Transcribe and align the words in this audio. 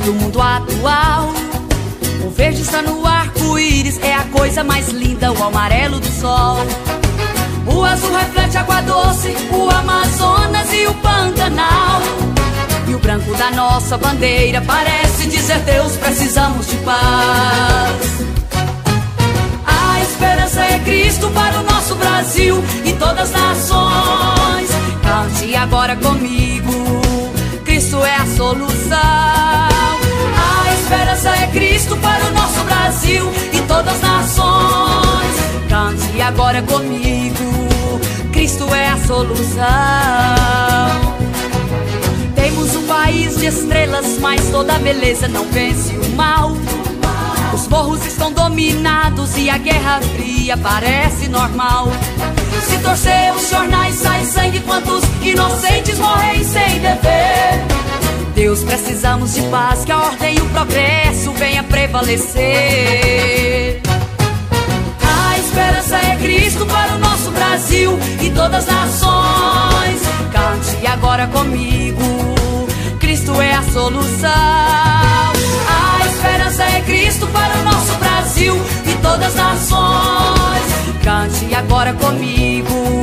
do 0.00 0.14
mundo 0.14 0.40
atual. 0.40 1.32
O 2.24 2.30
verde 2.30 2.62
está 2.62 2.82
no 2.82 3.06
arco-íris, 3.06 3.98
é 4.02 4.14
a 4.14 4.24
coisa 4.24 4.64
mais 4.64 4.88
linda, 4.88 5.32
o 5.32 5.42
amarelo 5.42 6.00
do 6.00 6.10
sol. 6.20 6.58
O 7.66 7.84
azul 7.84 8.16
reflete 8.16 8.56
água 8.56 8.80
doce, 8.82 9.34
o 9.52 9.70
Amazonas 9.70 10.72
e 10.72 10.86
o 10.86 10.94
Pantanal. 10.94 12.00
E 12.88 12.94
o 12.94 12.98
branco 12.98 13.34
da 13.36 13.50
nossa 13.50 13.96
bandeira 13.96 14.60
parece 14.62 15.26
dizer: 15.26 15.58
Deus, 15.60 15.96
precisamos 15.96 16.66
de 16.66 16.76
paz. 16.78 18.30
A 19.66 20.00
esperança 20.00 20.60
é 20.64 20.78
Cristo 20.80 21.30
para 21.30 21.60
o 21.60 21.62
nosso 21.62 21.94
Brasil 21.94 22.62
e 22.84 22.92
todas 22.94 23.32
as 23.34 23.40
nações. 23.40 24.70
Cante 25.02 25.54
agora 25.54 25.96
comigo: 25.96 26.72
Cristo 27.64 28.04
é 28.04 28.16
a 28.16 28.26
solução. 28.26 29.59
É 31.22 31.46
Cristo 31.48 31.98
para 31.98 32.24
o 32.24 32.32
nosso 32.32 32.64
Brasil 32.64 33.30
e 33.52 33.60
todas 33.68 33.92
as 33.94 34.00
nações. 34.00 35.36
Cante 35.68 36.20
agora 36.22 36.62
comigo: 36.62 37.44
Cristo 38.32 38.66
é 38.74 38.88
a 38.88 38.96
solução. 38.96 39.60
Temos 42.34 42.74
um 42.74 42.86
país 42.86 43.36
de 43.36 43.46
estrelas, 43.46 44.18
mas 44.18 44.48
toda 44.50 44.78
beleza 44.78 45.28
não 45.28 45.44
vence 45.50 45.94
o 45.94 46.08
mal. 46.16 46.52
Os 47.52 47.68
morros 47.68 48.06
estão 48.06 48.32
dominados 48.32 49.36
e 49.36 49.50
a 49.50 49.58
guerra 49.58 50.00
fria 50.16 50.56
parece 50.56 51.28
normal. 51.28 51.88
Se 52.66 52.78
torcer 52.78 53.34
os 53.34 53.50
jornais 53.50 53.94
sai 53.96 54.24
sangue, 54.24 54.60
quantos 54.60 55.04
inocentes 55.22 55.98
morrem 55.98 56.42
sem 56.44 56.80
dever. 56.80 57.89
Deus, 58.40 58.64
precisamos 58.64 59.34
de 59.34 59.42
paz, 59.50 59.84
que 59.84 59.92
a 59.92 59.98
ordem 59.98 60.38
e 60.38 60.40
o 60.40 60.46
progresso 60.46 61.30
venha 61.32 61.62
prevalecer. 61.62 62.22
A 65.02 65.38
esperança 65.38 65.98
é 65.98 66.16
Cristo 66.16 66.64
para 66.64 66.94
o 66.94 66.98
nosso 67.00 67.30
Brasil 67.32 67.98
e 68.18 68.30
todas 68.30 68.66
as 68.66 68.74
nações. 68.74 70.00
Cante 70.32 70.86
agora 70.86 71.26
comigo, 71.26 72.02
Cristo 72.98 73.38
é 73.42 73.52
a 73.52 73.62
solução. 73.62 74.30
A 75.68 76.06
esperança 76.06 76.64
é 76.64 76.80
Cristo 76.80 77.26
para 77.26 77.58
o 77.58 77.62
nosso 77.62 77.94
Brasil 77.98 78.56
e 78.86 78.94
todas 79.02 79.26
as 79.26 79.34
nações. 79.34 80.64
Cante 81.04 81.54
agora 81.54 81.92
comigo, 81.92 83.02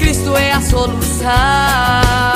Cristo 0.00 0.36
é 0.36 0.50
a 0.50 0.60
solução. 0.60 2.33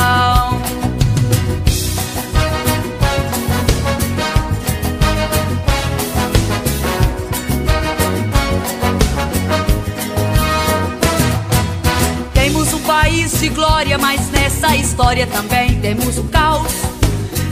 Mas 13.96 14.28
nessa 14.30 14.74
história 14.74 15.24
também 15.24 15.78
temos 15.80 16.18
o 16.18 16.24
caos. 16.24 16.72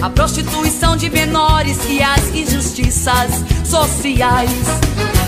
A 0.03 0.11
prostituição 0.11 0.97
de 0.97 1.09
menores 1.09 1.79
e 1.89 2.03
as 2.03 2.35
injustiças 2.35 3.31
sociais. 3.65 4.51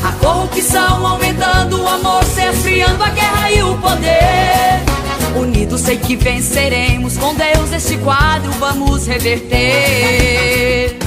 A 0.03 0.11
corrupção 0.15 1.07
aumentando, 1.07 1.81
o 1.81 1.89
amor 1.89 2.25
esfriando, 2.25 3.05
a 3.05 3.11
guerra 3.11 3.51
e 3.53 3.63
o 3.63 3.77
poder. 3.79 5.39
Unidos 5.41 5.83
sei 5.83 5.99
que 5.99 6.17
venceremos, 6.17 7.17
com 7.17 7.33
Deus 7.33 7.73
este 7.73 7.97
quadro 7.99 8.51
vamos 8.59 9.07
reverter. 9.07 10.99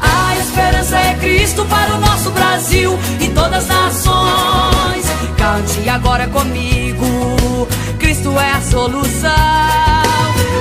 A 0.00 0.36
esperança 0.38 0.98
é 0.98 1.14
Cristo 1.20 1.64
para 1.66 1.94
o 1.94 2.00
nosso 2.00 2.30
Brasil 2.30 2.98
e 3.20 3.28
todas 3.28 3.62
as 3.62 3.68
nações. 3.68 5.06
Cante 5.36 5.88
agora 5.88 6.26
comigo, 6.26 7.06
Cristo 8.12 8.38
é 8.38 8.52
a 8.52 8.60
solução. 8.60 9.30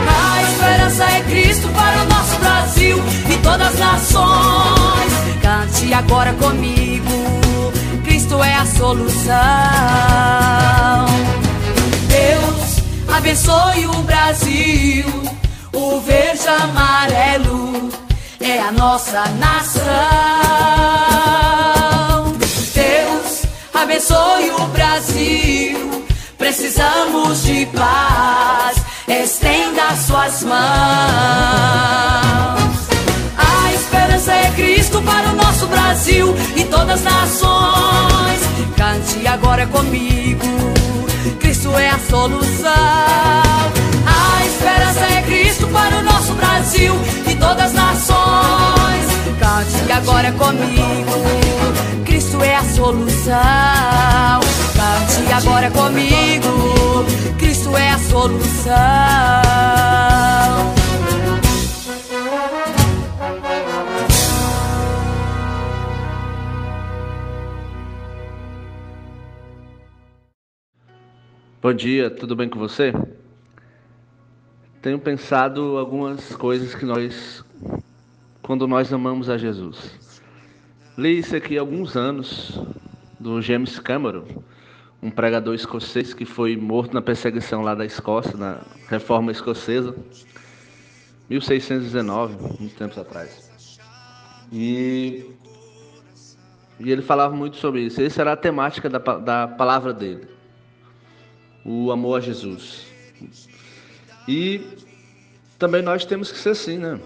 A 0.08 0.42
esperança 0.42 1.04
é 1.04 1.20
Cristo 1.24 1.68
para 1.68 2.02
o 2.02 2.06
nosso 2.06 2.40
Brasil 2.40 2.98
e 3.30 3.38
todas 3.44 3.68
as 3.68 3.78
nações. 3.78 5.12
Cante 5.42 5.94
agora 5.94 6.32
comigo, 6.36 7.12
Cristo 8.06 8.42
é 8.42 8.56
a 8.56 8.66
solução. 8.66 9.36
Deus 12.08 12.78
abençoe 13.18 13.86
o 13.86 14.02
Brasil, 14.04 15.06
o 15.74 16.00
verde 16.00 16.48
amarelo 16.48 17.90
é 18.40 18.62
a 18.62 18.72
nossa 18.72 19.26
nação. 19.40 19.84
Deus 22.74 23.42
abençoe 23.74 24.52
o 24.52 24.68
Brasil, 24.68 26.01
precisamos 26.42 27.44
de 27.44 27.68
paz, 27.68 28.76
estenda 29.08 29.96
suas 29.96 30.42
mãos. 30.42 30.58
A 33.38 33.74
esperança 33.76 34.34
é 34.34 34.50
Cristo 34.56 35.04
para 35.04 35.30
o 35.30 35.36
nosso 35.36 35.68
Brasil 35.68 36.36
e 36.56 36.64
todas 36.64 37.06
as 37.06 37.14
nações. 37.14 38.42
Cante 38.76 39.28
agora 39.28 39.68
comigo, 39.68 40.48
Cristo 41.40 41.78
é 41.78 41.92
a 41.92 42.00
solução. 42.10 42.72
A 44.08 44.44
esperança 44.44 45.06
é 45.14 45.22
Cristo 45.22 45.68
para 45.68 46.00
o 46.00 46.02
nosso 46.02 46.34
Brasil 46.34 46.96
e 47.30 47.36
todas 47.36 47.66
as 47.66 47.74
nações. 47.74 48.81
Cante 49.62 49.92
agora 49.92 50.32
comigo, 50.32 52.04
Cristo 52.04 52.42
é 52.42 52.56
a 52.56 52.64
solução. 52.64 53.36
Cante 54.74 55.32
agora 55.32 55.70
comigo, 55.70 57.06
Cristo 57.38 57.78
é 57.78 57.92
a 57.92 58.00
solução. 58.00 58.74
Bom 71.62 71.74
dia, 71.76 72.10
tudo 72.10 72.36
bem 72.36 72.50
com 72.50 72.58
você? 72.58 72.92
Tenho 74.82 74.98
pensado 74.98 75.78
algumas 75.78 76.36
coisas 76.36 76.74
que 76.74 76.84
nós, 76.84 77.46
quando 78.42 78.68
nós 78.68 78.92
amamos 78.92 79.30
a 79.30 79.38
Jesus. 79.38 80.00
Li 80.98 81.20
isso 81.20 81.36
aqui 81.36 81.58
há 81.58 81.62
alguns 81.62 81.96
anos, 81.96 82.60
do 83.20 83.42
James 83.42 83.80
Cameron, 83.80 84.26
um 85.02 85.10
pregador 85.10 85.54
escocês 85.54 86.14
que 86.14 86.26
foi 86.26 86.58
morto 86.58 86.94
na 86.94 87.02
perseguição 87.02 87.62
lá 87.62 87.76
da 87.76 87.86
Escócia, 87.86 88.36
na 88.38 88.62
reforma 88.88 89.32
escocesa, 89.32 89.96
1619, 91.30 92.36
muito 92.60 92.76
tempos 92.76 92.98
atrás. 92.98 93.50
E, 94.52 95.26
e 96.80 96.92
ele 96.92 97.02
falava 97.02 97.36
muito 97.36 97.58
sobre 97.58 97.82
isso. 97.82 98.02
Essa 98.02 98.22
era 98.22 98.34
a 98.34 98.38
temática 98.38 98.90
da, 98.90 99.00
da 99.00 99.48
palavra 99.48 99.94
dele 99.94 100.28
o 101.64 101.92
amor 101.92 102.18
a 102.18 102.22
Jesus. 102.22 102.86
E 104.28 104.62
também 105.58 105.82
nós 105.82 106.06
temos 106.06 106.32
que 106.32 106.38
ser 106.38 106.50
assim, 106.50 106.78
né? 106.78 107.00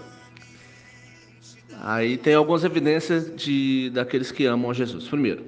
Aí 1.87 2.17
tem 2.17 2.33
algumas 2.33 2.63
evidências 2.63 3.31
de 3.35 3.91
daqueles 3.93 4.31
que 4.31 4.43
amam 4.47 4.71
a 4.71 4.73
Jesus. 4.73 5.07
Primeiro, 5.07 5.45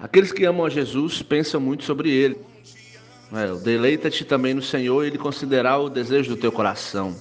aqueles 0.00 0.32
que 0.32 0.42
amam 0.46 0.64
a 0.64 0.70
Jesus 0.70 1.20
pensam 1.20 1.60
muito 1.60 1.84
sobre 1.84 2.08
Ele. 2.08 2.38
É, 3.30 3.54
Deleita-te 3.62 4.24
também 4.24 4.54
no 4.54 4.62
Senhor, 4.62 5.04
Ele 5.04 5.18
considerar 5.18 5.76
o 5.80 5.90
desejo 5.90 6.34
do 6.34 6.40
teu 6.40 6.50
coração. 6.50 7.14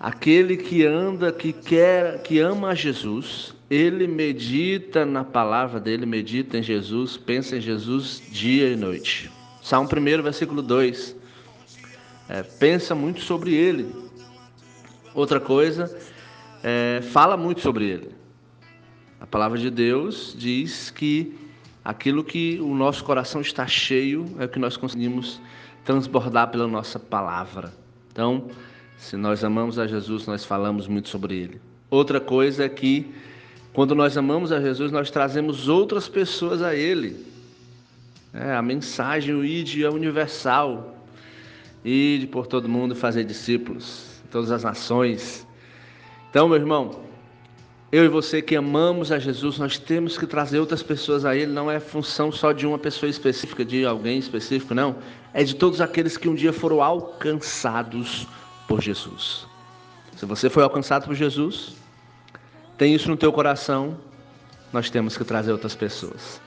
Aquele 0.00 0.56
que 0.56 0.84
anda, 0.84 1.30
que 1.30 1.52
quer, 1.52 2.20
que 2.24 2.40
ama 2.40 2.70
a 2.70 2.74
Jesus, 2.74 3.54
ele 3.70 4.08
medita 4.08 5.06
na 5.06 5.22
palavra 5.22 5.78
dele, 5.78 6.06
medita 6.06 6.58
em 6.58 6.62
Jesus, 6.62 7.16
pensa 7.16 7.56
em 7.56 7.60
Jesus 7.60 8.20
dia 8.32 8.68
e 8.68 8.74
noite. 8.74 9.30
Salmo 9.62 9.88
1, 9.88 10.22
versículo 10.22 10.60
2. 10.60 11.14
É, 12.28 12.42
pensa 12.42 12.96
muito 12.96 13.20
sobre 13.20 13.54
ele. 13.54 13.94
Outra 15.14 15.38
coisa, 15.40 15.96
é, 16.62 17.00
fala 17.10 17.36
muito 17.36 17.60
sobre 17.60 17.86
ele. 17.86 18.10
A 19.20 19.26
palavra 19.26 19.58
de 19.58 19.70
Deus 19.70 20.34
diz 20.36 20.90
que 20.90 21.36
aquilo 21.84 22.22
que 22.22 22.58
o 22.60 22.74
nosso 22.74 23.04
coração 23.04 23.40
está 23.40 23.66
cheio 23.66 24.26
é 24.38 24.44
o 24.44 24.48
que 24.48 24.58
nós 24.58 24.76
conseguimos 24.76 25.40
transbordar 25.84 26.50
pela 26.50 26.66
nossa 26.66 26.98
palavra. 26.98 27.72
Então, 28.12 28.48
se 28.96 29.16
nós 29.16 29.44
amamos 29.44 29.78
a 29.78 29.86
Jesus, 29.86 30.26
nós 30.26 30.44
falamos 30.44 30.88
muito 30.88 31.08
sobre 31.08 31.34
ele. 31.34 31.60
Outra 31.90 32.20
coisa 32.20 32.64
é 32.64 32.68
que 32.68 33.12
quando 33.76 33.94
nós 33.94 34.16
amamos 34.16 34.52
a 34.52 34.58
Jesus, 34.58 34.90
nós 34.90 35.10
trazemos 35.10 35.68
outras 35.68 36.08
pessoas 36.08 36.62
a 36.62 36.74
Ele. 36.74 37.26
É, 38.32 38.54
a 38.54 38.62
mensagem, 38.62 39.34
o 39.34 39.44
ID 39.44 39.82
é 39.82 39.90
universal. 39.90 40.96
Ide 41.84 42.26
por 42.26 42.46
todo 42.46 42.70
mundo 42.70 42.96
fazer 42.96 43.24
discípulos. 43.24 44.22
todas 44.30 44.50
as 44.50 44.64
nações. 44.64 45.45
Então, 46.30 46.48
meu 46.48 46.56
irmão, 46.56 47.00
eu 47.90 48.04
e 48.04 48.08
você 48.08 48.42
que 48.42 48.56
amamos 48.56 49.12
a 49.12 49.18
Jesus, 49.18 49.58
nós 49.58 49.78
temos 49.78 50.18
que 50.18 50.26
trazer 50.26 50.58
outras 50.58 50.82
pessoas 50.82 51.24
a 51.24 51.36
Ele, 51.36 51.52
não 51.52 51.70
é 51.70 51.78
função 51.78 52.32
só 52.32 52.52
de 52.52 52.66
uma 52.66 52.78
pessoa 52.78 53.08
específica, 53.08 53.64
de 53.64 53.84
alguém 53.84 54.18
específico, 54.18 54.74
não. 54.74 54.96
É 55.32 55.44
de 55.44 55.54
todos 55.54 55.80
aqueles 55.80 56.16
que 56.16 56.28
um 56.28 56.34
dia 56.34 56.52
foram 56.52 56.82
alcançados 56.82 58.26
por 58.66 58.82
Jesus. 58.82 59.46
Se 60.16 60.26
você 60.26 60.50
foi 60.50 60.62
alcançado 60.62 61.06
por 61.06 61.14
Jesus, 61.14 61.74
tem 62.76 62.94
isso 62.94 63.08
no 63.08 63.16
teu 63.16 63.32
coração, 63.32 63.96
nós 64.72 64.90
temos 64.90 65.16
que 65.16 65.24
trazer 65.24 65.52
outras 65.52 65.74
pessoas. 65.74 66.40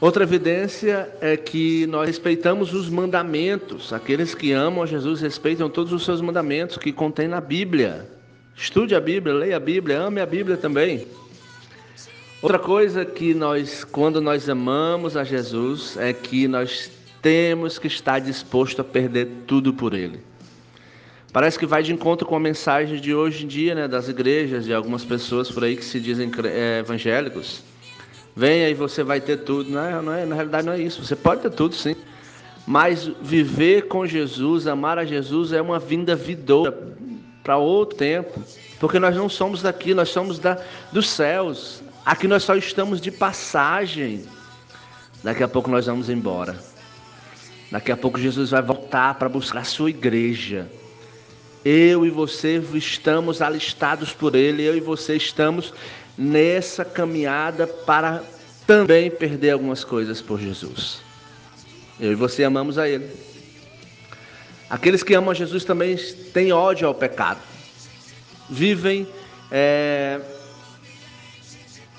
Outra 0.00 0.22
evidência 0.22 1.12
é 1.20 1.36
que 1.36 1.86
nós 1.88 2.06
respeitamos 2.06 2.72
os 2.72 2.88
mandamentos. 2.88 3.92
Aqueles 3.92 4.32
que 4.32 4.52
amam 4.52 4.84
a 4.84 4.86
Jesus 4.86 5.20
respeitam 5.20 5.68
todos 5.68 5.92
os 5.92 6.04
seus 6.04 6.20
mandamentos 6.20 6.78
que 6.78 6.92
contém 6.92 7.26
na 7.26 7.40
Bíblia. 7.40 8.17
Estude 8.58 8.94
a 8.94 9.00
Bíblia, 9.00 9.34
leia 9.34 9.56
a 9.56 9.60
Bíblia, 9.60 10.00
ame 10.00 10.20
a 10.20 10.26
Bíblia 10.26 10.56
também. 10.56 11.06
Outra 12.42 12.58
coisa 12.58 13.04
que 13.04 13.32
nós, 13.32 13.84
quando 13.84 14.20
nós 14.20 14.48
amamos 14.48 15.16
a 15.16 15.22
Jesus, 15.22 15.96
é 15.96 16.12
que 16.12 16.48
nós 16.48 16.90
temos 17.22 17.78
que 17.78 17.86
estar 17.86 18.18
disposto 18.18 18.80
a 18.80 18.84
perder 18.84 19.28
tudo 19.46 19.72
por 19.72 19.94
Ele. 19.94 20.20
Parece 21.32 21.58
que 21.58 21.66
vai 21.66 21.82
de 21.82 21.92
encontro 21.92 22.26
com 22.26 22.34
a 22.34 22.40
mensagem 22.40 23.00
de 23.00 23.14
hoje 23.14 23.44
em 23.44 23.48
dia, 23.48 23.74
né, 23.74 23.86
das 23.86 24.08
igrejas 24.08 24.66
e 24.66 24.74
algumas 24.74 25.04
pessoas 25.04 25.50
por 25.50 25.62
aí 25.62 25.76
que 25.76 25.84
se 25.84 26.00
dizem 26.00 26.30
é, 26.44 26.80
evangélicos 26.80 27.62
venha 28.38 28.70
e 28.70 28.74
você 28.74 29.02
vai 29.02 29.20
ter 29.20 29.38
tudo. 29.38 29.68
Não 29.68 29.84
é, 29.84 30.02
não 30.02 30.12
é, 30.12 30.24
na 30.24 30.34
realidade 30.36 30.64
não 30.64 30.72
é 30.72 30.80
isso. 30.80 31.04
Você 31.04 31.16
pode 31.16 31.42
ter 31.42 31.50
tudo, 31.50 31.74
sim. 31.74 31.96
Mas 32.64 33.10
viver 33.20 33.88
com 33.88 34.06
Jesus, 34.06 34.66
amar 34.66 34.98
a 34.98 35.04
Jesus 35.04 35.52
é 35.52 35.60
uma 35.60 35.78
vinda 35.78 36.14
vidoura 36.14 36.96
para 37.42 37.56
outro 37.56 37.96
tempo. 37.96 38.42
Porque 38.78 38.98
nós 38.98 39.16
não 39.16 39.28
somos 39.28 39.62
daqui, 39.62 39.94
nós 39.94 40.08
somos 40.08 40.38
da, 40.38 40.62
dos 40.92 41.08
céus. 41.08 41.82
Aqui 42.04 42.28
nós 42.28 42.42
só 42.42 42.54
estamos 42.54 43.00
de 43.00 43.10
passagem. 43.10 44.24
Daqui 45.22 45.42
a 45.42 45.48
pouco 45.48 45.70
nós 45.70 45.86
vamos 45.86 46.08
embora. 46.08 46.58
Daqui 47.70 47.92
a 47.92 47.96
pouco 47.96 48.18
Jesus 48.18 48.50
vai 48.50 48.62
voltar 48.62 49.14
para 49.14 49.28
buscar 49.28 49.60
a 49.60 49.64
sua 49.64 49.90
igreja. 49.90 50.70
Eu 51.64 52.06
e 52.06 52.10
você 52.10 52.62
estamos 52.74 53.42
alistados 53.42 54.12
por 54.12 54.34
Ele, 54.34 54.62
eu 54.62 54.76
e 54.76 54.80
você 54.80 55.16
estamos 55.16 55.74
nessa 56.16 56.84
caminhada 56.84 57.66
para 57.66 58.22
também 58.66 59.10
perder 59.10 59.50
algumas 59.50 59.84
coisas 59.84 60.22
por 60.22 60.40
Jesus. 60.40 61.00
Eu 62.00 62.12
e 62.12 62.14
você 62.14 62.44
amamos 62.44 62.78
a 62.78 62.88
Ele. 62.88 63.10
Aqueles 64.70 65.02
que 65.02 65.14
amam 65.14 65.34
Jesus 65.34 65.64
também 65.64 65.96
têm 66.32 66.52
ódio 66.52 66.86
ao 66.86 66.94
pecado. 66.94 67.40
Vivem 68.50 69.08
é, 69.50 70.20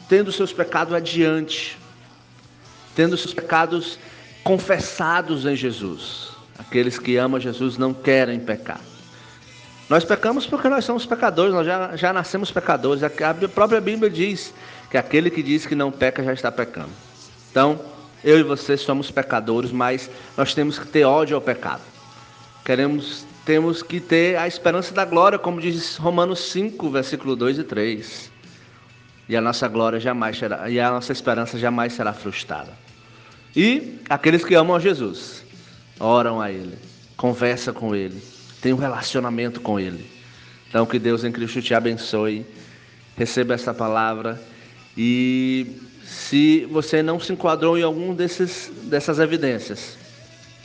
tendo 0.08 0.32
seus 0.32 0.54
pecados 0.54 0.94
adiante, 0.94 1.78
tendo 2.96 3.18
seus 3.18 3.34
pecados 3.34 3.98
confessados 4.44 5.46
em 5.46 5.56
Jesus. 5.56 6.30
Aqueles 6.58 7.00
que 7.00 7.18
amam 7.18 7.40
Jesus 7.40 7.78
não 7.78 7.94
querem 7.94 8.40
pecar. 8.40 8.82
Nós 9.90 10.06
pecamos 10.06 10.46
porque 10.46 10.70
nós 10.70 10.86
somos 10.86 11.06
pecadores, 11.06 11.52
nós 11.52 11.66
já, 11.66 11.96
já 11.96 12.14
nascemos 12.14 12.52
pecadores. 12.52 13.02
A, 13.04 13.10
própria 13.48 13.82
Bíblia 13.82 14.10
diz 14.10 14.54
que 14.92 14.98
aquele 14.98 15.32
que 15.32 15.42
diz 15.42 15.66
que 15.66 15.74
não 15.74 15.92
peca 15.92 16.24
já 16.24 16.34
está 16.34 16.52
pecando. 16.52 16.92
Então, 17.50 17.80
eu 18.24 18.38
e 18.38 18.44
você 18.44 18.78
somos 18.78 19.10
pecadores, 19.10 19.72
mas 19.72 20.10
nós 20.38 20.54
temos 20.54 20.78
que 20.78 20.88
ter 20.88 21.06
ódio 21.06 21.36
ao 21.36 21.42
pecado. 21.42 21.82
Queremos, 22.70 23.26
temos 23.46 23.82
que 23.82 24.00
ter 24.00 24.38
a 24.38 24.48
esperança 24.48 24.94
da 24.94 25.04
glória, 25.04 25.40
como 25.40 25.60
diz 25.60 25.96
Romanos 25.96 26.52
5, 26.52 26.88
versículo 26.92 27.36
2 27.36 27.58
e 27.58 27.64
3. 27.64 28.32
E 29.28 29.36
a 29.36 29.42
nossa 29.42 29.68
glória 29.68 30.00
jamais 30.00 30.38
será, 30.38 30.70
e 30.70 30.80
a 30.80 30.92
nossa 30.92 31.12
esperança 31.12 31.58
jamais 31.58 31.94
será 31.94 32.14
frustrada. 32.14 32.72
E 33.56 33.98
aqueles 34.08 34.46
que 34.46 34.54
amam 34.54 34.76
a 34.76 34.80
Jesus, 34.80 35.44
oram 36.00 36.40
a 36.40 36.52
Ele, 36.52 36.78
conversam 37.18 37.74
com 37.74 37.96
Ele, 37.96 38.22
Tenha 38.62 38.76
um 38.76 38.78
relacionamento 38.78 39.60
com 39.62 39.80
Ele. 39.80 40.06
Então, 40.70 40.86
que 40.86 41.00
Deus 41.00 41.24
em 41.24 41.32
Cristo 41.32 41.64
te 41.64 41.74
abençoe. 41.74 42.46
Receba 43.18 43.56
essa 43.56 43.74
palavra. 43.74 44.40
E 44.96 45.76
se 46.06 46.68
você 46.70 47.02
não 47.02 47.20
se 47.20 47.34
enquadrou 47.34 47.80
em 47.80 47.82
algum 47.82 48.14
desses, 48.14 48.72
dessas 48.84 49.18
evidências, 49.18 49.98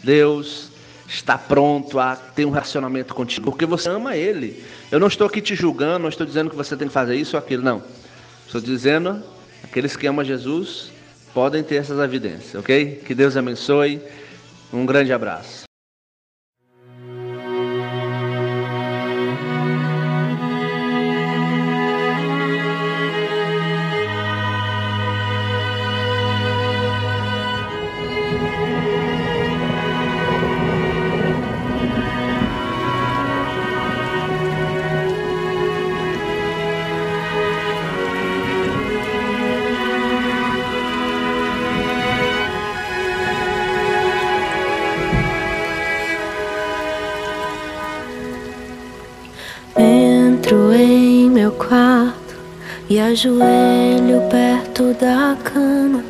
Deus 0.02 0.73
está 1.08 1.36
pronto 1.36 1.98
a 1.98 2.16
ter 2.16 2.44
um 2.44 2.50
relacionamento 2.50 3.14
contigo, 3.14 3.50
porque 3.50 3.66
você 3.66 3.88
ama 3.88 4.16
Ele. 4.16 4.64
Eu 4.90 4.98
não 4.98 5.06
estou 5.06 5.26
aqui 5.26 5.40
te 5.40 5.54
julgando, 5.54 6.00
não 6.00 6.08
estou 6.08 6.26
dizendo 6.26 6.50
que 6.50 6.56
você 6.56 6.76
tem 6.76 6.88
que 6.88 6.94
fazer 6.94 7.16
isso 7.16 7.36
ou 7.36 7.42
aquilo, 7.42 7.62
não. 7.62 7.82
Estou 8.46 8.60
dizendo, 8.60 9.22
aqueles 9.62 9.96
que 9.96 10.06
amam 10.06 10.24
Jesus 10.24 10.90
podem 11.32 11.62
ter 11.62 11.76
essas 11.76 11.98
evidências, 11.98 12.54
ok? 12.54 13.02
Que 13.04 13.14
Deus 13.14 13.36
abençoe. 13.36 14.00
Um 14.72 14.86
grande 14.86 15.12
abraço. 15.12 15.63
Ajoelho 53.24 54.20
perto 54.28 54.92
da 54.94 55.34
cama. 55.42 56.04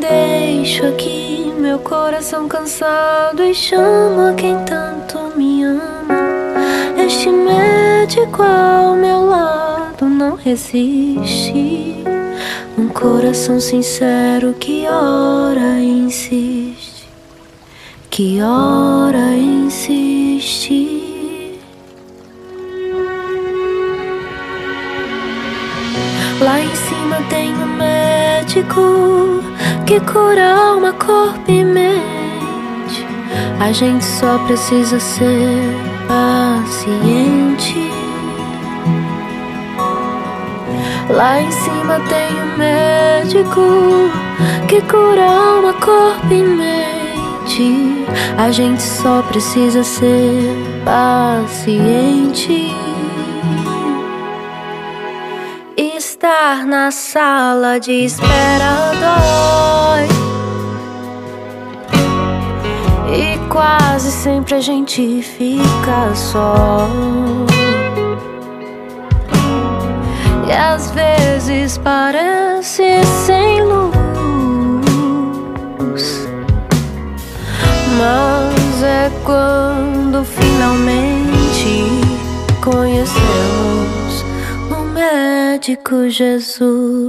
Deixo 0.00 0.84
aqui 0.86 1.50
meu 1.58 1.78
coração 1.78 2.46
cansado 2.46 3.42
e 3.42 3.54
chamo 3.54 4.34
quem 4.36 4.54
tanto 4.64 5.34
me 5.34 5.64
ama. 5.64 6.18
Este 6.98 7.30
médico 7.30 8.42
ao 8.42 8.94
meu 8.96 9.24
lado 9.24 10.04
não 10.04 10.36
resiste. 10.36 12.04
Um 12.76 12.88
coração 12.88 13.58
sincero 13.58 14.54
que 14.54 14.86
ora 14.86 15.80
insiste, 15.80 17.08
que 18.10 18.42
ora 18.42 19.36
insiste. 19.36 20.09
Médico 28.50 29.40
que 29.86 30.00
cura 30.00 30.54
alma, 30.54 30.92
corpo 30.92 31.50
e 31.50 31.64
mente. 31.64 33.06
A 33.60 33.70
gente 33.70 34.04
só 34.04 34.38
precisa 34.38 34.98
ser 34.98 35.76
paciente. 36.08 37.90
Lá 41.10 41.40
em 41.40 41.50
cima 41.50 42.00
tem 42.08 42.42
um 42.42 42.56
médico 42.58 44.10
que 44.68 44.80
cura 44.82 45.24
alma, 45.24 45.72
corpo 45.74 46.32
e 46.32 46.42
mente. 46.42 48.04
A 48.36 48.50
gente 48.50 48.82
só 48.82 49.22
precisa 49.22 49.84
ser 49.84 50.56
paciente. 50.84 52.79
Estar 56.20 56.66
na 56.66 56.90
sala 56.90 57.80
de 57.80 58.04
espera 58.04 58.92
dói. 59.00 60.06
E 63.10 63.38
quase 63.48 64.12
sempre 64.12 64.56
a 64.56 64.60
gente 64.60 65.22
fica 65.22 66.14
só. 66.14 66.86
E 70.46 70.52
às 70.52 70.90
vezes 70.90 71.78
parece 71.78 73.02
sem 73.26 73.62
luz. 73.62 73.88
Mas 77.96 78.82
é 78.82 79.10
quando 79.24 80.22
finalmente 80.22 81.88
conhecemos 82.60 83.89
médico 85.50 86.08
Jesus. 86.08 87.08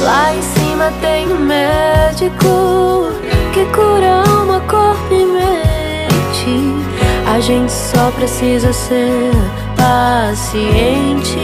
Lá 0.00 0.34
em 0.34 0.42
cima 0.42 0.92
tem 1.00 1.32
um 1.32 1.38
médico 1.38 3.06
que 3.52 3.64
cura 3.66 4.24
alma, 4.28 4.60
corpo 4.68 5.14
e 5.14 5.24
mente. 5.24 6.84
A 7.32 7.38
gente 7.38 7.70
só 7.70 8.10
precisa 8.10 8.72
ser 8.72 9.30
paciente. 9.76 11.38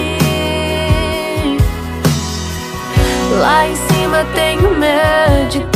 Lá 3.39 3.69
em 3.69 3.77
cima 3.77 4.27
tem 4.35 4.59
um 4.67 4.79
médico 4.79 5.69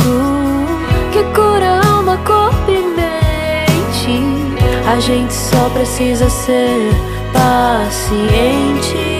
que 1.13 1.23
cura 1.33 1.79
alma, 1.87 2.17
corpo 2.25 2.69
e 2.69 2.81
mente. 2.81 4.19
A 4.85 4.99
gente 4.99 5.33
só 5.33 5.69
precisa 5.69 6.29
ser 6.29 6.91
paciente. 7.31 9.12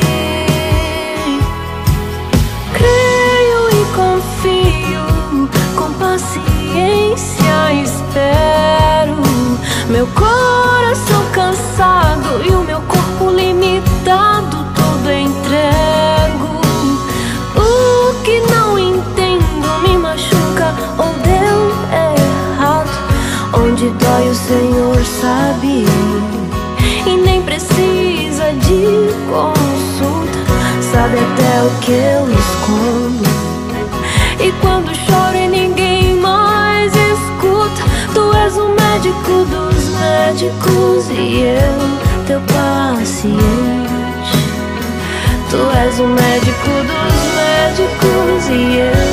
Espero. 7.71 9.21
Meu 9.89 10.07
coração 10.07 11.23
cansado 11.31 12.43
e 12.43 12.49
o 12.49 12.63
meu 12.63 12.81
corpo 12.81 13.29
limitado, 13.29 14.65
tudo 14.75 15.11
entrego. 15.11 16.61
O 17.55 18.13
que 18.23 18.39
não 18.51 18.77
entendo 18.79 19.81
me 19.87 19.97
machuca 19.97 20.73
ou 20.97 21.13
deu 21.23 21.71
errado. 21.91 22.89
Onde 23.53 23.89
dói 23.89 24.29
o 24.29 24.35
Senhor 24.35 25.03
sabe 25.21 25.85
e 27.05 27.17
nem 27.17 27.41
precisa 27.43 28.51
de 28.53 29.13
consulta. 29.29 30.39
Sabe 30.91 31.17
até 31.17 31.63
o 31.63 31.69
que 31.81 31.91
eu 31.91 32.29
escondo. 32.29 33.23
E 34.39 34.51
quando 34.61 34.93
choro 34.95 35.37
e 35.37 35.47
ninguém 35.47 35.92
és 38.45 38.57
o 38.57 38.67
médico 38.67 39.45
dos 39.45 39.83
médicos 39.99 41.09
e 41.11 41.43
eu, 41.43 41.79
teu 42.27 42.41
paciente. 42.41 43.39
Tu 45.49 45.57
és 45.77 45.99
o 45.99 46.07
médico 46.07 46.71
dos 46.91 47.15
médicos 47.39 48.47
e 48.49 48.79
eu, 48.79 49.07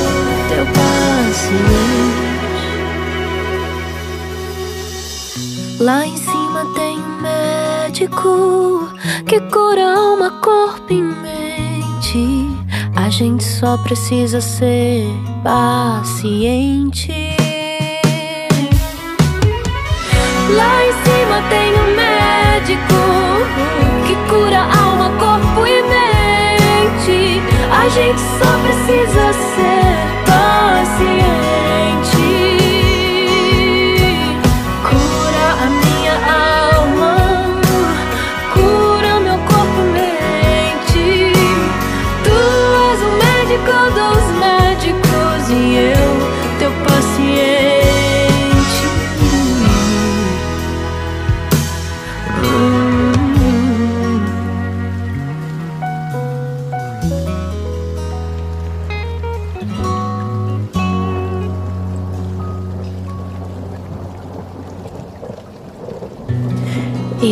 teu 0.49 0.65
paciente. 0.65 2.11
Lá 5.79 6.05
em 6.05 6.17
cima 6.17 6.65
tem 6.75 6.99
um 6.99 7.21
médico 7.21 8.89
que 9.25 9.39
cura 9.49 9.95
alma, 9.95 10.31
corpo 10.41 10.91
e 10.91 11.01
mente. 11.01 12.49
A 12.97 13.09
gente 13.09 13.45
só 13.45 13.77
precisa 13.77 14.41
ser 14.41 15.05
paciente. 15.41 17.20
Lá 20.53 20.85
em 20.85 20.91
cima 20.91 21.41
tem 21.49 21.73
um 21.79 21.95
médico 21.95 23.01
que 24.05 24.15
cura 24.29 24.59
alma, 24.59 25.09
corpo 25.17 25.65
e 25.65 25.81
mente. 25.83 27.41
A 27.71 27.87
gente 27.87 28.19
só 28.19 28.51
precisa 28.59 29.33
ser 29.33 29.95
paciente. 30.25 31.70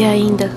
Ainda, 0.10 0.52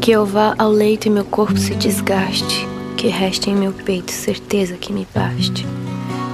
que 0.00 0.10
eu 0.10 0.24
vá 0.24 0.54
ao 0.58 0.70
leito 0.70 1.06
e 1.06 1.10
meu 1.10 1.24
corpo 1.24 1.58
se 1.58 1.74
desgaste, 1.74 2.66
que 2.96 3.08
reste 3.08 3.50
em 3.50 3.56
meu 3.56 3.72
peito 3.72 4.12
certeza 4.12 4.74
que 4.74 4.92
me 4.92 5.06
baste, 5.14 5.66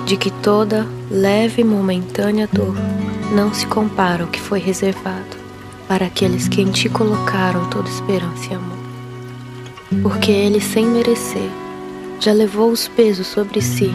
de 0.06 0.16
que 0.16 0.30
toda 0.30 0.86
leve 1.10 1.62
e 1.62 1.64
momentânea 1.64 2.48
dor 2.52 2.74
não 3.34 3.52
se 3.54 3.66
compara 3.66 4.24
ao 4.24 4.28
que 4.28 4.40
foi 4.40 4.58
reservado 4.58 5.40
para 5.88 6.06
aqueles 6.06 6.48
que 6.48 6.60
em 6.60 6.70
ti 6.70 6.88
colocaram 6.88 7.68
toda 7.70 7.88
esperança 7.88 8.50
e 8.50 8.54
amor. 8.54 8.78
Porque 10.02 10.30
ele, 10.30 10.60
sem 10.60 10.86
merecer, 10.86 11.50
já 12.20 12.32
levou 12.32 12.70
os 12.70 12.86
pesos 12.86 13.26
sobre 13.26 13.60
si, 13.60 13.90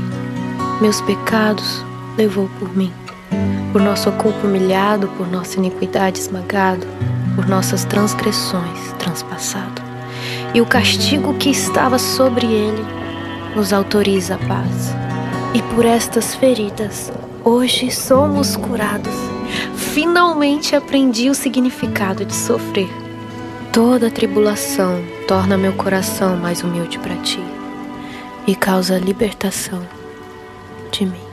meus 0.82 1.00
pecados 1.02 1.86
levou 2.18 2.50
por 2.60 2.76
mim, 2.76 2.92
por 3.72 3.82
nosso 3.82 4.12
corpo 4.14 4.48
humilhado, 4.48 5.08
por 5.10 5.28
nossa 5.28 5.58
iniquidade 5.58 6.20
esmagado, 6.20 6.86
por 7.36 7.48
nossas 7.48 7.86
transgressões 7.86 8.94
transpassado. 8.98 9.82
E 10.54 10.62
o 10.62 10.66
castigo 10.66 11.34
que 11.36 11.50
estava 11.50 12.00
sobre 12.00 12.48
ele 12.48 12.86
nos 13.56 13.74
autoriza 13.74 14.36
a 14.36 14.38
paz. 14.38 14.96
E 15.54 15.62
por 15.74 15.86
estas 15.86 16.36
feridas, 16.36 17.12
hoje 17.44 17.92
somos 17.92 18.56
curados. 18.56 19.14
Finalmente 19.76 20.76
aprendi 20.76 21.30
o 21.30 21.36
significado 21.36 22.26
de 22.26 22.34
sofrer. 22.34 22.90
Toda 23.72 24.10
tribulação 24.10 25.04
torna 25.28 25.58
meu 25.58 25.74
coração 25.74 26.38
mais 26.38 26.64
humilde 26.64 26.98
para 27.00 27.16
ti 27.18 27.44
e 28.48 28.56
causa 28.56 28.98
libertação 28.98 29.82
de 30.92 31.06
mim. 31.06 31.25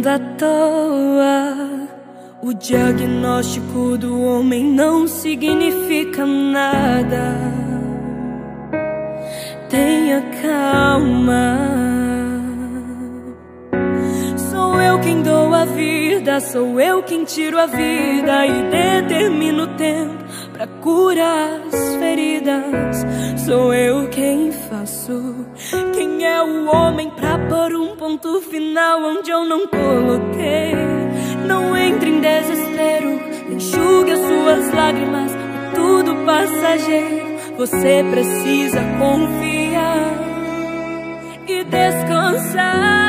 Preocupando 0.00 0.08
à 0.08 0.18
toa. 0.36 1.88
O 2.42 2.54
diagnóstico 2.54 3.98
do 3.98 4.22
homem 4.22 4.64
não 4.64 5.06
significa 5.06 6.24
nada. 6.24 7.36
Tenha 9.68 10.22
calma. 10.42 11.58
Sou 14.50 14.80
eu 14.80 14.98
quem 15.00 15.22
dou 15.22 15.54
a 15.54 15.64
vida, 15.66 16.40
sou 16.40 16.80
eu 16.80 17.02
quem 17.02 17.24
tiro 17.24 17.58
a 17.58 17.66
vida 17.66 18.46
e 18.46 18.62
determino 18.70 19.64
o 19.64 19.76
tempo 19.76 20.29
pra 20.60 20.66
curar 20.82 21.62
as 21.72 21.96
feridas. 21.96 23.06
Sou 23.46 23.72
eu 23.72 24.10
quem 24.10 24.52
faço. 24.52 25.46
Quem 25.94 26.26
é 26.26 26.42
o 26.42 26.66
homem 26.66 27.08
pra 27.10 27.38
pôr 27.48 27.74
um 27.74 27.96
ponto 27.96 28.42
final 28.42 29.02
onde 29.02 29.30
eu 29.30 29.46
não 29.46 29.66
coloquei? 29.66 30.74
Não 31.46 31.74
entre 31.74 32.10
em 32.10 32.20
desespero, 32.20 33.18
enxugue 33.50 34.12
as 34.12 34.20
suas 34.20 34.70
lágrimas. 34.74 35.32
É 35.32 35.70
tudo 35.74 36.14
passageiro. 36.26 37.30
Você 37.56 38.04
precisa 38.10 38.80
confiar 38.98 40.12
e 41.48 41.64
descansar. 41.64 43.00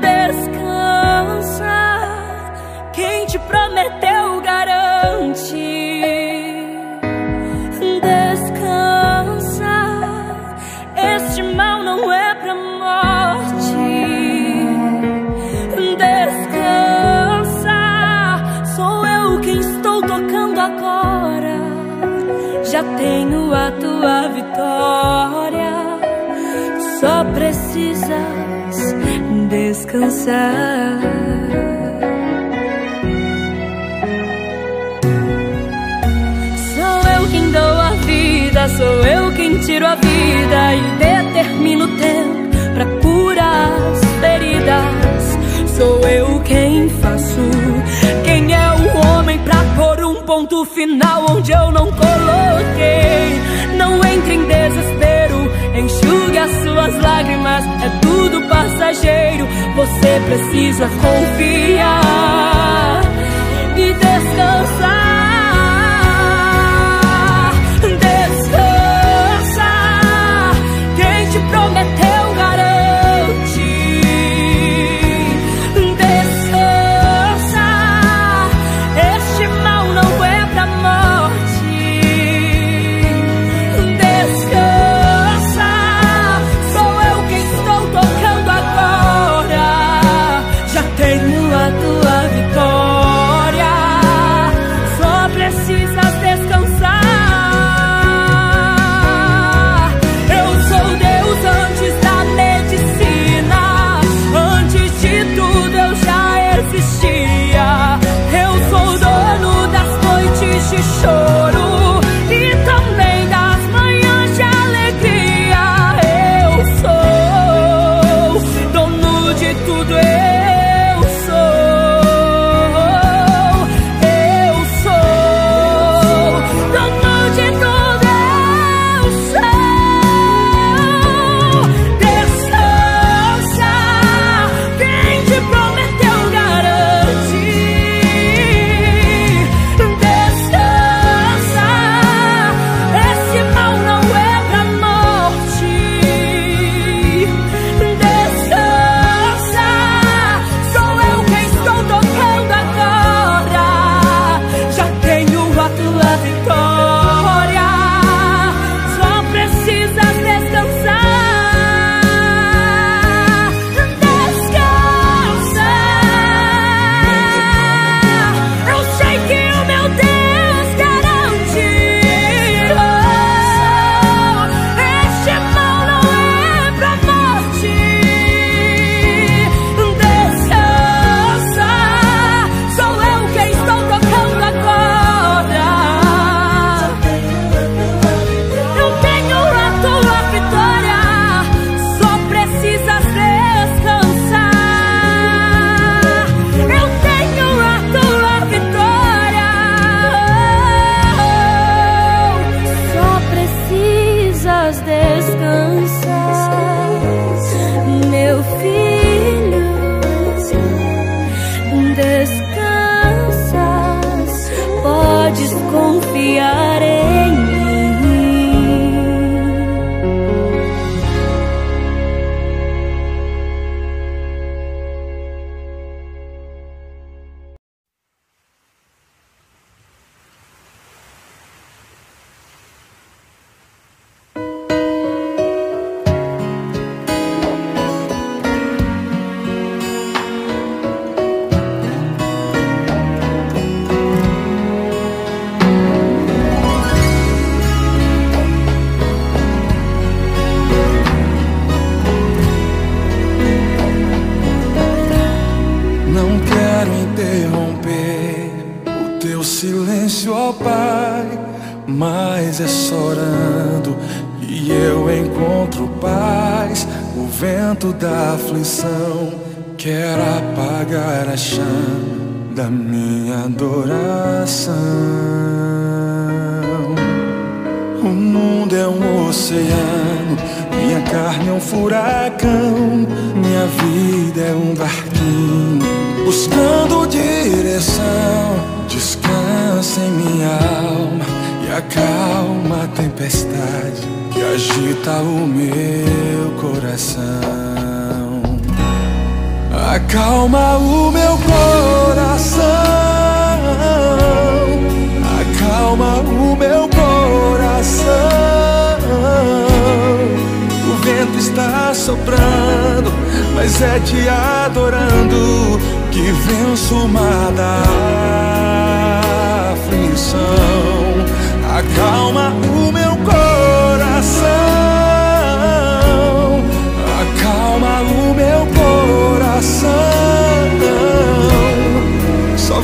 Descansa. 0.00 0.50
Já 22.80 22.96
tenho 22.96 23.52
a 23.52 23.70
tua 23.72 24.28
vitória. 24.28 25.72
Só 26.98 27.24
precisas 27.32 28.94
descansar. 29.48 31.00
Sou 36.74 37.12
eu 37.12 37.28
quem 37.30 37.50
dou 37.50 37.62
a 37.62 37.90
vida, 38.06 38.68
sou 38.68 39.04
eu 39.04 39.32
quem 39.34 39.58
tiro 39.58 39.86
a 39.86 39.94
vida 39.94 40.99
ponto 50.40 50.64
final 50.64 51.26
onde 51.32 51.52
eu 51.52 51.70
não 51.70 51.86
coloquei. 51.92 53.40
Não 53.76 54.02
entre 54.04 54.34
em 54.34 54.46
desespero, 54.46 55.52
enxugue 55.76 56.38
as 56.38 56.50
suas 56.62 57.02
lágrimas, 57.02 57.64
é 57.66 57.90
tudo 58.00 58.40
passageiro. 58.48 59.46
Você 59.76 60.20
precisa 60.26 60.88
confiar 60.88 61.82
e 63.76 63.92
descansar. 63.92 65.09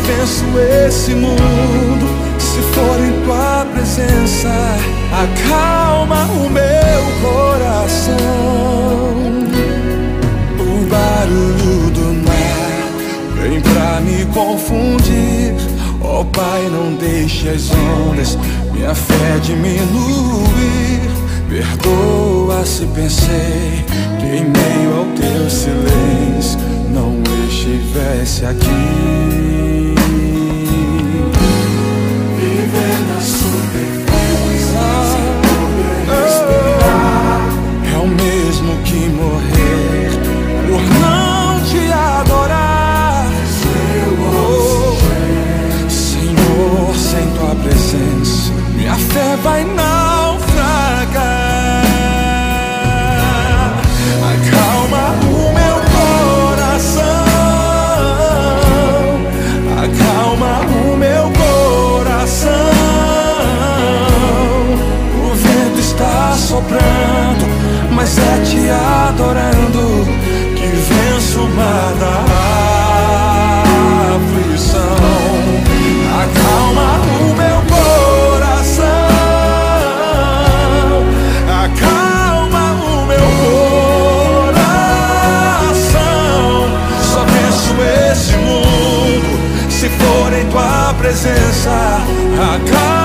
Venço 0.07 0.45
esse 0.87 1.15
mundo 1.15 2.07
se 2.39 2.61
for 2.73 2.99
em 3.01 3.25
tua 3.25 3.67
presença. 3.73 4.49
Acalma 5.13 6.25
o 6.27 6.49
meu 6.49 7.03
coração. 7.23 8.17
O 10.61 10.87
barulho 10.89 11.91
do 11.91 12.07
mar 12.25 13.43
vem 13.43 13.61
pra 13.61 14.01
me 14.01 14.25
confundir. 14.27 15.55
Oh 16.01 16.25
Pai, 16.25 16.69
não 16.71 16.95
deixe 16.95 17.49
as 17.49 17.71
ondas 17.71 18.39
minha 18.73 18.95
fé 18.95 19.39
diminuir. 19.43 21.01
Perdoa 21.49 22.65
se 22.65 22.87
pensei 22.87 23.85
que 24.19 24.27
em 24.27 24.45
meio 24.45 24.99
ao 24.99 25.05
teu 25.17 25.51
silêncio 25.51 26.59
não 26.91 27.23
estivesse 27.49 28.45
aqui. 28.45 29.76
Que 38.97 39.09
morrer 39.11 40.11
por 40.67 40.83
não 41.01 41.61
te 41.65 41.93
adorar. 41.93 43.27
Oh, 44.19 45.91
Senhor, 45.91 46.97
sem 46.97 47.31
tua 47.33 47.55
presença, 47.57 48.53
minha 48.75 48.95
fé 48.95 49.37
vai 49.43 49.65
naufragar. 49.65 49.86
Adorando 68.71 70.07
que 70.55 70.67
venço 70.67 71.41
uma 71.41 71.95
da 72.01 72.17
aflição. 74.17 74.97
Acalma 76.23 76.89
o 77.21 77.23
meu 77.35 77.59
coração, 77.77 78.85
acalma 81.65 82.65
o 82.73 83.07
meu 83.07 83.29
coração. 85.53 85.99
Só 87.03 87.23
penso 87.25 87.73
esse 88.11 88.37
mundo 88.39 89.31
se 89.71 89.89
for 89.89 90.33
em 90.33 90.47
tua 90.47 90.95
presença. 90.99 91.75
Acalma 92.35 92.96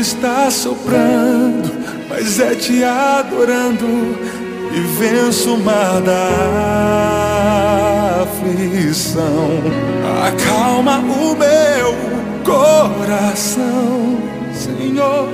vento 0.00 0.02
está 0.02 0.50
soprando, 0.50 1.70
mas 2.08 2.40
é 2.40 2.54
te 2.54 2.82
adorando 2.82 4.16
e 4.72 4.80
venço 4.98 5.54
o 5.54 5.62
mar 5.62 6.00
da 6.00 6.20
aflição. 8.22 9.60
Acalma 10.26 10.98
o 10.98 11.36
meu 11.36 11.94
coração, 12.44 14.18
Senhor. 14.54 15.28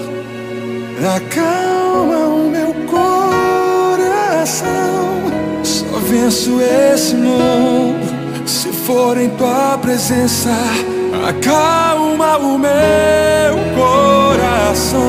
Acalma 1.16 2.18
o 2.28 2.50
meu 2.50 2.74
coração. 2.86 4.66
Só 5.62 5.98
venço 6.08 6.60
esse 6.60 7.14
mundo 7.14 8.16
se 8.46 8.72
for 8.72 9.16
em 9.18 9.30
tua 9.30 9.78
presença. 9.78 10.50
Acalma 11.28 12.36
o 12.38 12.56
meu 12.56 13.56
coração. 13.74 15.00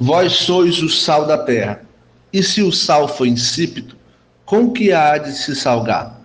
Vós 0.00 0.32
sois 0.32 0.80
o 0.80 0.88
sal 0.88 1.26
da 1.26 1.36
terra. 1.36 1.82
E 2.32 2.42
se 2.42 2.62
o 2.62 2.70
sal 2.70 3.08
for 3.08 3.26
insípido, 3.26 3.96
com 4.44 4.70
que 4.70 4.92
há 4.92 5.18
de 5.18 5.32
se 5.32 5.56
salgar? 5.56 6.20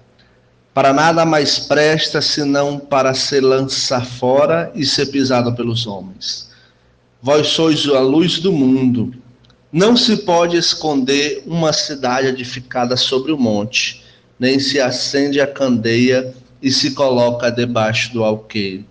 Para 0.73 0.93
nada 0.93 1.25
mais 1.25 1.59
presta 1.59 2.21
senão 2.21 2.77
para 2.77 3.13
ser 3.13 3.41
lançar 3.41 4.05
fora 4.05 4.71
e 4.75 4.85
ser 4.85 5.07
pisado 5.07 5.53
pelos 5.55 5.87
homens. 5.87 6.49
Vós 7.21 7.47
sois 7.47 7.87
a 7.87 7.99
luz 7.99 8.39
do 8.39 8.51
mundo. 8.51 9.13
Não 9.71 9.97
se 9.97 10.17
pode 10.17 10.57
esconder 10.57 11.43
uma 11.47 11.73
cidade 11.73 12.27
edificada 12.27 12.95
sobre 12.95 13.31
o 13.31 13.37
monte, 13.37 14.03
nem 14.39 14.59
se 14.59 14.79
acende 14.79 15.39
a 15.39 15.47
candeia 15.47 16.33
e 16.61 16.71
se 16.71 16.91
coloca 16.91 17.51
debaixo 17.51 18.13
do 18.13 18.23
alqueire, 18.23 18.85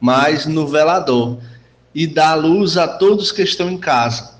mas 0.00 0.46
no 0.46 0.66
velador 0.66 1.38
e 1.98 2.06
dá 2.06 2.32
luz 2.32 2.76
a 2.76 2.86
todos 2.86 3.32
que 3.32 3.42
estão 3.42 3.68
em 3.68 3.76
casa. 3.76 4.34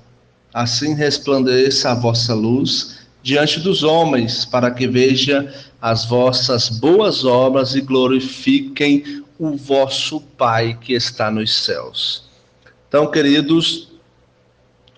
Assim 0.53 0.93
resplandeça 0.93 1.91
a 1.91 1.93
vossa 1.93 2.33
luz 2.33 2.99
diante 3.21 3.59
dos 3.59 3.83
homens, 3.83 4.45
para 4.45 4.71
que 4.71 4.87
veja 4.87 5.53
as 5.81 6.05
vossas 6.05 6.69
boas 6.69 7.25
obras 7.25 7.75
e 7.75 7.81
glorifiquem 7.81 9.25
o 9.37 9.57
vosso 9.57 10.21
Pai 10.37 10.77
que 10.79 10.93
está 10.93 11.29
nos 11.29 11.53
céus. 11.53 12.23
Então, 12.87 13.11
queridos, 13.11 13.89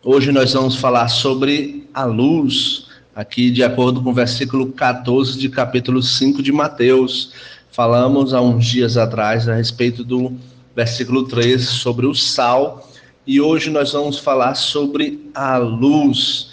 hoje 0.03 0.32
nós 0.32 0.53
vamos 0.53 0.76
falar 0.76 1.07
sobre 1.07 1.89
a 1.91 2.05
luz, 2.05 2.86
aqui 3.16 3.49
de 3.49 3.64
acordo 3.64 4.03
com 4.03 4.12
o 4.12 4.14
versículo 4.14 4.72
14 4.72 5.36
de 5.39 5.49
capítulo 5.49 6.03
5 6.03 6.43
de 6.43 6.51
Mateus. 6.51 7.34
Falamos 7.72 8.36
há 8.36 8.41
uns 8.41 8.68
dias 8.68 8.97
atrás 8.97 9.49
a 9.49 9.55
respeito 9.55 10.03
do 10.03 10.38
versículo 10.76 11.28
13 11.28 11.66
sobre 11.66 12.06
o 12.06 12.14
sal 12.16 12.90
e 13.26 13.40
hoje 13.40 13.70
nós 13.70 13.92
vamos 13.92 14.18
falar 14.18 14.56
sobre 14.56 15.30
a 15.34 15.58
luz. 15.58 16.50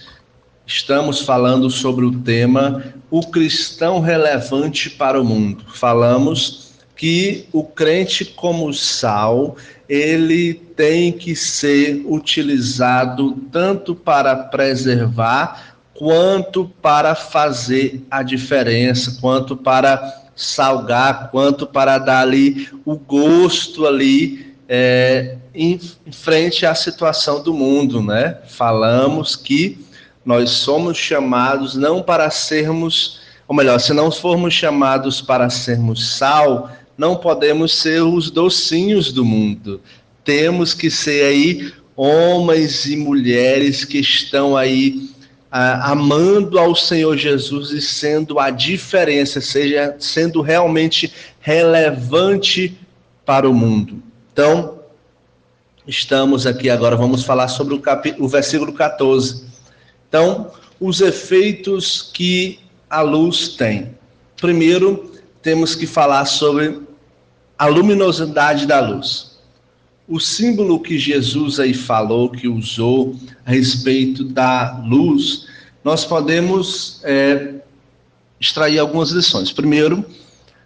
Estamos 0.66 1.22
falando 1.22 1.70
sobre 1.70 2.04
o 2.04 2.12
tema 2.20 2.94
o 3.10 3.22
cristão 3.22 4.00
relevante 4.00 4.90
para 4.90 5.20
o 5.20 5.24
mundo. 5.24 5.64
Falamos 5.74 6.72
que 6.94 7.46
o 7.52 7.64
crente 7.64 8.24
como 8.24 8.72
sal, 8.74 9.56
ele 9.88 10.52
tem 10.52 11.12
que 11.12 11.34
ser 11.34 12.02
utilizado 12.06 13.32
tanto 13.50 13.94
para 13.94 14.34
preservar 14.36 15.76
quanto 15.94 16.68
para 16.82 17.14
fazer 17.14 18.04
a 18.10 18.22
diferença, 18.22 19.16
quanto 19.20 19.56
para 19.56 20.27
salgar, 20.38 21.32
quanto 21.32 21.66
para 21.66 21.98
dar 21.98 22.20
ali 22.20 22.68
o 22.84 22.96
gosto 22.96 23.84
ali 23.84 24.54
é, 24.68 25.36
em, 25.52 25.80
frente 26.12 26.64
à 26.64 26.76
situação 26.76 27.42
do 27.42 27.52
mundo, 27.52 28.00
né? 28.00 28.38
Falamos 28.46 29.34
que 29.34 29.84
nós 30.24 30.50
somos 30.50 30.96
chamados 30.96 31.74
não 31.74 32.00
para 32.00 32.30
sermos, 32.30 33.18
ou 33.48 33.56
melhor, 33.56 33.80
se 33.80 33.92
não 33.92 34.12
formos 34.12 34.54
chamados 34.54 35.20
para 35.20 35.50
sermos 35.50 36.16
sal, 36.16 36.70
não 36.96 37.16
podemos 37.16 37.74
ser 37.74 38.02
os 38.02 38.30
docinhos 38.30 39.12
do 39.12 39.24
mundo. 39.24 39.80
Temos 40.22 40.72
que 40.72 40.88
ser 40.88 41.24
aí 41.24 41.72
homens 41.96 42.86
e 42.86 42.96
mulheres 42.96 43.84
que 43.84 43.98
estão 43.98 44.56
aí 44.56 45.10
ah, 45.50 45.90
amando 45.90 46.58
ao 46.58 46.74
Senhor 46.74 47.16
Jesus 47.16 47.70
e 47.70 47.80
sendo 47.80 48.38
a 48.38 48.50
diferença, 48.50 49.40
seja 49.40 49.96
sendo 49.98 50.42
realmente 50.42 51.12
relevante 51.40 52.78
para 53.24 53.48
o 53.48 53.54
mundo. 53.54 54.02
Então, 54.32 54.80
estamos 55.86 56.46
aqui 56.46 56.68
agora, 56.68 56.96
vamos 56.96 57.24
falar 57.24 57.48
sobre 57.48 57.74
o, 57.74 57.80
cap... 57.80 58.14
o 58.18 58.28
versículo 58.28 58.72
14. 58.72 59.46
Então, 60.08 60.50
os 60.80 61.00
efeitos 61.00 62.10
que 62.12 62.60
a 62.88 63.00
luz 63.00 63.48
tem. 63.56 63.96
Primeiro, 64.40 65.12
temos 65.42 65.74
que 65.74 65.86
falar 65.86 66.24
sobre 66.24 66.80
a 67.58 67.66
luminosidade 67.66 68.66
da 68.66 68.80
luz. 68.80 69.27
O 70.08 70.18
símbolo 70.18 70.80
que 70.80 70.98
Jesus 70.98 71.60
aí 71.60 71.74
falou, 71.74 72.30
que 72.30 72.48
usou 72.48 73.14
a 73.44 73.50
respeito 73.50 74.24
da 74.24 74.82
luz, 74.82 75.46
nós 75.84 76.02
podemos 76.06 77.02
é, 77.04 77.56
extrair 78.40 78.78
algumas 78.78 79.10
lições. 79.10 79.52
Primeiro, 79.52 80.02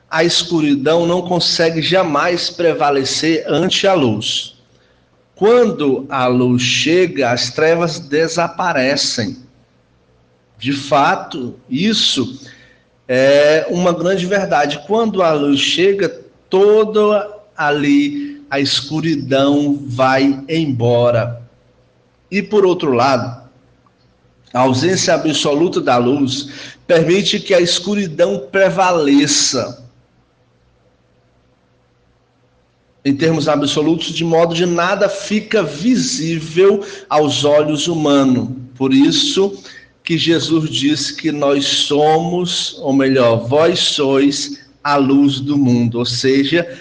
a 0.09 0.23
escuridão 0.23 1.07
não 1.07 1.23
consegue 1.23 1.83
jamais 1.83 2.51
prevalecer 2.51 3.45
ante 3.49 3.85
a 3.85 3.95
luz. 3.95 4.55
Quando 5.35 6.07
a 6.09 6.29
luz 6.29 6.63
chega, 6.63 7.33
as 7.33 7.51
trevas 7.51 7.99
desaparecem. 7.99 9.39
De 10.57 10.73
fato, 10.73 11.57
isso 11.69 12.49
é 13.09 13.67
uma 13.69 13.93
grande 13.93 14.25
verdade. 14.25 14.85
Quando 14.87 15.21
a 15.21 15.33
luz 15.33 15.59
chega, 15.59 16.09
toda 16.49 17.29
ali 17.57 18.32
a 18.53 18.61
escuridão 18.61 19.83
vai 19.87 20.45
embora. 20.47 21.41
E 22.31 22.43
por 22.43 22.67
outro 22.67 22.93
lado, 22.93 23.49
a 24.53 24.61
ausência 24.61 25.15
absoluta 25.15 25.81
da 25.81 25.97
luz 25.97 26.51
permite 26.87 27.41
que 27.41 27.55
a 27.55 27.61
escuridão 27.63 28.47
prevaleça 28.53 29.83
em 33.03 33.17
termos 33.17 33.49
absolutos, 33.49 34.13
de 34.13 34.23
modo 34.23 34.55
de 34.55 34.67
nada 34.67 35.09
fica 35.09 35.63
visível 35.63 36.85
aos 37.09 37.45
olhos 37.45 37.89
humanos. 37.89 38.51
Por 38.77 38.93
isso 38.93 39.65
que 40.05 40.19
Jesus 40.19 40.69
disse 40.69 41.17
que 41.17 41.33
nós 41.33 41.65
somos, 41.65 42.77
ou 42.81 42.93
melhor, 42.93 43.49
vós 43.49 43.79
sois 43.79 44.61
a 44.85 44.97
luz 44.97 45.41
do 45.41 45.57
mundo. 45.57 45.99
Ou 45.99 46.05
seja, 46.05 46.79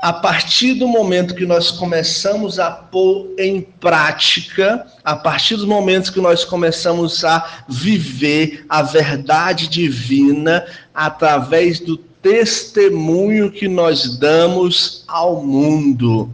a 0.00 0.12
partir 0.14 0.74
do 0.74 0.88
momento 0.88 1.34
que 1.34 1.44
nós 1.44 1.70
começamos 1.70 2.58
a 2.58 2.70
pôr 2.70 3.34
em 3.38 3.60
prática, 3.60 4.86
a 5.04 5.14
partir 5.14 5.56
dos 5.56 5.66
momentos 5.66 6.08
que 6.08 6.20
nós 6.20 6.42
começamos 6.42 7.22
a 7.22 7.64
viver 7.68 8.64
a 8.68 8.80
verdade 8.80 9.68
divina 9.68 10.64
através 10.94 11.80
do 11.80 11.98
testemunho 11.98 13.50
que 13.50 13.68
nós 13.68 14.16
damos 14.16 15.04
ao 15.06 15.44
mundo. 15.44 16.30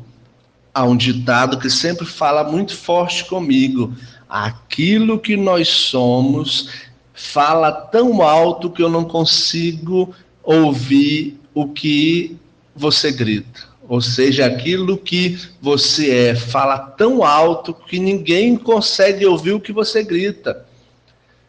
Há 0.73 0.85
um 0.85 0.97
ditado 0.97 1.59
que 1.59 1.69
sempre 1.69 2.07
fala 2.07 2.45
muito 2.45 2.77
forte 2.77 3.25
comigo: 3.25 3.93
aquilo 4.29 5.19
que 5.19 5.37
nós 5.37 5.69
somos 5.69 6.69
fala 7.13 7.73
tão 7.73 8.23
alto 8.23 8.71
que 8.71 8.83
eu 8.83 8.89
não 8.89 9.05
consigo 9.05 10.15
ouvir 10.45 11.41
o 11.53 11.67
que 11.67 12.37
você 12.77 13.11
grita. 13.11 13.61
Ou 13.89 14.01
seja, 14.01 14.47
aquilo 14.47 14.99
que 14.99 15.39
você 15.61 16.11
é 16.11 16.35
fala 16.35 16.79
tão 16.79 17.25
alto 17.25 17.73
que 17.73 17.99
ninguém 17.99 18.57
consegue 18.57 19.25
ouvir 19.25 19.53
o 19.53 19.61
que 19.61 19.73
você 19.73 20.03
grita. 20.03 20.67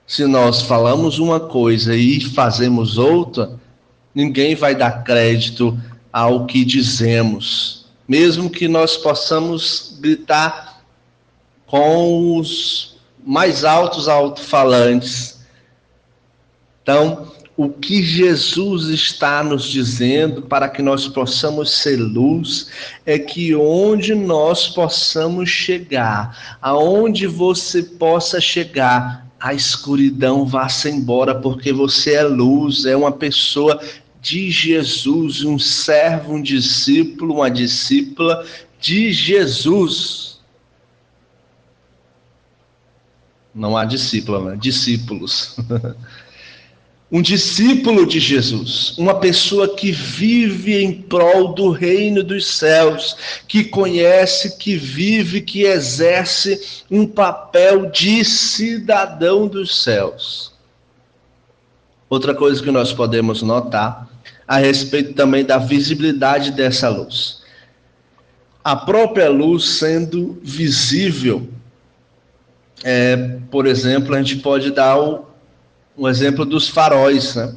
Se 0.05 0.25
nós 0.25 0.61
falamos 0.61 1.19
uma 1.19 1.39
coisa 1.39 1.95
e 1.95 2.21
fazemos 2.21 2.97
outra, 2.97 3.59
ninguém 4.13 4.55
vai 4.55 4.75
dar 4.75 5.03
crédito 5.03 5.77
ao 6.13 6.45
que 6.45 6.63
dizemos, 6.63 7.85
mesmo 8.07 8.49
que 8.49 8.67
nós 8.67 8.95
possamos 8.97 9.97
gritar 9.99 10.81
com 11.65 12.37
os 12.37 12.97
mais 13.25 13.65
altos 13.65 14.07
alto-falantes. 14.07 15.39
Então, 16.81 17.31
o 17.57 17.69
que 17.69 18.03
Jesus 18.03 18.89
está 18.89 19.43
nos 19.43 19.65
dizendo 19.65 20.43
para 20.43 20.69
que 20.69 20.83
nós 20.83 21.07
possamos 21.07 21.71
ser 21.71 21.97
luz 21.97 22.69
é 23.03 23.17
que 23.17 23.55
onde 23.55 24.13
nós 24.13 24.67
possamos 24.67 25.49
chegar, 25.49 26.57
aonde 26.61 27.25
você 27.25 27.81
possa 27.81 28.39
chegar, 28.39 29.27
a 29.39 29.55
escuridão 29.55 30.45
vá-se 30.45 30.87
embora, 30.87 31.33
porque 31.33 31.73
você 31.73 32.13
é 32.13 32.23
luz, 32.23 32.85
é 32.85 32.95
uma 32.95 33.11
pessoa 33.11 33.81
de 34.21 34.51
Jesus, 34.51 35.43
um 35.43 35.57
servo, 35.57 36.33
um 36.33 36.41
discípulo, 36.41 37.35
uma 37.35 37.49
discípula 37.49 38.45
de 38.79 39.11
Jesus. 39.11 40.39
Não 43.53 43.75
há 43.75 43.83
discípula, 43.83 44.51
né? 44.51 44.57
Discípulos. 44.59 45.55
um 47.09 47.21
discípulo 47.21 48.05
de 48.05 48.19
Jesus, 48.19 48.97
uma 48.97 49.17
pessoa 49.17 49.73
que 49.75 49.91
vive 49.91 50.75
em 50.75 51.01
prol 51.01 51.53
do 51.53 51.69
reino 51.69 52.21
dos 52.21 52.45
céus, 52.45 53.15
que 53.47 53.63
conhece, 53.63 54.57
que 54.57 54.75
vive, 54.75 55.41
que 55.41 55.63
exerce 55.63 56.83
um 56.91 57.07
papel 57.07 57.89
de 57.89 58.25
cidadão 58.25 59.47
dos 59.47 59.81
céus. 59.81 60.51
Outra 62.09 62.35
coisa 62.35 62.61
que 62.61 62.71
nós 62.71 62.91
podemos 62.91 63.41
notar 63.41 64.09
a 64.45 64.57
respeito 64.57 65.13
também 65.13 65.45
da 65.45 65.57
visibilidade 65.57 66.51
dessa 66.51 66.89
luz. 66.89 67.41
A 68.63 68.75
própria 68.75 69.29
luz 69.29 69.77
sendo 69.77 70.37
visível, 70.43 71.47
é, 72.83 73.15
por 73.49 73.65
exemplo, 73.65 74.13
a 74.13 74.17
gente 74.21 74.37
pode 74.37 74.71
dar 74.71 74.97
o, 74.97 75.26
um 75.97 76.07
exemplo 76.07 76.45
dos 76.45 76.69
faróis, 76.69 77.35
né? 77.35 77.53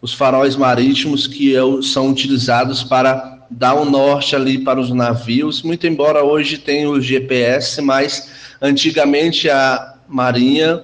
Os 0.00 0.12
faróis 0.12 0.54
marítimos 0.54 1.26
que 1.26 1.54
são 1.82 2.10
utilizados 2.10 2.84
para 2.84 3.46
dar 3.50 3.74
o 3.74 3.82
um 3.82 3.90
norte 3.90 4.36
ali 4.36 4.58
para 4.58 4.78
os 4.78 4.90
navios, 4.90 5.62
muito 5.62 5.86
embora 5.86 6.22
hoje 6.22 6.58
tenha 6.58 6.90
o 6.90 7.00
GPS, 7.00 7.80
mas 7.80 8.28
antigamente 8.60 9.48
a 9.48 9.94
marinha 10.06 10.82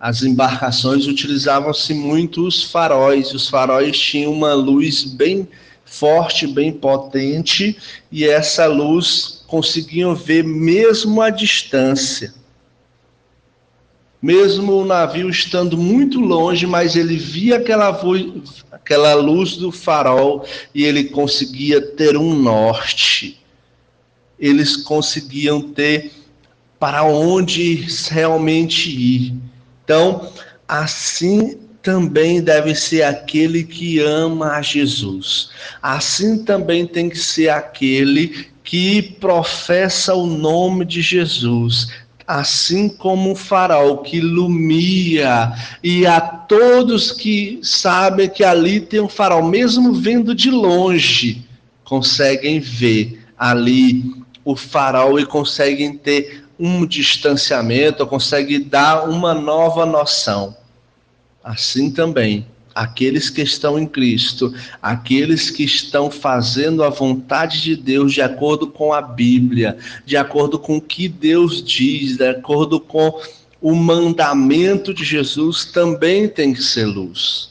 as 0.00 0.22
embarcações 0.22 1.06
utilizavam-se 1.06 1.92
muito 1.92 2.46
os 2.46 2.62
faróis. 2.62 3.32
Os 3.32 3.48
faróis 3.48 3.98
tinham 3.98 4.32
uma 4.32 4.54
luz 4.54 5.02
bem 5.04 5.48
forte, 5.84 6.46
bem 6.46 6.72
potente, 6.72 7.76
e 8.12 8.24
essa 8.24 8.66
luz 8.66 9.42
conseguiam 9.48 10.14
ver 10.14 10.44
mesmo 10.44 11.20
à 11.20 11.30
distância. 11.30 12.32
Mesmo 14.20 14.72
o 14.72 14.84
navio 14.84 15.30
estando 15.30 15.78
muito 15.78 16.20
longe, 16.20 16.66
mas 16.66 16.96
ele 16.96 17.16
via 17.16 17.56
aquela, 17.56 17.88
aquela 18.72 19.14
luz 19.14 19.56
do 19.56 19.70
farol 19.70 20.44
e 20.74 20.84
ele 20.84 21.04
conseguia 21.04 21.80
ter 21.80 22.16
um 22.16 22.34
norte. 22.34 23.40
Eles 24.38 24.76
conseguiam 24.76 25.60
ter 25.60 26.10
para 26.78 27.04
onde 27.04 27.86
realmente 28.10 28.90
ir. 28.90 29.34
Então, 29.84 30.32
assim 30.66 31.58
também 31.82 32.42
deve 32.42 32.74
ser 32.74 33.02
aquele 33.02 33.64
que 33.64 34.00
ama 34.00 34.52
a 34.52 34.62
Jesus. 34.62 35.50
Assim 35.80 36.44
também 36.44 36.86
tem 36.86 37.08
que 37.08 37.18
ser 37.18 37.48
aquele 37.48 38.48
que 38.62 39.00
professa 39.00 40.14
o 40.14 40.26
nome 40.26 40.84
de 40.84 41.00
Jesus, 41.00 41.88
assim 42.28 42.90
como 42.90 43.32
um 43.32 43.34
farol 43.34 44.02
que 44.02 44.18
ilumina, 44.18 45.56
e 45.82 46.06
a 46.06 46.20
todos 46.20 47.10
que 47.10 47.58
sabem 47.62 48.28
que 48.28 48.44
ali 48.44 48.80
tem 48.80 49.00
um 49.00 49.08
farol, 49.08 49.42
mesmo 49.42 49.94
vendo 49.94 50.34
de 50.34 50.50
longe, 50.50 51.48
conseguem 51.84 52.60
ver 52.60 53.24
ali 53.38 54.04
o 54.44 54.54
farol 54.54 55.18
e 55.18 55.24
conseguem 55.24 55.96
ter 55.96 56.44
um 56.58 56.84
distanciamento, 56.84 58.06
conseguem 58.06 58.60
dar 58.60 59.08
uma 59.08 59.32
nova 59.32 59.86
noção. 59.86 60.54
Assim 61.42 61.90
também, 61.90 62.46
aqueles 62.78 63.28
que 63.28 63.42
estão 63.42 63.76
em 63.76 63.86
Cristo, 63.86 64.54
aqueles 64.80 65.50
que 65.50 65.64
estão 65.64 66.12
fazendo 66.12 66.84
a 66.84 66.88
vontade 66.88 67.60
de 67.60 67.74
Deus 67.74 68.12
de 68.14 68.22
acordo 68.22 68.68
com 68.68 68.92
a 68.92 69.02
Bíblia, 69.02 69.76
de 70.06 70.16
acordo 70.16 70.60
com 70.60 70.76
o 70.76 70.80
que 70.80 71.08
Deus 71.08 71.60
diz, 71.60 72.16
de 72.16 72.28
acordo 72.28 72.78
com 72.78 73.20
o 73.60 73.74
mandamento 73.74 74.94
de 74.94 75.04
Jesus, 75.04 75.64
também 75.64 76.28
tem 76.28 76.52
que 76.52 76.62
ser 76.62 76.86
luz. 76.86 77.50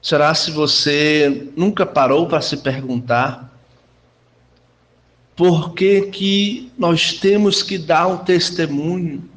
Será 0.00 0.34
se 0.34 0.50
você 0.50 1.48
nunca 1.54 1.84
parou 1.84 2.26
para 2.26 2.40
se 2.40 2.56
perguntar 2.56 3.52
por 5.36 5.74
que, 5.74 6.02
que 6.02 6.72
nós 6.78 7.12
temos 7.12 7.62
que 7.62 7.76
dar 7.76 8.06
um 8.06 8.16
testemunho? 8.16 9.33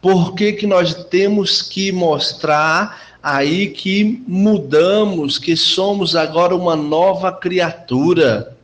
Por 0.00 0.34
que, 0.34 0.52
que 0.52 0.66
nós 0.66 0.94
temos 1.04 1.60
que 1.60 1.90
mostrar 1.90 3.16
aí 3.22 3.68
que 3.68 4.22
mudamos, 4.26 5.38
que 5.38 5.56
somos 5.56 6.14
agora 6.14 6.54
uma 6.54 6.76
nova 6.76 7.32
criatura? 7.32 8.56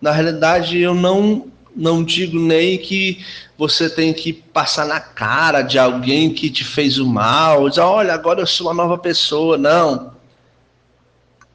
Na 0.00 0.10
realidade, 0.10 0.78
eu 0.80 0.94
não 0.94 1.50
não 1.74 2.04
digo 2.04 2.38
nem 2.38 2.76
que 2.76 3.24
você 3.56 3.88
tem 3.88 4.12
que 4.12 4.32
passar 4.32 4.86
na 4.86 5.00
cara 5.00 5.62
de 5.62 5.78
alguém 5.78 6.32
que 6.32 6.50
te 6.50 6.64
fez 6.64 6.98
o 6.98 7.06
mal, 7.06 7.68
dizer, 7.68 7.80
olha, 7.80 8.12
agora 8.12 8.40
eu 8.40 8.46
sou 8.46 8.66
uma 8.66 8.74
nova 8.74 8.98
pessoa. 8.98 9.56
Não. 9.56 10.12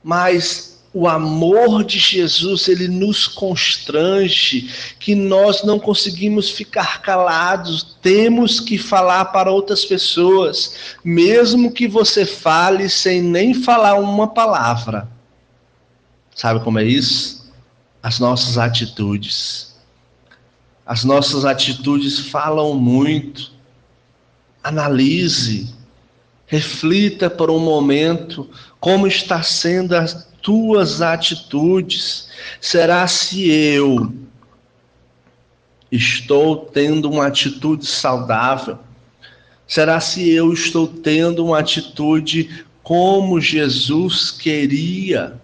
Mas 0.03 0.76
o 0.99 1.07
amor 1.07 1.83
de 1.83 1.99
Jesus, 1.99 2.67
ele 2.67 2.87
nos 2.87 3.27
constrange, 3.27 4.67
que 4.99 5.13
nós 5.13 5.63
não 5.63 5.77
conseguimos 5.77 6.49
ficar 6.49 7.03
calados, 7.03 7.95
temos 8.01 8.59
que 8.59 8.79
falar 8.79 9.25
para 9.25 9.51
outras 9.51 9.85
pessoas, 9.85 10.97
mesmo 11.03 11.71
que 11.71 11.87
você 11.87 12.25
fale 12.25 12.89
sem 12.89 13.21
nem 13.21 13.53
falar 13.53 13.99
uma 13.99 14.27
palavra. 14.29 15.07
Sabe 16.33 16.63
como 16.63 16.79
é 16.79 16.83
isso? 16.83 17.47
As 18.01 18.17
nossas 18.17 18.57
atitudes. 18.57 19.75
As 20.83 21.03
nossas 21.03 21.45
atitudes 21.45 22.17
falam 22.17 22.73
muito. 22.73 23.51
Analise, 24.63 25.75
reflita 26.47 27.29
por 27.29 27.51
um 27.51 27.59
momento 27.59 28.49
como 28.79 29.05
está 29.05 29.43
sendo 29.43 29.95
a 29.95 30.26
tuas 30.47 31.01
atitudes? 31.01 32.29
Será 32.61 33.05
se 33.05 33.49
eu 33.51 34.13
estou 35.91 36.55
tendo 36.55 37.09
uma 37.09 37.27
atitude 37.27 37.85
saudável? 37.85 38.79
Será 39.67 39.99
se 39.99 40.29
eu 40.29 40.53
estou 40.53 40.87
tendo 40.87 41.43
uma 41.43 41.59
atitude 41.59 42.65
como 42.81 43.41
Jesus 43.41 44.31
queria? 44.31 45.37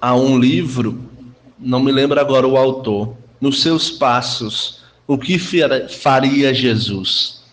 Há 0.00 0.14
um 0.14 0.38
livro, 0.38 1.10
não 1.58 1.80
me 1.80 1.90
lembro 1.90 2.20
agora 2.20 2.46
o 2.46 2.56
autor, 2.56 3.16
nos 3.40 3.62
seus 3.62 3.90
passos, 3.90 4.84
o 5.08 5.18
que 5.18 5.40
faria 5.88 6.54
Jesus? 6.54 7.43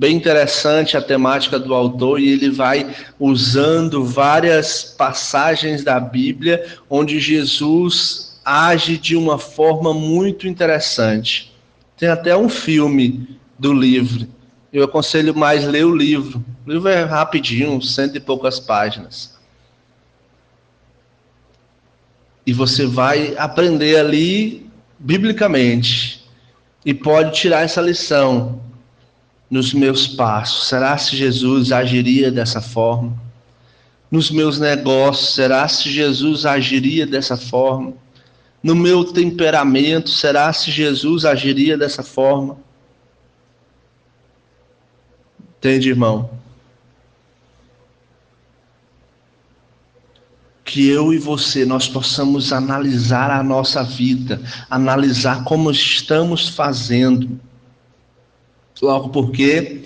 Bem 0.00 0.16
interessante 0.16 0.96
a 0.96 1.02
temática 1.02 1.58
do 1.58 1.74
autor 1.74 2.18
e 2.18 2.30
ele 2.30 2.48
vai 2.48 2.90
usando 3.18 4.02
várias 4.02 4.82
passagens 4.82 5.84
da 5.84 6.00
Bíblia 6.00 6.78
onde 6.88 7.20
Jesus 7.20 8.40
age 8.42 8.96
de 8.96 9.14
uma 9.14 9.38
forma 9.38 9.92
muito 9.92 10.48
interessante. 10.48 11.54
Tem 11.98 12.08
até 12.08 12.34
um 12.34 12.48
filme 12.48 13.38
do 13.58 13.74
livro. 13.74 14.26
Eu 14.72 14.84
aconselho 14.84 15.36
mais 15.36 15.66
ler 15.66 15.84
o 15.84 15.94
livro. 15.94 16.42
O 16.66 16.72
livro 16.72 16.88
é 16.88 17.04
rapidinho, 17.04 17.82
cento 17.82 18.16
e 18.16 18.20
poucas 18.20 18.58
páginas. 18.58 19.38
E 22.46 22.54
você 22.54 22.86
vai 22.86 23.34
aprender 23.36 23.98
ali 23.98 24.66
biblicamente 24.98 26.26
e 26.86 26.94
pode 26.94 27.34
tirar 27.34 27.64
essa 27.64 27.82
lição 27.82 28.69
nos 29.50 29.74
meus 29.74 30.06
passos? 30.06 30.68
Será 30.68 30.96
se 30.96 31.16
Jesus 31.16 31.72
agiria 31.72 32.30
dessa 32.30 32.60
forma? 32.60 33.18
Nos 34.10 34.30
meus 34.30 34.58
negócios, 34.58 35.34
será 35.34 35.66
se 35.66 35.90
Jesus 35.90 36.46
agiria 36.46 37.06
dessa 37.06 37.36
forma? 37.36 37.94
No 38.62 38.74
meu 38.74 39.04
temperamento, 39.04 40.10
será 40.10 40.52
se 40.52 40.70
Jesus 40.70 41.24
agiria 41.24 41.76
dessa 41.76 42.02
forma? 42.02 42.58
Entende, 45.58 45.88
irmão? 45.88 46.30
que 50.70 50.88
eu 50.88 51.12
e 51.12 51.18
você 51.18 51.64
nós 51.64 51.88
possamos 51.88 52.52
analisar 52.52 53.28
a 53.28 53.42
nossa 53.42 53.82
vida, 53.82 54.40
analisar 54.70 55.42
como 55.42 55.68
estamos 55.68 56.48
fazendo 56.48 57.40
Logo 58.80 59.10
porque 59.10 59.82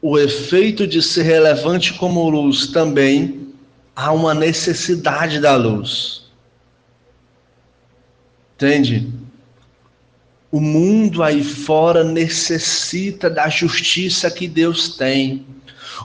o 0.00 0.18
efeito 0.18 0.86
de 0.86 1.02
ser 1.02 1.22
relevante 1.22 1.94
como 1.94 2.28
luz 2.28 2.68
também 2.68 3.48
há 3.94 4.10
uma 4.10 4.34
necessidade 4.34 5.38
da 5.38 5.54
luz. 5.54 6.22
Entende? 8.54 9.12
O 10.50 10.60
mundo 10.60 11.22
aí 11.22 11.42
fora 11.42 12.04
necessita 12.04 13.30
da 13.30 13.48
justiça 13.48 14.30
que 14.30 14.48
Deus 14.48 14.96
tem. 14.96 15.46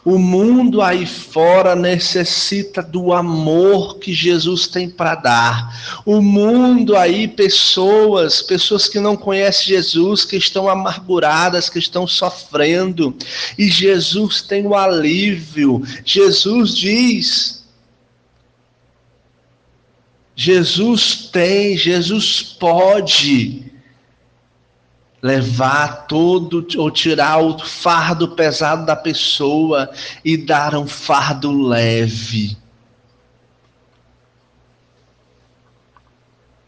O 0.03 0.17
mundo 0.17 0.81
aí 0.81 1.05
fora 1.05 1.75
necessita 1.75 2.81
do 2.81 3.13
amor 3.13 3.97
que 3.99 4.13
Jesus 4.13 4.67
tem 4.67 4.89
para 4.89 5.15
dar. 5.15 6.01
O 6.05 6.21
mundo 6.21 6.95
aí, 6.95 7.27
pessoas, 7.27 8.41
pessoas 8.41 8.87
que 8.87 8.99
não 8.99 9.17
conhecem 9.17 9.67
Jesus, 9.67 10.23
que 10.23 10.37
estão 10.37 10.69
amarguradas, 10.69 11.69
que 11.69 11.79
estão 11.79 12.07
sofrendo. 12.07 13.15
E 13.57 13.69
Jesus 13.69 14.41
tem 14.41 14.65
o 14.65 14.75
alívio. 14.75 15.81
Jesus 16.05 16.75
diz: 16.75 17.65
Jesus 20.35 21.29
tem, 21.31 21.77
Jesus 21.77 22.41
pode 22.41 23.66
levar 25.27 26.07
todo 26.07 26.65
ou 26.77 26.89
tirar 26.89 27.39
o 27.39 27.59
fardo 27.59 28.29
pesado 28.29 28.85
da 28.85 28.95
pessoa 28.95 29.89
e 30.23 30.37
dar 30.37 30.73
um 30.75 30.87
fardo 30.87 31.51
leve. 31.67 32.57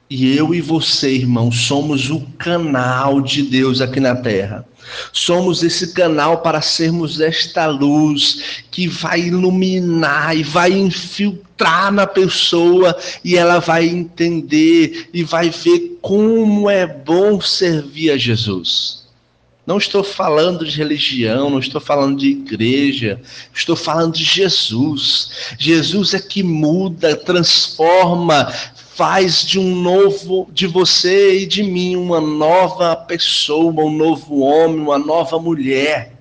E 0.10 0.36
eu 0.36 0.55
e 0.55 0.60
você, 0.60 1.14
irmão, 1.14 1.51
somos 1.51 2.10
o 2.10 2.22
canal 2.38 3.22
de 3.22 3.43
Deus 3.43 3.80
aqui 3.80 3.99
na 3.99 4.16
terra. 4.16 4.66
Somos 5.14 5.62
esse 5.62 5.93
canal 5.93 6.39
para 6.39 6.62
sermos 6.62 7.22
esta 7.22 7.68
luz 7.68 8.64
que 8.72 8.88
vai 8.88 9.22
iluminar 9.22 10.36
e 10.36 10.41
vai 10.41 10.72
infiltrar 10.72 11.48
na 11.91 12.07
pessoa 12.07 12.97
e 13.24 13.36
ela 13.36 13.60
vai 13.60 13.86
entender 13.86 15.10
e 15.14 15.24
vai 15.24 15.49
ver 15.49 15.99
como 16.01 16.70
é 16.70 16.88
bom 16.88 17.41
servir 17.41 18.12
a 18.12 18.18
Jesus. 18.18 18.99
Não 19.66 19.78
estou 19.78 20.03
falando 20.03 20.66
de 20.66 20.76
religião, 20.76 21.49
não 21.49 21.60
estou 21.60 21.80
falando 21.80 22.18
de 22.18 22.30
igreja, 22.30 23.22
estou 23.53 23.76
falando 23.76 24.16
de 24.16 24.24
Jesus. 24.24 25.55
Jesus 25.60 26.16
é 26.16 26.20
que 26.20 26.41
muda, 26.41 27.16
transforma, 27.16 28.51
faz 28.95 29.45
de 29.45 29.60
um 29.60 29.76
novo, 29.76 30.49
de 30.51 30.66
você 30.66 31.41
e 31.41 31.45
de 31.45 31.62
mim, 31.62 31.95
uma 31.95 32.20
nova 32.20 32.95
pessoa, 32.95 33.84
um 33.84 33.95
novo 33.95 34.39
homem, 34.39 34.80
uma 34.80 34.97
nova 34.97 35.38
mulher, 35.38 36.18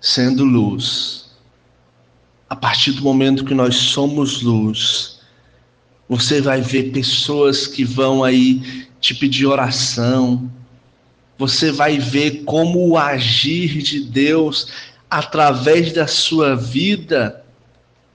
sendo 0.00 0.42
luz. 0.42 1.25
A 2.48 2.56
partir 2.56 2.92
do 2.92 3.02
momento 3.02 3.44
que 3.44 3.54
nós 3.54 3.74
somos 3.76 4.42
luz, 4.42 5.16
Você 6.08 6.40
vai 6.40 6.60
ver 6.60 6.92
pessoas 6.92 7.66
que 7.66 7.84
vão 7.84 8.22
aí 8.22 8.86
te 9.00 9.14
pedir 9.14 9.46
oração. 9.46 10.50
Você 11.36 11.72
vai 11.72 11.98
ver 11.98 12.44
como 12.44 12.88
o 12.88 12.96
agir 12.96 13.82
de 13.82 14.00
Deus 14.00 14.72
através 15.10 15.92
da 15.92 16.06
sua 16.06 16.54
vida 16.54 17.44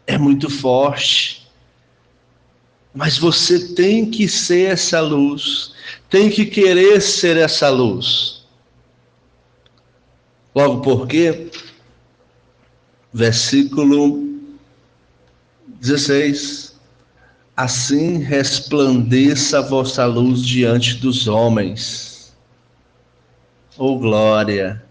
é 0.07 0.17
muito 0.17 0.49
forte. 0.49 1.45
Mas 2.93 3.17
você 3.17 3.73
tem 3.73 4.09
que 4.09 4.27
ser 4.27 4.71
essa 4.71 4.99
luz, 4.99 5.73
tem 6.09 6.29
que 6.29 6.45
querer 6.45 7.01
ser 7.01 7.37
essa 7.37 7.69
luz. 7.69 8.43
Logo 10.53 10.81
porque, 10.81 11.49
versículo 13.13 14.27
16: 15.79 16.75
Assim 17.55 18.17
resplandeça 18.19 19.59
a 19.59 19.61
vossa 19.61 20.05
luz 20.05 20.45
diante 20.45 20.95
dos 20.95 21.27
homens. 21.27 22.33
Oh 23.77 23.97
glória! 23.97 24.83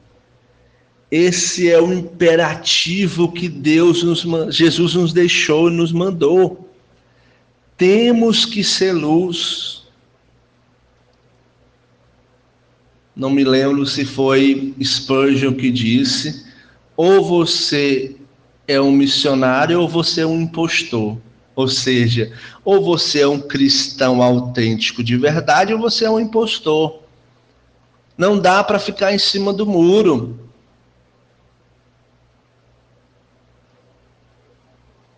Esse 1.11 1.69
é 1.69 1.81
o 1.81 1.93
imperativo 1.93 3.33
que 3.33 3.49
Deus 3.49 4.05
nos, 4.05 4.55
Jesus 4.55 4.95
nos 4.95 5.13
deixou 5.13 5.69
e 5.69 5.73
nos 5.73 5.91
mandou. 5.91 6.69
Temos 7.77 8.45
que 8.45 8.63
ser 8.63 8.93
luz. 8.93 9.83
Não 13.17 13.29
me 13.29 13.43
lembro 13.43 13.85
se 13.85 14.05
foi 14.05 14.73
Spurgeon 14.81 15.55
que 15.55 15.71
disse: 15.71 16.50
ou 17.03 17.25
você 17.25 18.15
é 18.69 18.79
um 18.79 18.93
missionário 18.93 19.81
ou 19.81 19.89
você 19.89 20.21
é 20.21 20.27
um 20.27 20.39
impostor. 20.39 21.17
Ou 21.57 21.67
seja, 21.67 22.31
ou 22.63 22.85
você 22.85 23.23
é 23.23 23.27
um 23.27 23.41
cristão 23.41 24.23
autêntico 24.23 25.03
de 25.03 25.17
verdade 25.17 25.73
ou 25.73 25.81
você 25.81 26.05
é 26.05 26.11
um 26.11 26.21
impostor. 26.21 27.01
Não 28.19 28.39
dá 28.39 28.63
para 28.63 28.79
ficar 28.79 29.15
em 29.15 29.19
cima 29.19 29.51
do 29.51 29.65
muro. 29.65 30.39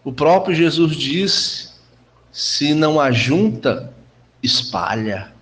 O 0.04 0.12
próprio 0.12 0.54
Jesus 0.54 0.94
disse: 0.94 1.70
se 2.30 2.74
não 2.74 3.00
ajunta, 3.00 3.92
espalha. 4.40 5.32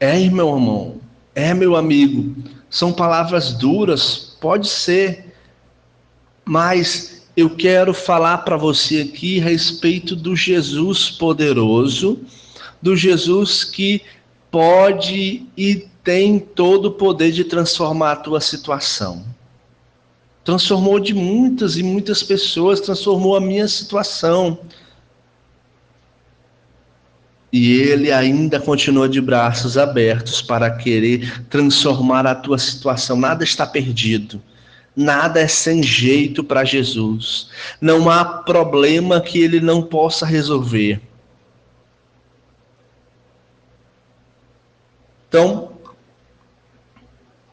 É, 0.00 0.18
meu 0.28 0.48
irmão, 0.48 1.00
é, 1.32 1.54
meu 1.54 1.76
amigo. 1.76 2.55
São 2.76 2.92
palavras 2.92 3.54
duras, 3.54 4.36
pode 4.38 4.68
ser, 4.68 5.34
mas 6.44 7.26
eu 7.34 7.48
quero 7.48 7.94
falar 7.94 8.36
para 8.44 8.58
você 8.58 9.00
aqui 9.00 9.40
a 9.40 9.44
respeito 9.44 10.14
do 10.14 10.36
Jesus 10.36 11.08
poderoso, 11.08 12.20
do 12.82 12.94
Jesus 12.94 13.64
que 13.64 14.02
pode 14.50 15.46
e 15.56 15.88
tem 16.04 16.38
todo 16.38 16.88
o 16.88 16.92
poder 16.92 17.32
de 17.32 17.44
transformar 17.44 18.12
a 18.12 18.16
tua 18.16 18.42
situação 18.42 19.24
transformou 20.44 21.00
de 21.00 21.12
muitas 21.12 21.76
e 21.76 21.82
muitas 21.82 22.22
pessoas, 22.22 22.78
transformou 22.78 23.34
a 23.34 23.40
minha 23.40 23.66
situação. 23.66 24.60
E 27.56 27.80
ele 27.80 28.12
ainda 28.12 28.60
continua 28.60 29.08
de 29.08 29.20
braços 29.20 29.78
abertos 29.78 30.42
para 30.42 30.70
querer 30.70 31.42
transformar 31.48 32.26
a 32.26 32.34
tua 32.34 32.58
situação. 32.58 33.16
Nada 33.16 33.44
está 33.44 33.66
perdido. 33.66 34.42
Nada 34.94 35.40
é 35.40 35.48
sem 35.48 35.82
jeito 35.82 36.44
para 36.44 36.64
Jesus. 36.64 37.48
Não 37.80 38.10
há 38.10 38.24
problema 38.24 39.20
que 39.20 39.40
ele 39.40 39.60
não 39.60 39.82
possa 39.82 40.26
resolver. 40.26 41.00
Então, 45.28 45.72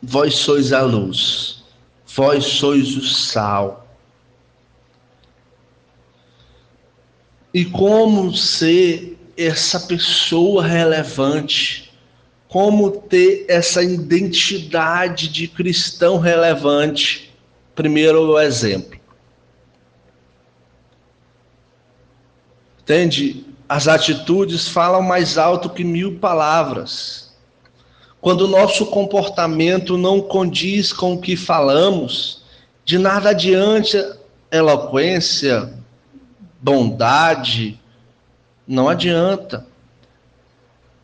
vós 0.02 0.36
sois 0.36 0.74
a 0.74 0.82
luz 0.82 1.64
vós 2.16 2.46
sois 2.46 2.96
o 2.96 3.04
sal. 3.04 3.88
E 7.54 7.66
como 7.66 8.36
ser 8.36 9.18
essa 9.38 9.80
pessoa 9.82 10.66
relevante? 10.66 11.92
Como 12.48 12.92
ter 12.92 13.46
essa 13.48 13.82
identidade 13.82 15.28
de 15.28 15.48
cristão 15.48 16.20
relevante? 16.20 17.34
Primeiro 17.76 18.22
o 18.32 18.40
exemplo. 18.40 19.00
Entende? 22.82 23.46
As 23.68 23.88
atitudes 23.88 24.68
falam 24.68 25.02
mais 25.02 25.38
alto 25.38 25.70
que 25.70 25.84
mil 25.84 26.20
palavras. 26.20 27.34
Quando 28.22 28.42
o 28.42 28.48
nosso 28.48 28.86
comportamento 28.86 29.98
não 29.98 30.22
condiz 30.22 30.94
com 30.94 31.14
o 31.14 31.20
que 31.20 31.36
falamos, 31.36 32.44
de 32.86 32.98
nada 32.98 33.32
adianta 33.32 34.20
eloquência, 34.52 35.74
bondade, 36.62 37.80
não 38.68 38.90
adianta. 38.90 39.66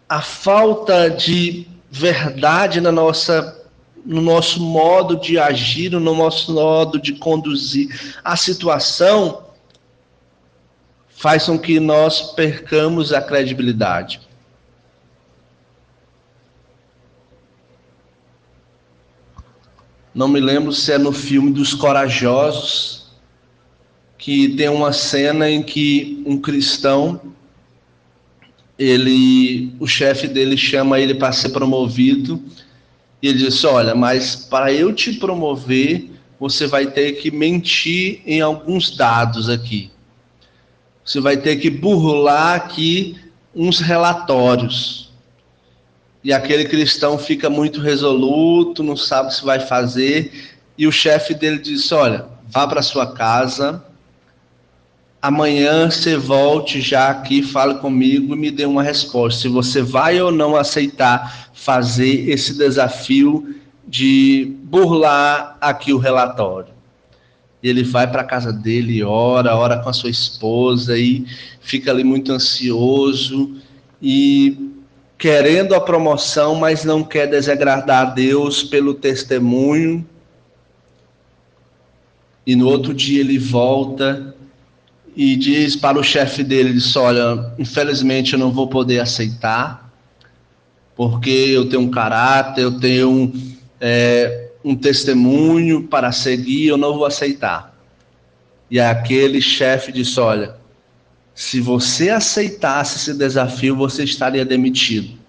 A 0.08 0.22
falta 0.22 1.10
de 1.10 1.68
verdade 1.92 2.82
na 2.82 2.92
nossa 2.92 3.56
no 4.06 4.22
nosso 4.22 4.62
modo 4.62 5.18
de 5.18 5.38
agir, 5.38 5.92
no 5.92 6.00
nosso 6.00 6.54
modo 6.54 7.00
de 7.00 7.14
conduzir 7.14 8.18
a 8.24 8.36
situação, 8.36 9.44
faz 11.10 11.46
com 11.46 11.60
que 11.60 11.80
nós 11.80 12.32
percamos 12.32 13.12
a 13.12 13.22
credibilidade. 13.22 14.22
Não 20.14 20.28
me 20.28 20.40
lembro 20.40 20.72
se 20.74 20.92
é 20.92 20.98
no 20.98 21.12
filme 21.12 21.52
dos 21.52 21.74
Corajosos, 21.74 23.12
que 24.18 24.50
tem 24.56 24.70
uma 24.70 24.92
cena 24.92 25.50
em 25.50 25.62
que 25.62 26.24
um 26.26 26.40
cristão, 26.40 27.22
ele, 28.80 29.74
o 29.78 29.86
chefe 29.86 30.26
dele 30.26 30.56
chama 30.56 31.00
ele 31.00 31.14
para 31.14 31.34
ser 31.34 31.50
promovido, 31.50 32.42
e 33.22 33.28
ele 33.28 33.40
diz: 33.40 33.62
Olha, 33.66 33.94
mas 33.94 34.38
para 34.38 34.72
eu 34.72 34.94
te 34.94 35.14
promover, 35.14 36.10
você 36.40 36.66
vai 36.66 36.88
ter 36.88 37.14
que 37.14 37.30
mentir 37.30 38.22
em 38.26 38.40
alguns 38.40 38.96
dados 38.96 39.50
aqui. 39.50 39.92
Você 41.04 41.20
vai 41.20 41.36
ter 41.36 41.58
que 41.58 41.70
burlar 41.70 42.56
aqui 42.56 43.18
uns 43.54 43.80
relatórios. 43.80 45.12
E 46.24 46.32
aquele 46.32 46.66
cristão 46.66 47.18
fica 47.18 47.50
muito 47.50 47.82
resoluto, 47.82 48.84
não 48.84 48.96
sabe 48.96 49.34
se 49.34 49.44
vai 49.44 49.60
fazer. 49.60 50.56
E 50.78 50.88
o 50.88 50.92
chefe 50.92 51.34
dele 51.34 51.60
disse: 51.60 51.94
Olha, 51.94 52.28
vá 52.48 52.66
para 52.66 52.82
sua 52.82 53.12
casa. 53.12 53.84
Amanhã 55.22 55.92
você 55.92 56.16
volte 56.16 56.80
já 56.80 57.10
aqui, 57.10 57.44
fale 57.44 57.76
comigo 57.76 58.34
e 58.34 58.40
me 58.40 58.50
dê 58.50 58.66
uma 58.66 58.82
resposta. 58.82 59.42
Se 59.42 59.48
você 59.50 59.82
vai 59.82 60.22
ou 60.22 60.32
não 60.32 60.56
aceitar 60.56 61.50
fazer 61.54 62.30
esse 62.30 62.58
desafio 62.58 63.56
de 63.86 64.56
burlar 64.64 65.58
aqui 65.60 65.92
o 65.92 65.98
relatório. 65.98 66.74
Ele 67.62 67.84
vai 67.84 68.10
para 68.10 68.22
a 68.22 68.26
casa 68.26 68.54
dele, 68.54 69.04
ora, 69.04 69.58
ora 69.58 69.80
com 69.80 69.90
a 69.90 69.94
sua 69.94 70.10
esposa 70.10 70.98
e 70.98 71.26
fica 71.60 71.92
ali 71.92 72.06
muito 72.06 72.32
ansioso 72.32 73.58
e 74.02 74.72
querendo 75.18 75.76
a 75.76 75.82
promoção, 75.82 76.56
mas 76.56 76.86
não 76.86 77.04
quer 77.04 77.28
desagradar 77.28 78.08
a 78.08 78.10
Deus 78.12 78.64
pelo 78.64 78.94
testemunho. 78.94 80.08
E 82.48 82.56
no 82.56 82.70
outro 82.70 82.94
dia 82.94 83.20
ele 83.20 83.38
volta 83.38 84.34
e 85.22 85.36
diz 85.36 85.76
para 85.76 86.00
o 86.00 86.04
chefe 86.04 86.46
dele: 86.46 86.72
diz, 86.72 86.96
Olha, 86.96 87.52
infelizmente 87.60 88.32
eu 88.32 88.40
não 88.40 88.54
vou 88.54 88.70
poder 88.70 89.02
aceitar, 89.02 89.92
porque 90.96 91.30
eu 91.30 91.68
tenho 91.68 91.82
um 91.82 91.92
caráter, 91.92 92.62
eu 92.62 92.80
tenho 92.80 93.10
um, 93.10 93.58
é, 93.82 94.52
um 94.64 94.74
testemunho 94.74 95.84
para 95.84 96.14
seguir, 96.14 96.68
eu 96.68 96.78
não 96.78 96.94
vou 96.94 97.06
aceitar. 97.06 97.78
E 98.72 98.80
aquele 98.80 99.42
chefe 99.42 99.92
disse: 99.92 100.18
Olha, 100.22 100.56
se 101.36 101.60
você 101.60 102.10
aceitasse 102.10 102.96
esse 102.96 103.14
desafio, 103.14 103.76
você 103.76 104.06
estaria 104.06 104.46
demitido. 104.46 105.20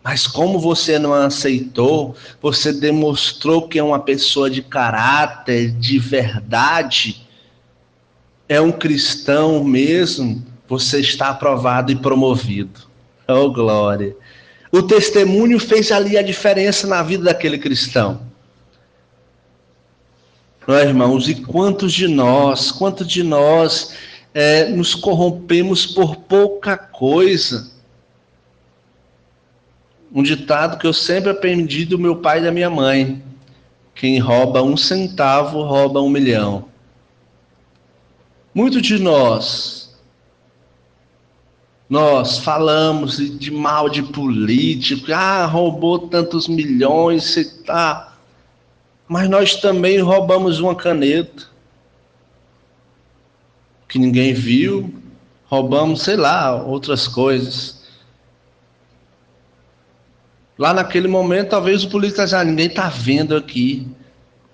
Mas 0.00 0.28
como 0.28 0.60
você 0.60 0.96
não 0.96 1.12
aceitou, 1.12 2.14
você 2.40 2.72
demonstrou 2.72 3.66
que 3.66 3.80
é 3.80 3.82
uma 3.82 3.98
pessoa 3.98 4.48
de 4.48 4.62
caráter, 4.62 5.72
de 5.72 5.98
verdade, 5.98 7.23
é 8.54 8.60
um 8.60 8.72
cristão 8.72 9.64
mesmo, 9.64 10.44
você 10.68 11.00
está 11.00 11.28
aprovado 11.28 11.90
e 11.90 11.96
promovido. 11.96 12.80
Oh, 13.26 13.50
glória. 13.50 14.16
O 14.70 14.82
testemunho 14.82 15.58
fez 15.58 15.90
ali 15.90 16.16
a 16.16 16.22
diferença 16.22 16.86
na 16.86 17.02
vida 17.02 17.24
daquele 17.24 17.58
cristão. 17.58 18.20
Não 20.66 20.74
é, 20.74 20.84
irmãos? 20.84 21.28
E 21.28 21.34
quantos 21.34 21.92
de 21.92 22.08
nós, 22.08 22.70
quantos 22.70 23.06
de 23.06 23.22
nós 23.22 23.94
é, 24.32 24.66
nos 24.66 24.94
corrompemos 24.94 25.86
por 25.86 26.16
pouca 26.16 26.76
coisa. 26.76 27.72
Um 30.12 30.22
ditado 30.22 30.78
que 30.78 30.86
eu 30.86 30.92
sempre 30.92 31.30
aprendi 31.30 31.84
do 31.84 31.98
meu 31.98 32.16
pai 32.16 32.38
e 32.38 32.44
da 32.44 32.52
minha 32.52 32.70
mãe: 32.70 33.22
quem 33.94 34.18
rouba 34.18 34.62
um 34.62 34.76
centavo 34.76 35.62
rouba 35.62 36.00
um 36.00 36.08
milhão. 36.08 36.73
Muito 38.54 38.80
de 38.80 39.00
nós, 39.00 39.92
nós 41.90 42.38
falamos 42.38 43.16
de 43.16 43.50
mal 43.50 43.88
de 43.88 44.02
político, 44.02 45.12
ah, 45.12 45.44
roubou 45.44 46.08
tantos 46.08 46.46
milhões, 46.46 47.36
e 47.36 47.44
tá. 47.64 48.16
Mas 49.08 49.28
nós 49.28 49.56
também 49.56 49.98
roubamos 49.98 50.60
uma 50.60 50.74
caneta 50.74 51.48
que 53.88 53.98
ninguém 53.98 54.32
viu, 54.32 54.94
roubamos, 55.46 56.02
sei 56.02 56.16
lá, 56.16 56.54
outras 56.54 57.08
coisas. 57.08 57.82
Lá 60.56 60.72
naquele 60.72 61.08
momento, 61.08 61.50
talvez 61.50 61.82
o 61.82 61.90
político 61.90 62.22
dizia, 62.22 62.38
ah, 62.38 62.44
ninguém 62.44 62.66
está 62.66 62.88
vendo 62.88 63.36
aqui. 63.36 63.86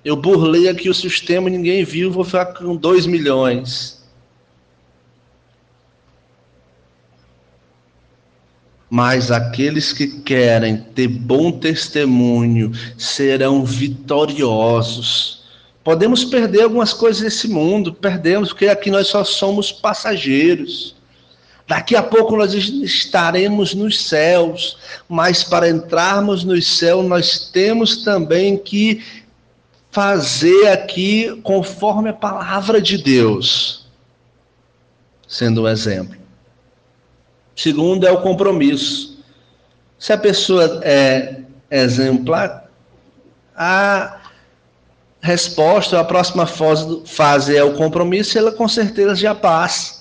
Eu 0.05 0.17
burlei 0.17 0.69
aqui 0.69 0.89
o 0.89 0.95
sistema, 0.95 1.51
ninguém 1.51 1.85
viu, 1.85 2.11
vou 2.11 2.25
ficar 2.25 2.47
com 2.47 2.75
2 2.75 3.07
milhões. 3.07 4.01
Mas 8.89 9.31
aqueles 9.31 9.93
que 9.93 10.21
querem 10.23 10.79
ter 10.79 11.07
bom 11.07 11.53
testemunho 11.53 12.73
serão 12.99 13.65
vitoriosos. 13.65 15.45
Podemos 15.85 16.25
perder 16.25 16.63
algumas 16.63 16.93
coisas 16.93 17.23
desse 17.23 17.47
mundo, 17.47 17.93
perdemos, 17.93 18.49
porque 18.49 18.67
aqui 18.67 18.91
nós 18.91 19.07
só 19.07 19.23
somos 19.23 19.71
passageiros. 19.71 20.97
Daqui 21.71 21.95
a 21.95 22.03
pouco 22.03 22.37
nós 22.37 22.53
estaremos 22.53 23.75
nos 23.75 24.01
céus, 24.09 24.77
mas 25.09 25.45
para 25.45 25.71
entrarmos 25.71 26.43
nos 26.43 26.67
céus 26.67 27.07
nós 27.07 27.49
temos 27.53 28.03
também 28.03 28.57
que 28.57 29.01
fazer 29.91 30.69
aqui 30.69 31.41
conforme 31.43 32.11
a 32.11 32.15
palavra 32.15 32.81
de 32.81 32.97
Deus, 32.97 33.87
sendo 35.27 35.63
um 35.63 35.69
exemplo. 35.69 36.17
Segundo 37.57 38.07
é 38.07 38.11
o 38.11 38.23
compromisso. 38.23 39.23
Se 39.99 40.13
a 40.13 40.19
pessoa 40.19 40.81
é 40.83 41.41
exemplar, 41.71 42.71
a 43.55 44.21
resposta, 45.21 46.01
a 46.01 46.05
próxima 46.05 46.47
fase 46.47 47.57
é 47.57 47.63
o 47.63 47.75
compromisso, 47.75 48.39
ela 48.39 48.53
com 48.53 48.67
certeza 48.67 49.15
já 49.15 49.35
passa. 49.35 50.01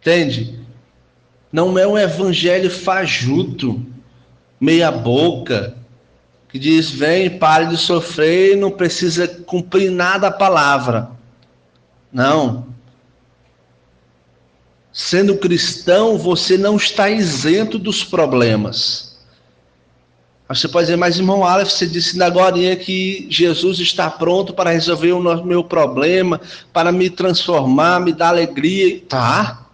Entende? 0.00 0.60
Não 1.50 1.78
é 1.78 1.86
um 1.86 1.98
evangelho 1.98 2.70
fajuto, 2.70 3.84
meia 4.60 4.92
boca, 4.92 5.77
que 6.48 6.58
diz: 6.58 6.90
vem, 6.90 7.38
pare 7.38 7.66
de 7.66 7.76
sofrer, 7.76 8.56
não 8.56 8.70
precisa 8.70 9.26
cumprir 9.26 9.90
nada 9.90 10.28
a 10.28 10.32
palavra. 10.32 11.10
Não. 12.12 12.66
Sendo 14.92 15.36
cristão, 15.36 16.18
você 16.18 16.56
não 16.56 16.76
está 16.76 17.08
isento 17.08 17.78
dos 17.78 18.02
problemas. 18.02 19.16
Você 20.48 20.66
pode 20.66 20.86
dizer, 20.86 20.96
mas 20.96 21.18
irmão 21.18 21.44
Aleph, 21.44 21.68
você 21.68 21.86
disse 21.86 22.20
agora 22.22 22.74
que 22.76 23.26
Jesus 23.28 23.78
está 23.80 24.10
pronto 24.10 24.54
para 24.54 24.70
resolver 24.70 25.12
o 25.12 25.44
meu 25.44 25.62
problema, 25.62 26.40
para 26.72 26.90
me 26.90 27.10
transformar, 27.10 28.00
me 28.00 28.14
dar 28.14 28.28
alegria. 28.28 29.02
Tá 29.06 29.68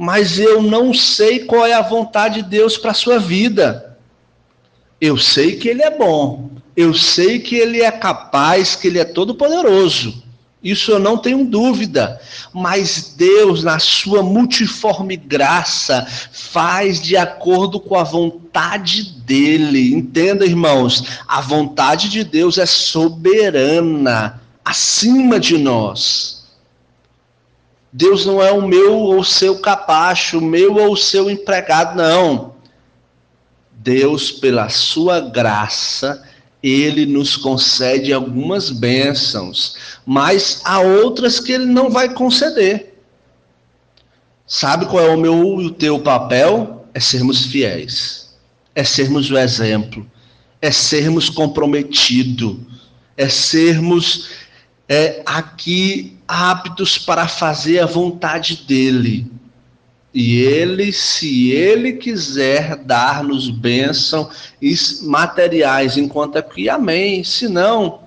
mas 0.00 0.38
eu 0.38 0.62
não 0.62 0.94
sei 0.94 1.40
qual 1.40 1.66
é 1.66 1.74
a 1.74 1.82
vontade 1.82 2.40
de 2.40 2.48
Deus 2.48 2.78
para 2.78 2.92
a 2.92 2.94
sua 2.94 3.18
vida. 3.18 3.87
Eu 5.00 5.16
sei 5.16 5.56
que 5.56 5.68
Ele 5.68 5.82
é 5.82 5.90
bom, 5.90 6.50
eu 6.76 6.92
sei 6.94 7.38
que 7.38 7.56
Ele 7.56 7.82
é 7.82 7.90
capaz, 7.90 8.74
que 8.74 8.88
Ele 8.88 8.98
é 8.98 9.04
todo-poderoso. 9.04 10.22
Isso 10.62 10.90
eu 10.90 10.98
não 10.98 11.16
tenho 11.16 11.44
dúvida. 11.44 12.20
Mas 12.52 13.14
Deus, 13.16 13.62
na 13.62 13.78
sua 13.78 14.22
multiforme 14.22 15.16
graça, 15.16 16.06
faz 16.32 17.00
de 17.00 17.16
acordo 17.16 17.78
com 17.78 17.96
a 17.96 18.02
vontade 18.02 19.04
dele. 19.04 19.94
Entenda, 19.94 20.44
irmãos, 20.44 21.04
a 21.28 21.40
vontade 21.40 22.08
de 22.08 22.24
Deus 22.24 22.58
é 22.58 22.66
soberana, 22.66 24.40
acima 24.64 25.38
de 25.38 25.56
nós. 25.56 26.38
Deus 27.92 28.26
não 28.26 28.42
é 28.42 28.52
o 28.52 28.66
meu 28.66 28.94
ou 28.98 29.20
o 29.20 29.24
seu 29.24 29.60
capacho, 29.60 30.38
o 30.38 30.42
meu 30.42 30.76
ou 30.76 30.92
o 30.92 30.96
seu 30.96 31.30
empregado, 31.30 31.96
não. 31.96 32.47
Deus, 33.88 34.30
pela 34.30 34.68
sua 34.68 35.18
graça, 35.18 36.22
ele 36.62 37.06
nos 37.06 37.38
concede 37.38 38.12
algumas 38.12 38.70
bênçãos, 38.70 39.78
mas 40.04 40.60
há 40.62 40.78
outras 40.78 41.40
que 41.40 41.52
ele 41.52 41.64
não 41.64 41.88
vai 41.88 42.12
conceder. 42.12 43.00
Sabe 44.46 44.84
qual 44.84 45.02
é 45.02 45.08
o 45.08 45.18
meu 45.18 45.62
e 45.62 45.66
o 45.66 45.70
teu 45.70 46.00
papel? 46.00 46.86
É 46.92 47.00
sermos 47.00 47.46
fiéis, 47.46 48.36
é 48.74 48.84
sermos 48.84 49.30
o 49.30 49.38
exemplo, 49.38 50.06
é 50.60 50.70
sermos 50.70 51.30
comprometidos, 51.30 52.58
é 53.16 53.26
sermos 53.26 54.28
é, 54.86 55.22
aqui 55.24 56.18
aptos 56.28 56.98
para 56.98 57.26
fazer 57.26 57.78
a 57.78 57.86
vontade 57.86 58.64
dele. 58.68 59.30
E 60.20 60.40
ele, 60.40 60.92
se 60.92 61.52
ele 61.52 61.92
quiser 61.92 62.74
dar-nos 62.74 63.48
bênção 63.50 64.28
materiais, 65.04 65.96
enquanto 65.96 66.34
aqui, 66.36 66.68
amém. 66.68 67.22
Se 67.22 67.46
não, 67.46 68.00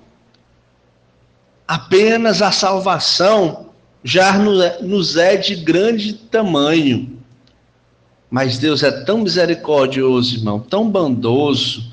apenas 1.66 2.42
a 2.42 2.52
salvação 2.52 3.70
já 4.04 4.36
nos 4.82 5.16
é 5.16 5.38
de 5.38 5.56
grande 5.56 6.12
tamanho. 6.12 7.18
Mas 8.30 8.58
Deus 8.58 8.82
é 8.82 8.90
tão 8.90 9.20
misericordioso, 9.20 10.36
irmão, 10.36 10.60
tão 10.60 10.90
bondoso, 10.90 11.90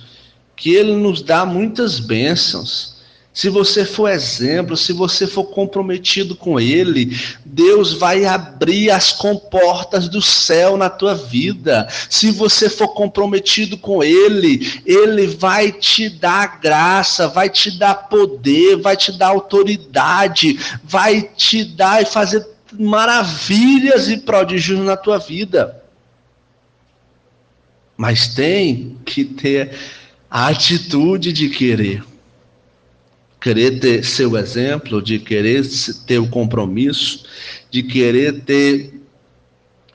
que 0.53 0.75
ele 0.75 0.97
nos 0.97 1.21
dá 1.21 1.45
muitas 1.45 1.97
bênçãos. 1.97 2.98
Se 3.39 3.47
você 3.47 3.85
for 3.85 4.09
exemplo, 4.09 4.75
se 4.75 4.91
você 4.91 5.25
for 5.25 5.45
comprometido 5.45 6.35
com 6.35 6.59
Ele, 6.59 7.17
Deus 7.45 7.93
vai 7.93 8.25
abrir 8.25 8.91
as 8.91 9.13
comportas 9.13 10.09
do 10.09 10.21
céu 10.21 10.75
na 10.75 10.89
tua 10.89 11.15
vida. 11.15 11.87
Se 12.09 12.31
você 12.31 12.69
for 12.69 12.89
comprometido 12.89 13.77
com 13.77 14.03
Ele, 14.03 14.81
Ele 14.85 15.25
vai 15.25 15.71
te 15.71 16.09
dar 16.09 16.59
graça, 16.59 17.29
vai 17.29 17.49
te 17.49 17.71
dar 17.71 18.09
poder, 18.09 18.75
vai 18.75 18.97
te 18.97 19.17
dar 19.17 19.27
autoridade, 19.27 20.59
vai 20.83 21.21
te 21.21 21.63
dar 21.63 22.01
e 22.01 22.05
fazer 22.05 22.45
maravilhas 22.77 24.09
e 24.09 24.17
prodígios 24.17 24.81
na 24.81 24.97
tua 24.97 25.17
vida. 25.17 25.81
Mas 27.95 28.27
tem 28.27 28.97
que 29.05 29.23
ter 29.23 29.71
a 30.29 30.49
atitude 30.49 31.31
de 31.31 31.47
querer 31.47 32.03
querer 33.39 33.79
ter 33.79 34.03
seu 34.03 34.37
exemplo, 34.37 35.01
de 35.01 35.19
querer 35.19 35.65
ter 36.05 36.19
o 36.19 36.29
compromisso, 36.29 37.25
de 37.71 37.83
querer 37.83 38.41
ter 38.41 38.93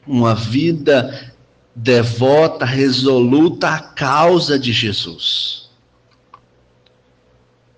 uma 0.06 0.34
vida 0.34 1.32
devota, 1.74 2.64
resoluta 2.64 3.68
à 3.68 3.78
causa 3.80 4.58
de 4.58 4.72
Jesus. 4.72 5.68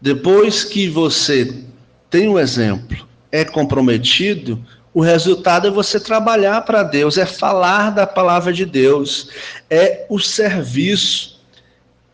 Depois 0.01 0.63
que 0.63 0.89
você 0.89 1.65
tem 2.11 2.29
um 2.29 2.39
exemplo, 2.39 3.07
é 3.33 3.45
comprometido, 3.45 4.65
o 4.93 5.01
resultado 5.01 5.67
é 5.67 5.71
você 5.71 5.99
trabalhar 5.99 6.63
para 6.63 6.83
Deus, 6.83 7.19
é 7.19 7.27
falar 7.27 7.91
da 7.91 8.07
palavra 8.07 8.53
de 8.53 8.65
Deus, 8.65 9.31
é 9.69 10.07
o 10.09 10.19
serviço. 10.19 11.41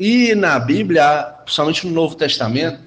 E 0.00 0.34
na 0.34 0.58
Bíblia, 0.58 1.34
principalmente 1.44 1.86
no 1.86 1.92
Novo 1.92 2.16
Testamento, 2.16 2.80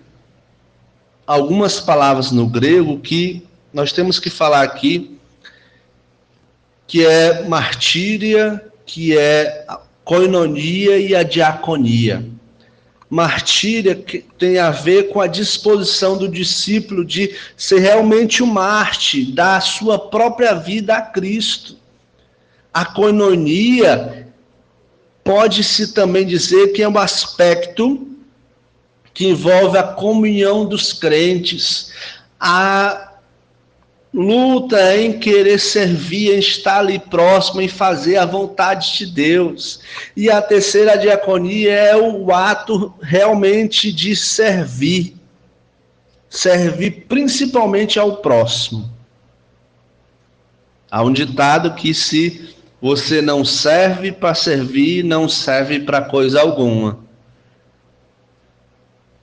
algumas 1.26 1.80
palavras 1.80 2.32
no 2.32 2.48
grego 2.48 3.00
que 3.00 3.46
nós 3.74 3.92
temos 3.92 4.20
que 4.20 4.30
falar 4.30 4.64
aqui, 4.64 5.18
que 6.88 7.06
é 7.06 7.48
martíria, 7.48 8.64
que 8.86 9.18
é 9.18 9.66
coinonia 10.04 10.98
e 10.98 11.16
a 11.16 11.24
diaconia. 11.24 12.26
Martíria 13.10 13.96
tem 14.38 14.58
a 14.58 14.72
ver 14.72 15.10
com 15.10 15.22
a 15.22 15.28
disposição 15.28 16.18
do 16.18 16.28
discípulo 16.28 17.04
de 17.06 17.36
ser 17.56 17.80
realmente 17.80 18.44
um 18.44 18.48
Marte, 18.48 19.32
dar 19.32 19.58
a 19.58 19.62
sua 19.62 19.98
própria 19.98 20.54
vida 20.54 20.96
a 20.96 21.02
Cristo. 21.02 21.78
A 22.74 22.84
coinonia 22.86 24.28
pode-se 25.24 25.94
também 25.94 26.26
dizer 26.26 26.74
que 26.74 26.84
é 26.84 26.88
um 26.88 26.98
aspecto 26.98 28.15
que 29.16 29.30
envolve 29.30 29.78
a 29.78 29.84
comunhão 29.84 30.66
dos 30.66 30.92
crentes, 30.92 31.94
a 32.38 33.14
luta 34.14 34.98
em 34.98 35.18
querer 35.18 35.58
servir, 35.58 36.36
em 36.36 36.40
estar 36.40 36.80
ali 36.80 37.00
próximo, 37.00 37.62
em 37.62 37.70
fazer 37.70 38.18
a 38.18 38.26
vontade 38.26 38.98
de 38.98 39.06
Deus. 39.06 39.80
E 40.18 40.30
a 40.30 40.42
terceira 40.42 40.98
diaconia 40.98 41.72
é 41.72 41.96
o 41.96 42.30
ato 42.34 42.94
realmente 43.02 43.92
de 43.92 44.18
servir. 44.18 45.16
Servir 46.30 47.06
principalmente 47.08 47.98
ao 47.98 48.18
próximo. 48.18 48.94
Há 50.92 51.02
um 51.02 51.14
ditado 51.14 51.74
que 51.76 51.94
se 51.94 52.54
você 52.82 53.22
não 53.22 53.46
serve 53.46 54.12
para 54.12 54.36
servir, 54.36 55.06
não 55.06 55.30
serve 55.30 55.80
para 55.80 56.02
coisa 56.02 56.42
alguma. 56.42 57.05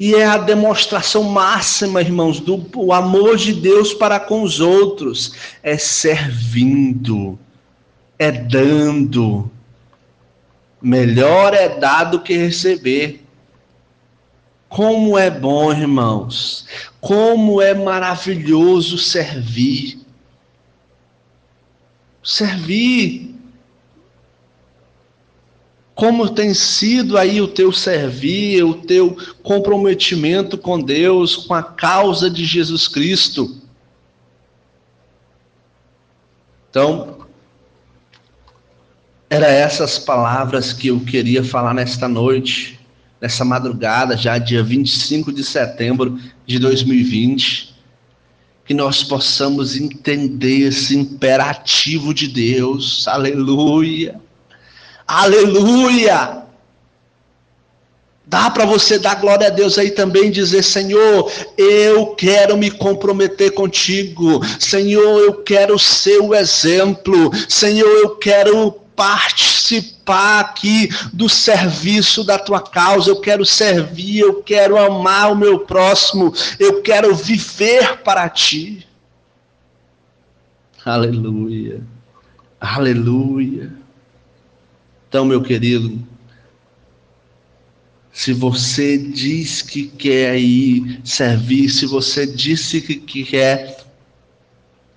E 0.05 0.17
é 0.17 0.27
a 0.27 0.37
demonstração 0.37 1.23
máxima, 1.23 2.01
irmãos, 2.01 2.41
do 2.41 2.69
o 2.75 2.93
amor 2.93 3.37
de 3.37 3.53
Deus 3.53 3.95
para 3.95 4.19
com 4.19 4.43
os 4.43 4.59
outros. 4.59 5.33
É 5.63 5.79
servindo, 5.79 7.39
é 8.19 8.33
dando. 8.33 9.49
Melhor 10.83 11.55
é 11.55 11.69
dar 11.79 12.03
do 12.03 12.19
que 12.19 12.37
receber. 12.37 13.25
Como 14.69 15.17
é 15.17 15.31
bom, 15.31 15.71
irmãos. 15.71 16.67
Como 17.01 17.63
é 17.63 17.73
maravilhoso 17.73 18.99
servir. 18.99 20.01
Servir 22.25 23.32
como 25.95 26.31
tem 26.31 26.55
sido 26.55 27.19
aí 27.19 27.41
o 27.41 27.49
teu 27.49 27.71
servir, 27.71 28.65
o 28.65 28.75
teu 28.75 29.17
comprometimento 29.43 30.57
com 30.57 30.81
Deus, 30.81 31.37
com 31.37 31.55
a 31.55 31.63
causa 31.63 32.31
de 32.31 32.45
Jesus 32.45 32.89
Cristo? 32.89 33.61
Então, 36.71 37.19
era 39.29 39.47
essas 39.47 39.99
palavras 39.99 40.73
que 40.73 40.89
eu 40.89 40.99
queria 41.01 41.45
falar 41.45 41.75
nesta 41.75 42.09
noite, 42.09 42.81
nessa 43.21 43.45
madrugada, 43.45 44.17
já 44.17 44.39
dia 44.39 44.63
25 44.63 45.31
de 45.31 45.45
setembro 45.45 46.19
de 46.47 46.59
2020, 46.59 47.75
que 48.65 48.73
nós 48.73 49.05
possamos 49.05 49.77
entender 49.77 50.69
esse 50.69 50.97
imperativo 50.97 52.15
de 52.15 52.29
Deus. 52.29 53.07
Aleluia 53.07 54.19
Aleluia! 55.13 56.43
Dá 58.25 58.49
para 58.49 58.65
você 58.65 58.99
dar 58.99 59.17
glória 59.17 59.49
a 59.49 59.51
Deus 59.51 59.77
aí 59.77 59.91
também 59.91 60.31
dizer: 60.31 60.63
Senhor, 60.63 61.31
eu 61.59 62.15
quero 62.15 62.57
me 62.57 62.71
comprometer 62.71 63.53
contigo. 63.53 64.41
Senhor, 64.59 65.21
eu 65.21 65.35
quero 65.43 65.79
ser 65.79 66.19
o 66.19 66.35
exemplo. 66.35 67.31
Senhor, 67.47 67.87
eu 67.87 68.17
quero 68.17 68.73
participar 68.97 70.41
aqui 70.41 70.89
do 71.13 71.29
serviço 71.29 72.25
da 72.25 72.39
tua 72.39 72.63
causa. 72.63 73.11
Eu 73.11 73.21
quero 73.21 73.45
servir, 73.45 74.21
eu 74.21 74.43
quero 74.43 74.79
amar 74.79 75.31
o 75.31 75.37
meu 75.37 75.59
próximo. 75.59 76.33
Eu 76.59 76.81
quero 76.81 77.15
viver 77.15 77.99
para 77.99 78.31
ti. 78.31 78.87
Aleluia. 80.87 81.83
Aleluia. 82.59 83.82
Então, 85.13 85.27
meu 85.27 85.43
querido, 85.43 86.03
se 88.11 88.33
você 88.33 88.97
diz 88.97 89.61
que 89.61 89.87
quer 89.87 90.39
ir 90.39 91.03
servir, 91.05 91.69
se 91.69 91.85
você 91.85 92.27
disse 92.27 92.81
que 92.81 93.23
quer 93.23 93.85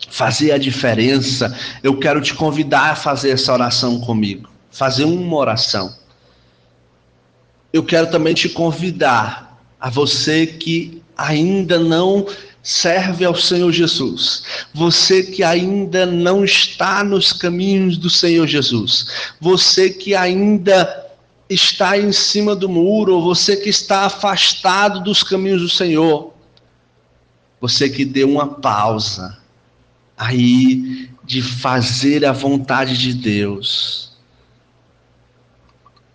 fazer 0.08 0.54
a 0.54 0.58
diferença, 0.58 1.54
eu 1.84 2.00
quero 2.00 2.22
te 2.22 2.34
convidar 2.34 2.92
a 2.92 2.96
fazer 2.96 3.32
essa 3.32 3.52
oração 3.52 4.00
comigo, 4.00 4.50
fazer 4.72 5.04
uma 5.04 5.36
oração. 5.36 5.94
Eu 7.74 7.84
quero 7.84 8.10
também 8.10 8.34
te 8.34 8.48
convidar 8.48 9.60
a 9.78 9.90
você 9.90 10.48
que 10.48 11.04
ainda 11.18 11.78
não 11.78 12.26
serve 12.66 13.24
ao 13.24 13.36
Senhor 13.36 13.72
Jesus. 13.72 14.42
Você 14.74 15.22
que 15.22 15.44
ainda 15.44 16.04
não 16.04 16.44
está 16.44 17.04
nos 17.04 17.32
caminhos 17.32 17.96
do 17.96 18.10
Senhor 18.10 18.48
Jesus. 18.48 19.06
Você 19.40 19.92
que 19.92 20.16
ainda 20.16 21.06
está 21.48 21.96
em 21.96 22.12
cima 22.12 22.56
do 22.56 22.68
muro, 22.68 23.22
você 23.22 23.56
que 23.56 23.70
está 23.70 24.06
afastado 24.06 25.04
dos 25.04 25.22
caminhos 25.22 25.62
do 25.62 25.70
Senhor. 25.70 26.34
Você 27.62 27.88
que 27.88 28.04
deu 28.04 28.28
uma 28.28 28.48
pausa 28.48 29.38
aí 30.18 31.08
de 31.24 31.44
fazer 31.44 32.26
a 32.26 32.32
vontade 32.32 32.98
de 32.98 33.14
Deus. 33.14 34.12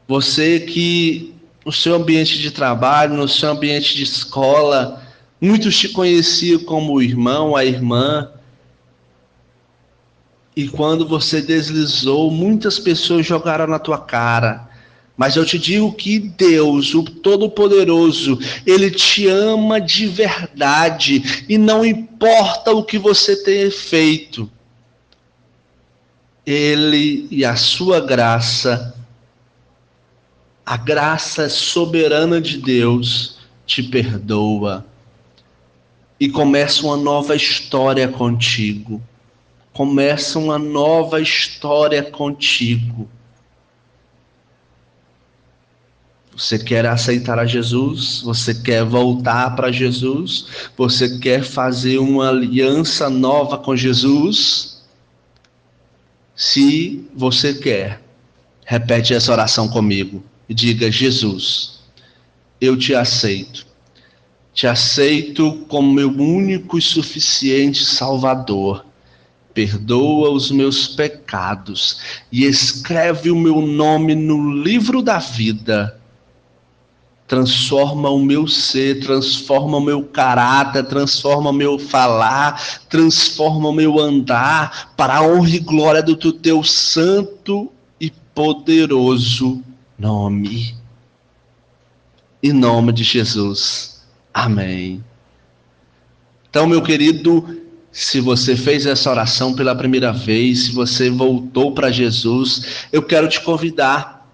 Você 0.09 0.59
que 0.59 1.33
no 1.65 1.71
seu 1.71 1.95
ambiente 1.95 2.41
de 2.41 2.51
trabalho, 2.51 3.15
no 3.15 3.29
seu 3.29 3.51
ambiente 3.51 3.95
de 3.95 4.03
escola, 4.03 5.01
Muitos 5.41 5.79
te 5.79 5.89
conheciam 5.89 6.63
como 6.65 6.95
o 6.95 7.03
irmão, 7.03 7.57
a 7.57 7.65
irmã. 7.65 8.31
E 10.55 10.69
quando 10.69 11.09
você 11.09 11.41
deslizou, 11.41 12.31
muitas 12.31 12.79
pessoas 12.79 13.25
jogaram 13.25 13.67
na 13.67 13.79
tua 13.79 13.99
cara. 13.99 14.69
Mas 15.17 15.37
eu 15.37 15.45
te 15.45 15.59
digo 15.59 15.93
que 15.93 16.19
Deus, 16.19 16.95
o 16.95 17.03
Todo-Poderoso, 17.03 18.39
Ele 18.67 18.91
te 18.91 19.27
ama 19.29 19.81
de 19.81 20.07
verdade. 20.07 21.45
E 21.49 21.57
não 21.57 21.85
importa 21.85 22.73
o 22.73 22.85
que 22.85 22.99
você 22.99 23.43
tenha 23.43 23.71
feito, 23.71 24.51
Ele 26.45 27.27
e 27.31 27.45
a 27.45 27.57
sua 27.57 28.01
graça, 28.01 28.95
a 30.67 30.77
graça 30.77 31.49
soberana 31.49 32.41
de 32.41 32.59
Deus, 32.59 33.39
te 33.67 33.83
perdoa 33.83 34.90
e 36.21 36.29
começa 36.29 36.85
uma 36.85 36.99
nova 36.99 37.35
história 37.35 38.07
contigo. 38.07 39.03
Começa 39.73 40.39
uma 40.39 40.59
nova 40.59 41.19
história 41.19 42.03
contigo. 42.03 43.09
Você 46.37 46.59
quer 46.59 46.85
aceitar 46.85 47.39
a 47.39 47.47
Jesus? 47.47 48.21
Você 48.21 48.55
quer 48.55 48.85
voltar 48.85 49.57
para 49.57 49.73
Jesus? 49.73 50.71
Você 50.77 51.19
quer 51.19 51.43
fazer 51.43 51.99
uma 51.99 52.29
aliança 52.29 53.09
nova 53.09 53.57
com 53.57 53.75
Jesus? 53.75 54.83
Se 56.37 57.09
você 57.15 57.55
quer, 57.55 58.03
repete 58.65 59.15
essa 59.15 59.33
oração 59.33 59.69
comigo 59.69 60.23
e 60.49 60.55
diga: 60.55 60.91
Jesus, 60.91 61.81
eu 62.61 62.77
te 62.77 62.95
aceito 62.95 63.70
te 64.61 64.67
aceito 64.67 65.65
como 65.69 65.91
meu 65.91 66.11
único 66.11 66.77
e 66.77 66.83
suficiente 66.83 67.83
Salvador. 67.83 68.85
Perdoa 69.55 70.29
os 70.29 70.51
meus 70.51 70.87
pecados 70.87 71.99
e 72.31 72.45
escreve 72.45 73.31
o 73.31 73.37
meu 73.37 73.63
nome 73.63 74.15
no 74.15 74.53
livro 74.53 75.01
da 75.01 75.19
vida. 75.19 75.99
Transforma 77.27 78.11
o 78.11 78.23
meu 78.23 78.47
ser, 78.47 79.01
transforma 79.01 79.79
o 79.79 79.81
meu 79.81 80.05
caráter, 80.05 80.85
transforma 80.85 81.49
o 81.49 81.55
meu 81.55 81.79
falar, 81.79 82.63
transforma 82.87 83.71
o 83.71 83.73
meu 83.73 83.99
andar 83.99 84.93
para 84.95 85.17
a 85.17 85.23
honra 85.23 85.57
e 85.57 85.59
glória 85.59 86.03
do 86.03 86.35
teu 86.35 86.63
santo 86.63 87.73
e 87.99 88.11
poderoso 88.35 89.63
nome. 89.99 90.75
Em 92.43 92.53
nome 92.53 92.93
de 92.93 93.05
Jesus. 93.05 94.00
Amém. 94.33 95.05
Então, 96.49 96.67
meu 96.67 96.83
querido, 96.83 97.61
se 97.93 98.21
você 98.21 98.57
fez 98.57 98.87
essa 98.87 99.11
oração 99.11 99.55
pela 99.55 99.75
primeira 99.75 100.13
vez, 100.13 100.65
se 100.65 100.73
você 100.73 101.11
voltou 101.11 101.73
para 101.73 101.91
Jesus, 101.91 102.87
eu 102.93 103.03
quero 103.03 103.29
te 103.29 103.41
convidar 103.41 104.29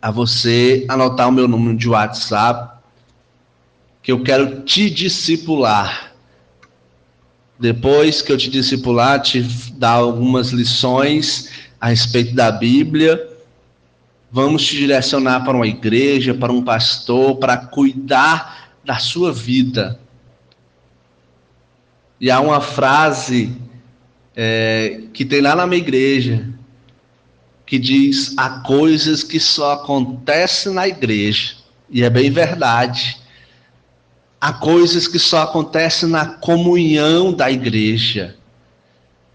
a 0.00 0.10
você 0.10 0.84
anotar 0.88 1.28
o 1.28 1.32
meu 1.32 1.48
número 1.48 1.76
de 1.76 1.88
WhatsApp, 1.88 2.78
que 4.02 4.12
eu 4.12 4.22
quero 4.22 4.60
te 4.62 4.90
discipular. 4.90 6.12
Depois 7.58 8.20
que 8.20 8.30
eu 8.30 8.36
te 8.36 8.50
discipular, 8.50 9.20
te 9.20 9.40
dar 9.72 9.92
algumas 9.92 10.50
lições 10.50 11.48
a 11.80 11.88
respeito 11.88 12.34
da 12.34 12.52
Bíblia, 12.52 13.28
vamos 14.30 14.66
te 14.66 14.76
direcionar 14.76 15.44
para 15.44 15.56
uma 15.56 15.66
igreja, 15.66 16.34
para 16.34 16.52
um 16.52 16.62
pastor, 16.62 17.36
para 17.36 17.56
cuidar 17.56 18.63
da 18.84 18.98
sua 18.98 19.32
vida. 19.32 19.98
E 22.20 22.30
há 22.30 22.40
uma 22.40 22.60
frase 22.60 23.56
é, 24.36 25.02
que 25.12 25.24
tem 25.24 25.40
lá 25.40 25.54
na 25.54 25.66
minha 25.66 25.80
igreja 25.80 26.48
que 27.66 27.78
diz: 27.78 28.34
há 28.36 28.60
coisas 28.60 29.22
que 29.22 29.40
só 29.40 29.72
acontecem 29.72 30.72
na 30.72 30.86
igreja. 30.86 31.56
E 31.90 32.02
é 32.02 32.10
bem 32.10 32.30
verdade. 32.30 33.18
Há 34.40 34.52
coisas 34.52 35.08
que 35.08 35.18
só 35.18 35.42
acontecem 35.42 36.08
na 36.08 36.26
comunhão 36.26 37.32
da 37.32 37.50
igreja. 37.50 38.36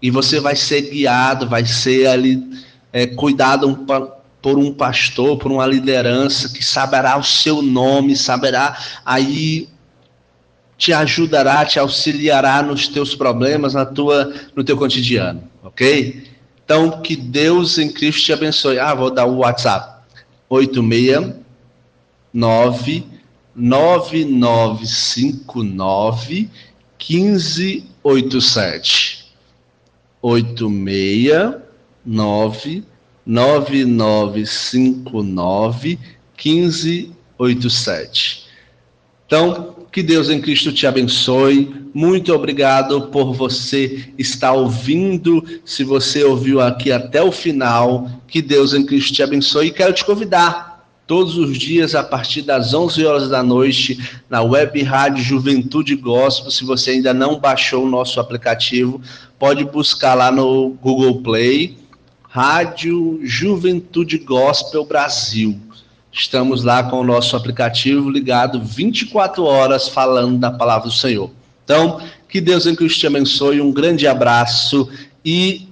E 0.00 0.10
você 0.10 0.40
vai 0.40 0.56
ser 0.56 0.82
guiado, 0.82 1.48
vai 1.48 1.66
ser 1.66 2.06
ali 2.06 2.42
é, 2.92 3.06
cuidado 3.06 3.68
um, 3.68 3.86
por 4.42 4.58
um 4.58 4.72
pastor, 4.72 5.38
por 5.38 5.52
uma 5.52 5.66
liderança 5.66 6.48
que 6.48 6.64
saberá 6.64 7.18
o 7.18 7.24
seu 7.24 7.62
nome, 7.62 8.16
saberá 8.16 8.76
aí 9.04 9.68
te 10.80 10.92
ajudará, 10.94 11.64
te 11.66 11.78
auxiliará 11.78 12.62
nos 12.62 12.88
teus 12.88 13.14
problemas, 13.14 13.74
na 13.74 13.84
tua, 13.84 14.32
no 14.56 14.64
teu 14.64 14.78
cotidiano, 14.78 15.44
ok? 15.62 16.26
Então, 16.64 17.02
que 17.02 17.14
Deus 17.16 17.76
em 17.76 17.92
Cristo 17.92 18.24
te 18.24 18.32
abençoe. 18.32 18.78
Ah, 18.78 18.94
vou 18.94 19.10
dar 19.10 19.26
o 19.26 19.36
WhatsApp. 19.38 20.00
869 20.48 23.04
9959 23.54 26.48
1587. 26.98 29.20
869 30.22 32.84
9959 33.26 35.98
1587. 36.42 38.46
Então, 39.26 39.76
que 39.92 40.02
Deus 40.02 40.30
em 40.30 40.40
Cristo 40.40 40.72
te 40.72 40.86
abençoe. 40.86 41.74
Muito 41.92 42.32
obrigado 42.32 43.08
por 43.08 43.32
você 43.32 44.12
estar 44.16 44.52
ouvindo. 44.52 45.44
Se 45.64 45.82
você 45.82 46.22
ouviu 46.22 46.60
aqui 46.60 46.92
até 46.92 47.20
o 47.22 47.32
final, 47.32 48.08
que 48.26 48.40
Deus 48.40 48.72
em 48.72 48.86
Cristo 48.86 49.14
te 49.14 49.22
abençoe. 49.22 49.66
E 49.68 49.72
quero 49.72 49.92
te 49.92 50.04
convidar 50.04 50.70
todos 51.10 51.36
os 51.36 51.58
dias 51.58 51.96
a 51.96 52.04
partir 52.04 52.42
das 52.42 52.72
11 52.72 53.04
horas 53.04 53.28
da 53.28 53.42
noite 53.42 53.98
na 54.30 54.42
web 54.42 54.80
rádio 54.84 55.24
Juventude 55.24 55.96
Gospel. 55.96 56.52
Se 56.52 56.64
você 56.64 56.92
ainda 56.92 57.12
não 57.12 57.40
baixou 57.40 57.84
o 57.84 57.90
nosso 57.90 58.20
aplicativo, 58.20 59.02
pode 59.36 59.64
buscar 59.64 60.14
lá 60.14 60.30
no 60.30 60.76
Google 60.80 61.20
Play, 61.20 61.76
Rádio 62.32 63.18
Juventude 63.24 64.16
Gospel 64.16 64.84
Brasil. 64.84 65.58
Estamos 66.12 66.62
lá 66.62 66.84
com 66.84 67.00
o 67.00 67.04
nosso 67.04 67.34
aplicativo 67.34 68.08
ligado 68.08 68.62
24 68.62 69.42
horas 69.42 69.88
falando 69.88 70.38
da 70.38 70.48
palavra 70.48 70.88
do 70.88 70.94
Senhor. 70.94 71.28
Então, 71.64 72.00
que 72.28 72.40
Deus 72.40 72.66
em 72.66 72.76
Cristo 72.76 73.00
te 73.00 73.06
abençoe, 73.08 73.60
um 73.60 73.72
grande 73.72 74.06
abraço 74.06 74.88
e. 75.24 75.68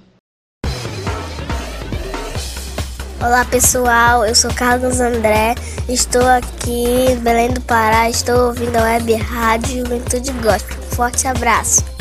Olá 3.21 3.45
pessoal, 3.45 4.25
eu 4.25 4.35
sou 4.35 4.53
Carlos 4.53 4.99
André, 4.99 5.55
estou 5.87 6.25
aqui 6.25 7.11
em 7.11 7.19
Belém 7.19 7.53
do 7.53 7.61
Pará, 7.61 8.09
estou 8.09 8.47
ouvindo 8.47 8.75
a 8.75 8.83
web 8.83 9.13
rádio 9.15 9.77
Juventude 9.77 10.31
Gospel. 10.33 10.77
Forte 10.91 11.25
abraço! 11.25 11.98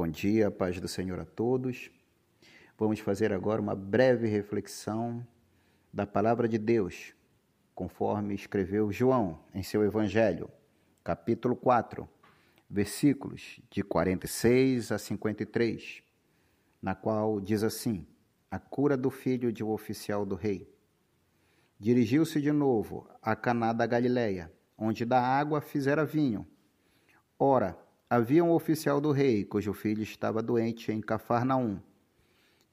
Bom 0.00 0.08
dia, 0.08 0.50
paz 0.50 0.80
do 0.80 0.88
Senhor 0.88 1.20
a 1.20 1.26
todos. 1.26 1.90
Vamos 2.78 3.00
fazer 3.00 3.34
agora 3.34 3.60
uma 3.60 3.74
breve 3.74 4.26
reflexão 4.26 5.22
da 5.92 6.06
palavra 6.06 6.48
de 6.48 6.56
Deus, 6.56 7.12
conforme 7.74 8.34
escreveu 8.34 8.90
João 8.90 9.38
em 9.54 9.62
seu 9.62 9.84
Evangelho, 9.84 10.50
capítulo 11.04 11.54
4, 11.54 12.08
versículos 12.66 13.60
de 13.70 13.82
46 13.82 14.90
a 14.90 14.96
53, 14.96 16.02
na 16.80 16.94
qual 16.94 17.38
diz 17.38 17.62
assim: 17.62 18.06
A 18.50 18.58
cura 18.58 18.96
do 18.96 19.10
filho 19.10 19.52
de 19.52 19.62
um 19.62 19.68
oficial 19.68 20.24
do 20.24 20.34
rei. 20.34 20.66
Dirigiu-se 21.78 22.40
de 22.40 22.52
novo 22.52 23.06
a 23.20 23.36
Caná 23.36 23.74
da 23.74 23.84
Galileia, 23.84 24.50
onde 24.78 25.04
da 25.04 25.20
água 25.20 25.60
fizera 25.60 26.06
vinho. 26.06 26.46
Ora, 27.38 27.78
havia 28.10 28.42
um 28.42 28.50
oficial 28.50 29.00
do 29.00 29.12
rei, 29.12 29.44
cujo 29.44 29.72
filho 29.72 30.02
estava 30.02 30.42
doente 30.42 30.90
em 30.90 31.00
Cafarnaum. 31.00 31.78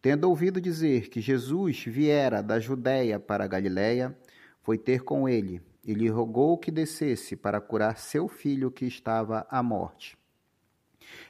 Tendo 0.02 0.28
ouvido 0.28 0.60
dizer 0.60 1.10
que 1.10 1.22
Jesus 1.22 1.84
viera 1.86 2.42
da 2.42 2.60
Judéia 2.60 3.20
para 3.20 3.44
a 3.44 3.48
Galiléia, 3.48 4.18
foi 4.64 4.80
ter 4.80 5.04
com 5.04 5.30
ele 5.30 5.62
e 5.84 5.94
lhe 5.94 6.10
rogou 6.10 6.58
que 6.58 6.72
descesse 6.72 7.36
para 7.36 7.62
curar 7.62 8.00
seu 8.00 8.28
filho 8.28 8.72
que 8.72 8.86
estava 8.86 9.46
à 9.48 9.62
morte. 9.62 10.18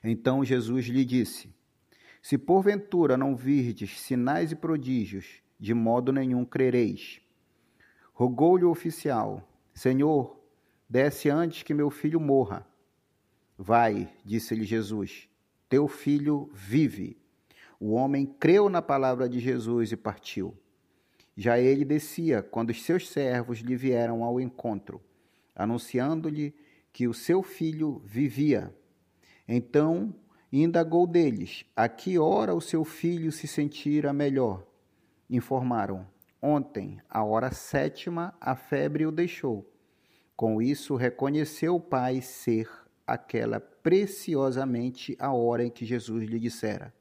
Então 0.02 0.44
Jesus 0.44 0.86
lhe 0.86 1.04
disse: 1.04 1.54
Se 2.22 2.38
porventura 2.38 3.18
não 3.18 3.36
virdes 3.36 4.00
sinais 4.00 4.54
e 4.54 4.56
prodígios, 4.56 5.42
de 5.60 5.74
modo 5.74 6.14
nenhum 6.14 6.46
crereis. 6.46 7.20
Rogou-lhe 8.14 8.64
o 8.64 8.72
oficial: 8.72 9.46
Senhor, 9.74 10.40
desce 10.90 11.30
antes 11.30 11.62
que 11.62 11.74
meu 11.74 11.90
filho 11.90 12.22
morra. 12.22 12.66
Vai, 13.58 14.14
disse-lhe 14.24 14.64
Jesus, 14.64 15.28
teu 15.68 15.88
filho 15.88 16.50
vive. 16.54 17.18
O 17.80 17.94
homem 17.94 18.26
creu 18.26 18.70
na 18.70 18.82
palavra 18.82 19.28
de 19.28 19.40
Jesus 19.40 19.92
e 19.92 19.98
partiu. 19.98 20.56
Já 21.36 21.60
ele 21.60 21.84
descia 21.84 22.44
quando 22.44 22.70
os 22.70 22.84
seus 22.84 23.10
servos 23.10 23.60
lhe 23.60 23.76
vieram 23.76 24.24
ao 24.24 24.40
encontro, 24.40 25.02
anunciando-lhe 25.56 26.54
que 26.94 27.08
o 27.08 27.14
seu 27.14 27.42
filho 27.42 28.02
vivia. 28.06 28.74
Então 29.48 30.16
indagou 30.52 31.06
deles 31.06 31.66
a 31.76 31.90
que 31.90 32.18
hora 32.18 32.54
o 32.54 32.62
seu 32.62 32.86
filho 32.86 33.32
se 33.32 33.48
sentira 33.48 34.14
melhor. 34.14 34.66
Informaram: 35.30 36.08
Ontem, 36.42 37.02
à 37.10 37.24
hora 37.24 37.52
sétima, 37.52 38.36
a 38.40 38.56
febre 38.56 39.06
o 39.06 39.12
deixou. 39.12 39.68
Com 40.36 40.62
isso, 40.62 40.96
reconheceu 40.96 41.76
o 41.76 41.82
pai 41.82 42.22
ser 42.22 42.87
aquela 43.08 43.60
preciosamente 43.60 45.16
a 45.18 45.32
hora 45.32 45.64
em 45.64 45.72
que 45.72 45.86
Jesus 45.86 46.28
lhe 46.30 46.40
dissera: 46.40 46.94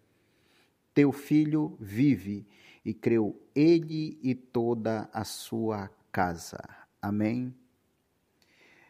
teu 0.96 1.12
filho 1.12 1.76
vive, 1.78 2.48
e 2.82 2.94
creu 2.94 3.38
ele 3.54 4.18
e 4.22 4.34
toda 4.34 5.10
a 5.12 5.24
sua 5.24 5.90
casa. 6.10 6.58
Amém. 7.02 7.54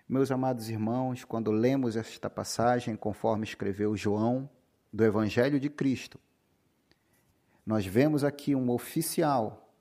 Meus 0.08 0.30
amados 0.30 0.70
irmãos, 0.70 1.24
quando 1.24 1.50
lemos 1.50 1.96
esta 1.96 2.30
passagem, 2.30 2.94
conforme 2.94 3.42
escreveu 3.42 3.96
João, 3.96 4.48
do 4.92 5.02
Evangelho 5.02 5.58
de 5.58 5.68
Cristo, 5.68 6.20
nós 7.66 7.84
vemos 7.84 8.22
aqui 8.22 8.54
um 8.54 8.70
oficial, 8.70 9.74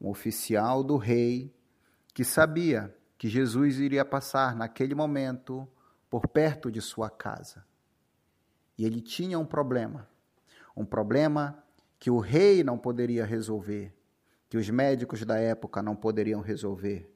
um 0.00 0.08
oficial 0.08 0.82
do 0.82 0.96
rei, 0.96 1.54
que 2.12 2.24
sabia 2.24 2.92
que 3.16 3.28
Jesus 3.28 3.78
iria 3.78 4.04
passar 4.04 4.56
naquele 4.56 4.96
momento 4.96 5.68
por 6.12 6.28
perto 6.28 6.70
de 6.70 6.82
sua 6.82 7.08
casa. 7.08 7.64
E 8.76 8.84
ele 8.84 9.00
tinha 9.00 9.38
um 9.38 9.46
problema 9.46 10.06
um 10.76 10.84
problema 10.84 11.64
que 11.98 12.10
o 12.10 12.18
rei 12.18 12.62
não 12.62 12.76
poderia 12.76 13.24
resolver, 13.24 13.94
que 14.50 14.58
os 14.58 14.68
médicos 14.68 15.24
da 15.24 15.38
época 15.38 15.82
não 15.82 15.96
poderiam 15.96 16.42
resolver, 16.42 17.10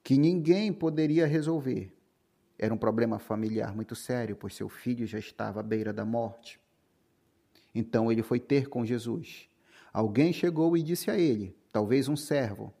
que 0.00 0.16
ninguém 0.16 0.72
poderia 0.72 1.26
resolver. 1.26 1.92
Era 2.56 2.72
um 2.72 2.78
problema 2.78 3.18
familiar 3.18 3.74
muito 3.74 3.96
sério, 3.96 4.36
pois 4.36 4.54
seu 4.54 4.68
filho 4.68 5.06
já 5.06 5.18
estava 5.18 5.58
à 5.58 5.62
beira 5.62 5.92
da 5.92 6.04
morte. 6.04 6.60
Então 7.74 8.12
ele 8.12 8.22
foi 8.22 8.38
ter 8.38 8.68
com 8.68 8.84
Jesus. 8.84 9.48
Alguém 9.92 10.32
chegou 10.32 10.76
e 10.76 10.82
disse 10.82 11.10
a 11.10 11.18
ele, 11.18 11.56
talvez 11.72 12.08
um 12.08 12.16
servo, 12.16 12.72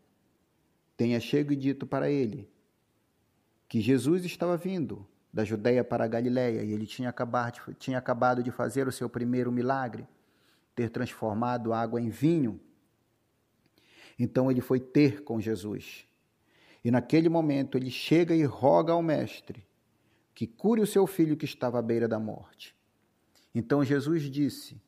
tenha 0.96 1.18
chego 1.18 1.52
e 1.52 1.56
dito 1.56 1.86
para 1.86 2.08
ele 2.08 2.48
que 3.68 3.80
Jesus 3.80 4.24
estava 4.24 4.56
vindo 4.56 5.06
da 5.32 5.44
Judéia 5.44 5.84
para 5.84 6.04
a 6.04 6.08
Galiléia 6.08 6.62
e 6.62 6.72
ele 6.72 6.86
tinha 6.86 7.08
acabado, 7.08 7.74
tinha 7.78 7.98
acabado 7.98 8.42
de 8.42 8.50
fazer 8.50 8.88
o 8.88 8.92
seu 8.92 9.08
primeiro 9.08 9.52
milagre, 9.52 10.06
ter 10.74 10.90
transformado 10.90 11.72
água 11.72 12.00
em 12.00 12.08
vinho. 12.08 12.60
Então 14.18 14.50
ele 14.50 14.60
foi 14.60 14.80
ter 14.80 15.22
com 15.22 15.40
Jesus. 15.40 16.06
E 16.84 16.90
naquele 16.90 17.28
momento 17.28 17.76
ele 17.76 17.90
chega 17.90 18.34
e 18.34 18.42
roga 18.44 18.92
ao 18.92 19.02
Mestre 19.02 19.66
que 20.34 20.46
cure 20.46 20.80
o 20.80 20.86
seu 20.86 21.06
filho 21.06 21.36
que 21.36 21.44
estava 21.44 21.78
à 21.78 21.82
beira 21.82 22.08
da 22.08 22.18
morte. 22.18 22.74
Então 23.54 23.84
Jesus 23.84 24.22
disse 24.22 24.80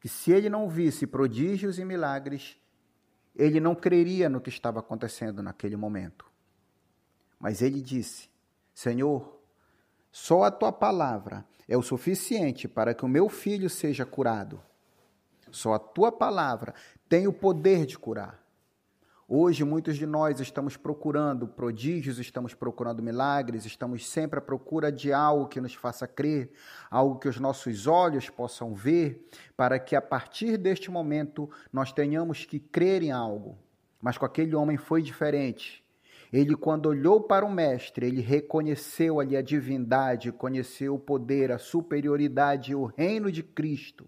que 0.00 0.08
se 0.08 0.32
ele 0.32 0.48
não 0.48 0.68
visse 0.68 1.06
prodígios 1.06 1.78
e 1.78 1.84
milagres, 1.84 2.56
ele 3.34 3.60
não 3.60 3.74
creria 3.74 4.28
no 4.28 4.40
que 4.40 4.48
estava 4.48 4.80
acontecendo 4.80 5.42
naquele 5.42 5.76
momento. 5.76 6.26
Mas 7.38 7.62
ele 7.62 7.80
disse: 7.80 8.28
Senhor, 8.74 9.37
só 10.20 10.42
a 10.42 10.50
tua 10.50 10.72
palavra 10.72 11.44
é 11.68 11.76
o 11.76 11.80
suficiente 11.80 12.66
para 12.66 12.92
que 12.92 13.04
o 13.04 13.08
meu 13.08 13.28
filho 13.28 13.70
seja 13.70 14.04
curado. 14.04 14.60
Só 15.48 15.74
a 15.74 15.78
tua 15.78 16.10
palavra 16.10 16.74
tem 17.08 17.28
o 17.28 17.32
poder 17.32 17.86
de 17.86 17.96
curar. 17.96 18.42
Hoje, 19.28 19.62
muitos 19.62 19.96
de 19.96 20.04
nós 20.06 20.40
estamos 20.40 20.76
procurando 20.76 21.46
prodígios, 21.46 22.18
estamos 22.18 22.52
procurando 22.52 23.00
milagres, 23.00 23.64
estamos 23.64 24.08
sempre 24.08 24.40
à 24.40 24.42
procura 24.42 24.90
de 24.90 25.12
algo 25.12 25.46
que 25.46 25.60
nos 25.60 25.74
faça 25.74 26.08
crer, 26.08 26.50
algo 26.90 27.20
que 27.20 27.28
os 27.28 27.38
nossos 27.38 27.86
olhos 27.86 28.28
possam 28.28 28.74
ver, 28.74 29.24
para 29.56 29.78
que 29.78 29.94
a 29.94 30.02
partir 30.02 30.58
deste 30.58 30.90
momento 30.90 31.48
nós 31.72 31.92
tenhamos 31.92 32.44
que 32.44 32.58
crer 32.58 33.04
em 33.04 33.12
algo. 33.12 33.56
Mas 34.02 34.18
com 34.18 34.26
aquele 34.26 34.56
homem 34.56 34.76
foi 34.76 35.00
diferente. 35.00 35.86
Ele, 36.32 36.54
quando 36.54 36.86
olhou 36.86 37.22
para 37.22 37.44
o 37.44 37.50
Mestre, 37.50 38.06
ele 38.06 38.20
reconheceu 38.20 39.18
ali 39.18 39.36
a 39.36 39.42
divindade, 39.42 40.30
conheceu 40.30 40.94
o 40.94 40.98
poder, 40.98 41.50
a 41.50 41.58
superioridade, 41.58 42.74
o 42.74 42.84
reino 42.84 43.32
de 43.32 43.42
Cristo. 43.42 44.06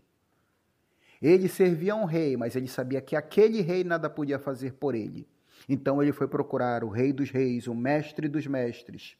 Ele 1.20 1.48
servia 1.48 1.94
a 1.94 1.96
um 1.96 2.04
rei, 2.04 2.36
mas 2.36 2.56
ele 2.56 2.68
sabia 2.68 3.00
que 3.00 3.16
aquele 3.16 3.60
rei 3.60 3.84
nada 3.84 4.08
podia 4.08 4.38
fazer 4.38 4.74
por 4.74 4.94
ele. 4.94 5.28
Então 5.68 6.02
ele 6.02 6.12
foi 6.12 6.26
procurar 6.26 6.82
o 6.82 6.88
Rei 6.88 7.12
dos 7.12 7.30
Reis, 7.30 7.66
o 7.66 7.74
Mestre 7.74 8.28
dos 8.28 8.46
Mestres. 8.46 9.16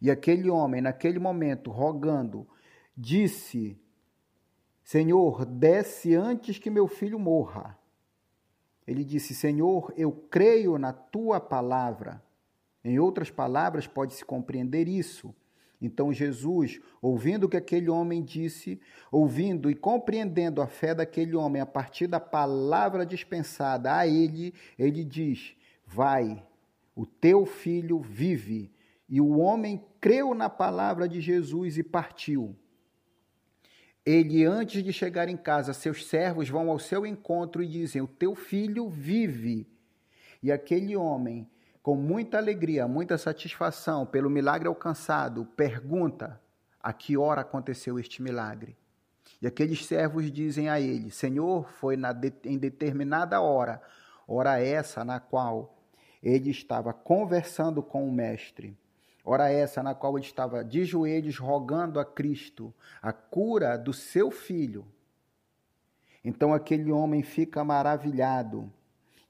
E 0.00 0.10
aquele 0.10 0.48
homem, 0.48 0.80
naquele 0.80 1.18
momento, 1.18 1.70
rogando, 1.70 2.46
disse: 2.96 3.78
Senhor, 4.82 5.44
desce 5.44 6.14
antes 6.14 6.58
que 6.58 6.70
meu 6.70 6.86
filho 6.86 7.18
morra. 7.18 7.79
Ele 8.86 9.04
disse: 9.04 9.34
Senhor, 9.34 9.92
eu 9.96 10.12
creio 10.12 10.78
na 10.78 10.92
tua 10.92 11.40
palavra. 11.40 12.22
Em 12.84 12.98
outras 12.98 13.30
palavras, 13.30 13.86
pode-se 13.86 14.24
compreender 14.24 14.88
isso. 14.88 15.34
Então 15.80 16.12
Jesus, 16.12 16.78
ouvindo 17.00 17.44
o 17.44 17.48
que 17.48 17.56
aquele 17.56 17.88
homem 17.88 18.22
disse, 18.22 18.78
ouvindo 19.10 19.70
e 19.70 19.74
compreendendo 19.74 20.60
a 20.60 20.66
fé 20.66 20.94
daquele 20.94 21.34
homem 21.34 21.62
a 21.62 21.66
partir 21.66 22.06
da 22.06 22.20
palavra 22.20 23.06
dispensada 23.06 23.96
a 23.96 24.06
ele, 24.06 24.52
ele 24.78 25.02
diz: 25.04 25.56
Vai, 25.86 26.44
o 26.94 27.06
teu 27.06 27.46
filho 27.46 28.00
vive. 28.00 28.70
E 29.08 29.20
o 29.20 29.38
homem 29.38 29.84
creu 30.00 30.34
na 30.34 30.48
palavra 30.48 31.08
de 31.08 31.20
Jesus 31.20 31.78
e 31.78 31.82
partiu. 31.82 32.54
Ele, 34.04 34.44
antes 34.44 34.82
de 34.82 34.92
chegar 34.92 35.28
em 35.28 35.36
casa, 35.36 35.72
seus 35.72 36.06
servos 36.06 36.48
vão 36.48 36.70
ao 36.70 36.78
seu 36.78 37.04
encontro 37.04 37.62
e 37.62 37.66
dizem: 37.66 38.00
O 38.00 38.08
teu 38.08 38.34
filho 38.34 38.88
vive. 38.88 39.66
E 40.42 40.50
aquele 40.50 40.96
homem 40.96 41.48
com 41.82 41.94
muita 41.94 42.38
alegria, 42.38 42.86
muita 42.86 43.16
satisfação 43.16 44.04
pelo 44.06 44.30
milagre 44.30 44.68
alcançado, 44.68 45.44
pergunta 45.56 46.40
a 46.82 46.92
que 46.92 47.16
hora 47.16 47.40
aconteceu 47.40 47.98
este 47.98 48.22
milagre. 48.22 48.76
E 49.40 49.46
aqueles 49.46 49.84
servos 49.84 50.30
dizem 50.30 50.68
a 50.68 50.80
ele: 50.80 51.10
Senhor, 51.10 51.68
foi 51.72 51.96
de, 51.96 52.32
em 52.44 52.58
determinada 52.58 53.40
hora, 53.40 53.80
hora 54.26 54.58
essa 54.60 55.04
na 55.04 55.20
qual 55.20 55.76
ele 56.22 56.50
estava 56.50 56.92
conversando 56.92 57.82
com 57.82 58.06
o 58.06 58.12
Mestre, 58.12 58.76
hora 59.24 59.50
essa 59.50 59.82
na 59.82 59.94
qual 59.94 60.16
ele 60.16 60.26
estava 60.26 60.64
de 60.64 60.84
joelhos 60.84 61.38
rogando 61.38 62.00
a 62.00 62.04
Cristo 62.04 62.72
a 63.02 63.12
cura 63.12 63.76
do 63.76 63.92
seu 63.92 64.30
filho. 64.30 64.86
Então 66.24 66.52
aquele 66.52 66.90
homem 66.92 67.22
fica 67.22 67.64
maravilhado 67.64 68.70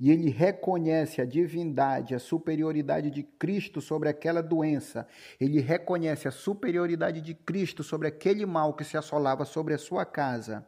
e 0.01 0.11
ele 0.11 0.30
reconhece 0.30 1.20
a 1.20 1.26
divindade, 1.26 2.14
a 2.14 2.18
superioridade 2.18 3.11
de 3.11 3.22
Cristo 3.22 3.82
sobre 3.82 4.09
aquela 4.09 4.43
doença, 4.43 5.07
ele 5.38 5.61
reconhece 5.61 6.26
a 6.26 6.30
superioridade 6.30 7.20
de 7.20 7.34
Cristo 7.34 7.84
sobre 7.84 8.09
aquele 8.09 8.47
mal 8.47 8.72
que 8.72 8.82
se 8.82 8.97
assolava 8.97 9.45
sobre 9.45 9.74
a 9.74 9.78
sua 9.78 10.07
casa. 10.07 10.66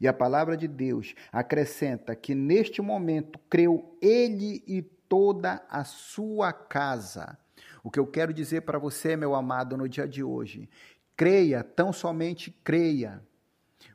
E 0.00 0.06
a 0.06 0.12
palavra 0.12 0.56
de 0.56 0.68
Deus 0.68 1.14
acrescenta 1.32 2.14
que 2.14 2.36
neste 2.36 2.80
momento 2.80 3.40
creu 3.50 3.96
ele 4.00 4.62
e 4.64 4.80
toda 4.80 5.64
a 5.68 5.82
sua 5.82 6.52
casa. 6.52 7.36
O 7.86 7.90
que 7.90 8.00
eu 8.00 8.06
quero 8.08 8.34
dizer 8.34 8.62
para 8.62 8.80
você, 8.80 9.14
meu 9.14 9.32
amado, 9.32 9.76
no 9.76 9.88
dia 9.88 10.08
de 10.08 10.20
hoje, 10.20 10.68
creia, 11.16 11.62
tão 11.62 11.92
somente 11.92 12.50
creia. 12.64 13.22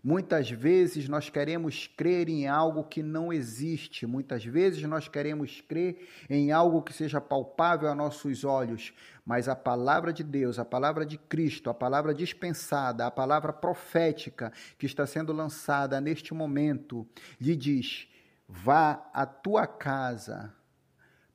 Muitas 0.01 0.49
vezes 0.49 1.09
nós 1.09 1.29
queremos 1.29 1.87
crer 1.87 2.29
em 2.29 2.47
algo 2.47 2.85
que 2.85 3.03
não 3.03 3.33
existe, 3.33 4.07
muitas 4.07 4.45
vezes 4.45 4.81
nós 4.83 5.09
queremos 5.09 5.59
crer 5.59 6.07
em 6.29 6.53
algo 6.53 6.81
que 6.81 6.93
seja 6.93 7.19
palpável 7.19 7.89
a 7.89 7.93
nossos 7.93 8.45
olhos, 8.45 8.93
mas 9.25 9.49
a 9.49 9.57
palavra 9.57 10.13
de 10.13 10.23
Deus, 10.23 10.57
a 10.57 10.63
palavra 10.63 11.05
de 11.05 11.17
Cristo, 11.17 11.69
a 11.69 11.73
palavra 11.73 12.13
dispensada, 12.13 13.05
a 13.05 13.11
palavra 13.11 13.51
profética 13.51 14.53
que 14.77 14.85
está 14.85 15.05
sendo 15.05 15.33
lançada 15.33 15.99
neste 15.99 16.33
momento, 16.33 17.05
lhe 17.41 17.57
diz: 17.57 18.07
vá 18.47 19.05
à 19.13 19.25
tua 19.25 19.67
casa, 19.67 20.55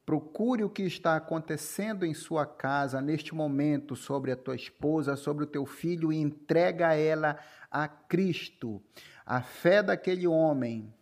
Procure 0.06 0.62
o 0.62 0.70
que 0.70 0.84
está 0.84 1.16
acontecendo 1.16 2.06
em 2.06 2.14
sua 2.14 2.46
casa 2.46 3.00
neste 3.00 3.34
momento 3.34 3.96
sobre 3.96 4.30
a 4.30 4.36
tua 4.36 4.54
esposa, 4.54 5.16
sobre 5.16 5.42
o 5.42 5.48
teu 5.48 5.66
filho 5.66 6.12
e 6.12 6.16
entrega 6.16 6.94
ela 6.94 7.36
a 7.68 7.88
Cristo. 7.88 8.80
A 9.26 9.42
fé 9.42 9.82
daquele 9.82 10.24
homem 10.24 10.94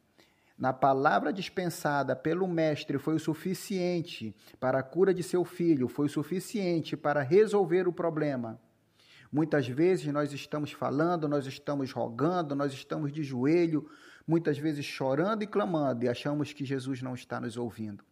na 0.56 0.72
palavra 0.72 1.34
dispensada 1.34 2.16
pelo 2.16 2.48
Mestre 2.48 2.96
foi 2.96 3.16
o 3.16 3.20
suficiente 3.20 4.34
para 4.58 4.78
a 4.78 4.82
cura 4.82 5.12
de 5.12 5.22
seu 5.22 5.44
filho, 5.44 5.86
foi 5.86 6.06
o 6.06 6.10
suficiente 6.10 6.96
para 6.96 7.20
resolver 7.20 7.86
o 7.86 7.92
problema. 7.92 8.58
Muitas 9.30 9.68
vezes 9.68 10.06
nós 10.14 10.32
estamos 10.32 10.72
falando, 10.72 11.28
nós 11.28 11.44
estamos 11.44 11.92
rogando, 11.92 12.54
nós 12.54 12.72
estamos 12.72 13.12
de 13.12 13.22
joelho, 13.22 13.86
muitas 14.26 14.56
vezes 14.56 14.86
chorando 14.86 15.42
e 15.42 15.46
clamando 15.46 16.06
e 16.06 16.08
achamos 16.08 16.54
que 16.54 16.64
Jesus 16.64 17.02
não 17.02 17.12
está 17.12 17.38
nos 17.38 17.58
ouvindo. 17.58 18.02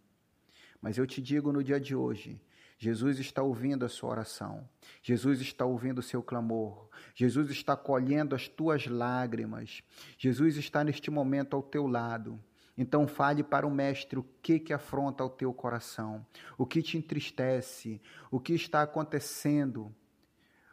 Mas 0.83 0.99
eu 0.99 1.07
te 1.07 1.23
digo 1.23 1.53
no 1.53 1.63
dia 1.63 1.81
de 1.81 1.95
hoje, 1.95 2.43
Jesus 2.77 3.21
está 3.21 3.41
ouvindo 3.41 3.85
a 3.85 3.89
sua 3.89 4.11
oração. 4.11 4.69
Jesus 5.01 5.41
está 5.41 5.65
ouvindo 5.65 6.01
o 6.01 6.03
seu 6.03 6.21
clamor. 6.21 6.89
Jesus 7.15 7.49
está 7.53 7.77
colhendo 7.77 8.35
as 8.35 8.49
tuas 8.49 8.89
lágrimas. 8.89 9.85
Jesus 10.19 10.57
está 10.57 10.83
neste 10.83 11.09
momento 11.09 11.55
ao 11.55 11.63
teu 11.63 11.87
lado. 11.87 12.43
Então 12.77 13.07
fale 13.07 13.45
para 13.45 13.65
o 13.65 13.71
mestre 13.71 14.19
o 14.19 14.27
que 14.43 14.59
que 14.59 14.73
afronta 14.73 15.25
o 15.25 15.31
teu 15.31 15.55
coração, 15.55 16.27
o 16.59 16.67
que 16.67 16.83
te 16.83 16.99
entristece, 16.99 18.03
o 18.31 18.41
que 18.41 18.55
está 18.55 18.83
acontecendo. 18.83 19.95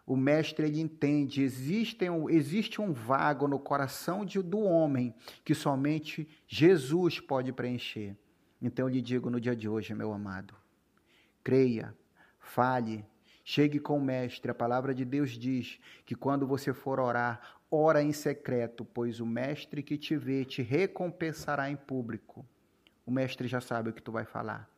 O 0.07 0.17
mestre 0.17 0.65
ele 0.65 0.81
entende, 0.81 1.43
existe 1.43 2.09
um, 2.09 2.27
existe 2.27 2.81
um 2.81 2.91
vago 2.91 3.47
no 3.47 3.59
coração 3.59 4.25
de, 4.25 4.41
do 4.41 4.61
homem 4.61 5.13
que 5.45 5.53
somente 5.53 6.27
Jesus 6.47 7.19
pode 7.19 7.53
preencher. 7.53 8.17
Então 8.61 8.87
eu 8.87 8.93
lhe 8.93 9.01
digo 9.01 9.29
no 9.29 9.39
dia 9.39 9.55
de 9.55 9.69
hoje, 9.69 9.93
meu 9.93 10.11
amado, 10.11 10.53
creia, 11.43 11.95
fale, 12.39 13.05
chegue 13.43 13.79
com 13.79 13.97
o 13.97 14.01
mestre. 14.01 14.51
A 14.51 14.55
palavra 14.55 14.93
de 14.93 15.05
Deus 15.05 15.31
diz 15.31 15.79
que 16.05 16.15
quando 16.15 16.45
você 16.45 16.73
for 16.73 16.99
orar, 16.99 17.59
ora 17.71 18.01
em 18.03 18.11
secreto, 18.11 18.83
pois 18.83 19.19
o 19.19 19.25
mestre 19.25 19.81
que 19.81 19.97
te 19.97 20.15
vê 20.17 20.43
te 20.43 20.61
recompensará 20.61 21.69
em 21.69 21.75
público. 21.75 22.45
O 23.05 23.11
mestre 23.11 23.47
já 23.47 23.61
sabe 23.61 23.89
o 23.89 23.93
que 23.93 24.03
tu 24.03 24.11
vai 24.11 24.25
falar, 24.25 24.69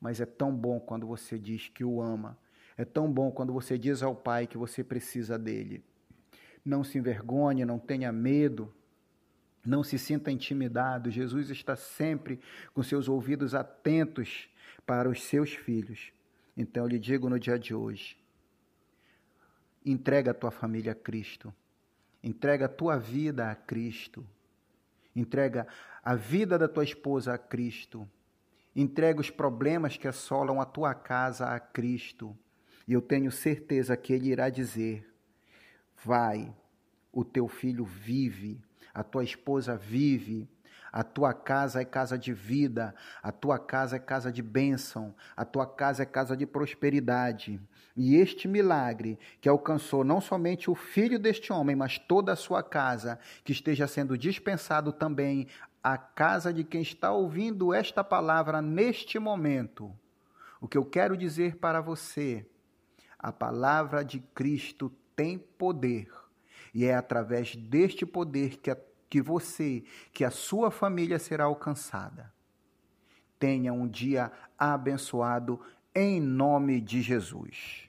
mas 0.00 0.20
é 0.20 0.26
tão 0.26 0.54
bom 0.54 0.78
quando 0.78 1.06
você 1.06 1.38
diz 1.38 1.68
que 1.68 1.84
o 1.84 2.00
ama. 2.00 2.38
É 2.76 2.84
tão 2.84 3.12
bom 3.12 3.30
quando 3.30 3.52
você 3.52 3.78
diz 3.78 4.02
ao 4.02 4.14
Pai 4.16 4.46
que 4.46 4.58
você 4.58 4.82
precisa 4.82 5.38
dele. 5.38 5.84
Não 6.64 6.82
se 6.82 6.98
envergonhe, 6.98 7.64
não 7.64 7.78
tenha 7.78 8.10
medo. 8.10 8.74
Não 9.64 9.82
se 9.82 9.98
sinta 9.98 10.30
intimidado, 10.30 11.10
Jesus 11.10 11.48
está 11.48 11.74
sempre 11.74 12.38
com 12.74 12.82
seus 12.82 13.08
ouvidos 13.08 13.54
atentos 13.54 14.48
para 14.84 15.08
os 15.08 15.22
seus 15.22 15.54
filhos. 15.54 16.12
Então 16.56 16.84
eu 16.84 16.88
lhe 16.88 16.98
digo 16.98 17.30
no 17.30 17.38
dia 17.38 17.58
de 17.58 17.74
hoje: 17.74 18.16
entrega 19.84 20.32
a 20.32 20.34
tua 20.34 20.50
família 20.50 20.92
a 20.92 20.94
Cristo, 20.94 21.52
entrega 22.22 22.66
a 22.66 22.68
tua 22.68 22.98
vida 22.98 23.50
a 23.50 23.54
Cristo, 23.54 24.26
entrega 25.16 25.66
a 26.02 26.14
vida 26.14 26.58
da 26.58 26.68
tua 26.68 26.84
esposa 26.84 27.32
a 27.32 27.38
Cristo, 27.38 28.08
entrega 28.76 29.20
os 29.20 29.30
problemas 29.30 29.96
que 29.96 30.06
assolam 30.06 30.60
a 30.60 30.66
tua 30.66 30.94
casa 30.94 31.46
a 31.46 31.58
Cristo, 31.58 32.36
e 32.86 32.92
eu 32.92 33.00
tenho 33.00 33.32
certeza 33.32 33.96
que 33.96 34.12
Ele 34.12 34.28
irá 34.28 34.50
dizer: 34.50 35.10
vai, 36.04 36.54
o 37.10 37.24
teu 37.24 37.48
filho 37.48 37.84
vive 37.84 38.60
a 38.94 39.02
tua 39.02 39.24
esposa 39.24 39.76
vive, 39.76 40.48
a 40.92 41.02
tua 41.02 41.34
casa 41.34 41.80
é 41.80 41.84
casa 41.84 42.16
de 42.16 42.32
vida, 42.32 42.94
a 43.20 43.32
tua 43.32 43.58
casa 43.58 43.96
é 43.96 43.98
casa 43.98 44.30
de 44.30 44.40
bênção, 44.40 45.12
a 45.36 45.44
tua 45.44 45.66
casa 45.66 46.04
é 46.04 46.06
casa 46.06 46.36
de 46.36 46.46
prosperidade. 46.46 47.60
E 47.96 48.14
este 48.14 48.46
milagre 48.46 49.18
que 49.40 49.48
alcançou 49.48 50.04
não 50.04 50.20
somente 50.20 50.70
o 50.70 50.74
filho 50.76 51.18
deste 51.18 51.52
homem, 51.52 51.74
mas 51.74 51.98
toda 51.98 52.32
a 52.32 52.36
sua 52.36 52.62
casa, 52.62 53.18
que 53.42 53.50
esteja 53.50 53.88
sendo 53.88 54.16
dispensado 54.16 54.92
também 54.92 55.48
à 55.82 55.98
casa 55.98 56.52
de 56.52 56.62
quem 56.62 56.82
está 56.82 57.10
ouvindo 57.10 57.74
esta 57.74 58.04
palavra 58.04 58.62
neste 58.62 59.18
momento. 59.18 59.92
O 60.60 60.68
que 60.68 60.78
eu 60.78 60.84
quero 60.84 61.16
dizer 61.16 61.56
para 61.56 61.80
você, 61.80 62.46
a 63.18 63.32
palavra 63.32 64.04
de 64.04 64.20
Cristo 64.32 64.92
tem 65.16 65.38
poder 65.38 66.08
e 66.74 66.84
é 66.84 66.94
através 66.94 67.54
deste 67.54 68.04
poder 68.04 68.58
que, 68.58 68.70
a, 68.70 68.76
que 69.08 69.22
você, 69.22 69.84
que 70.12 70.24
a 70.24 70.30
sua 70.30 70.70
família 70.70 71.18
será 71.20 71.44
alcançada. 71.44 72.32
Tenha 73.38 73.72
um 73.72 73.86
dia 73.86 74.32
abençoado 74.58 75.60
em 75.94 76.20
nome 76.20 76.80
de 76.80 77.00
Jesus. 77.00 77.88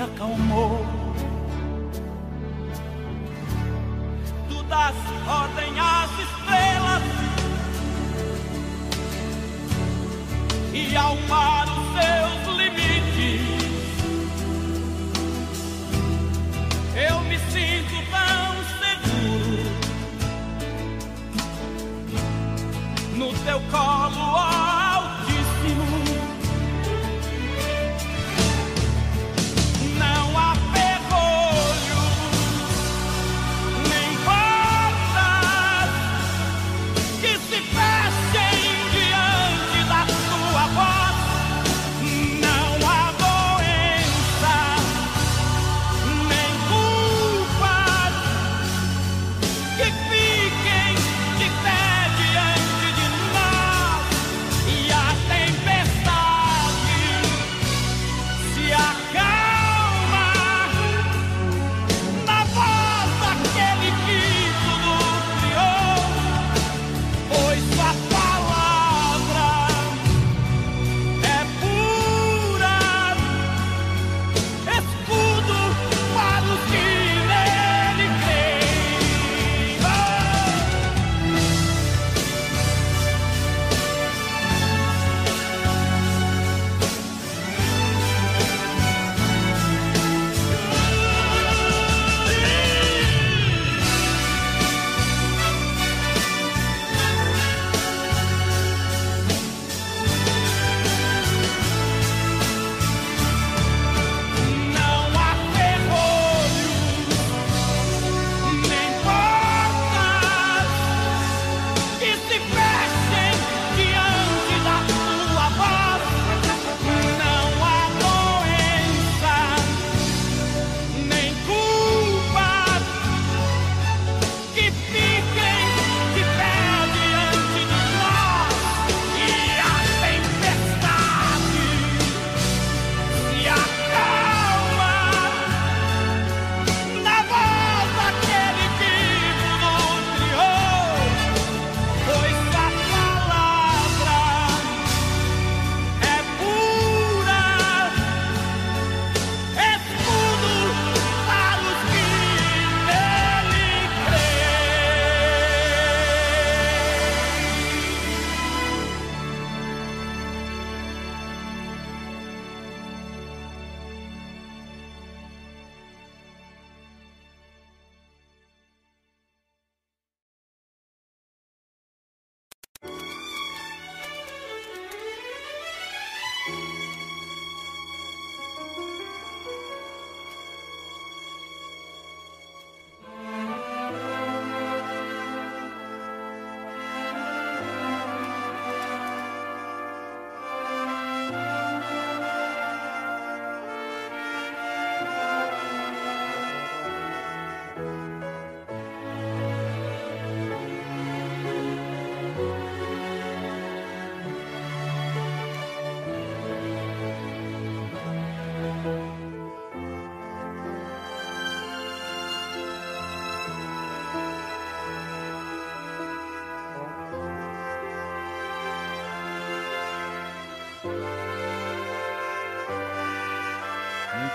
Acalmou. 0.00 0.97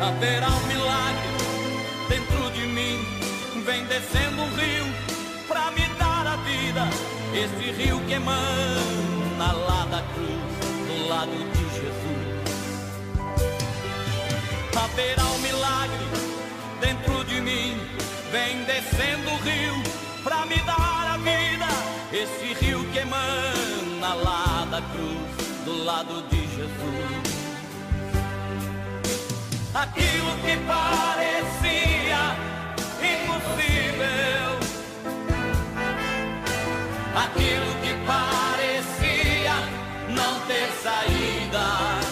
Haverá 0.00 0.48
um 0.48 0.66
milagre 0.66 1.28
dentro 2.08 2.50
de 2.50 2.66
mim, 2.66 2.98
vem 3.64 3.84
descendo 3.86 4.42
um 4.42 4.54
rio 4.54 4.86
para 5.46 5.70
me 5.70 5.86
dar 5.98 6.26
a 6.26 6.36
vida. 6.36 6.88
Este 7.32 7.72
rio 7.72 8.00
que 8.06 8.14
emana 8.14 9.52
lá 9.52 9.86
da 9.90 10.02
cruz, 10.12 10.54
do 10.88 11.08
lado 11.08 11.36
de 11.52 11.64
Jesus. 11.74 12.24
Haverá 14.76 15.24
um 15.24 15.38
milagre 15.38 16.06
dentro 16.80 17.24
de 17.24 17.40
mim, 17.40 17.80
vem 18.30 18.64
descendo 18.64 19.30
o 19.30 19.36
rio 19.38 19.74
para 20.22 20.44
me 20.46 20.56
dar 20.60 21.14
a 21.14 21.16
vida. 21.18 21.68
Este 22.12 22.64
rio 22.64 22.84
que 22.92 22.98
emana 22.98 24.14
lá 24.14 24.66
da 24.70 24.82
cruz, 24.82 25.64
do 25.64 25.84
lado 25.84 26.22
de 26.28 26.40
Jesus. 26.40 27.23
Aquilo 29.84 30.32
que 30.38 30.56
parecia 30.66 32.22
impossível, 33.12 34.48
aquilo 37.14 37.70
que 37.82 37.92
parecia 38.06 39.56
não 40.08 40.40
ter 40.46 40.68
saída, 40.82 42.03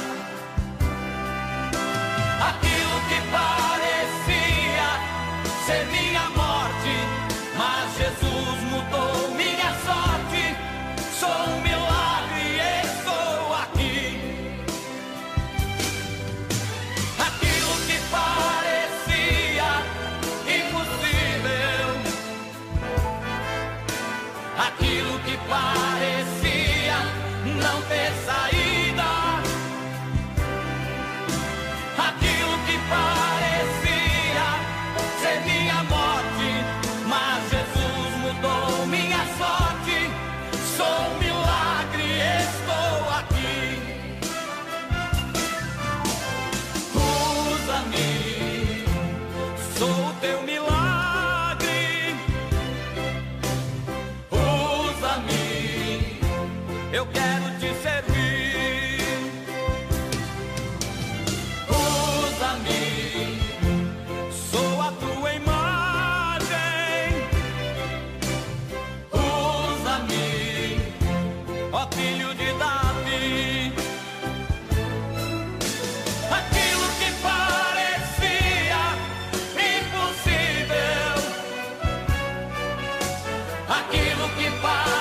aquilo 25.54 25.91
aquilo 83.72 84.28
que 84.36 84.50
parecia 84.60 84.91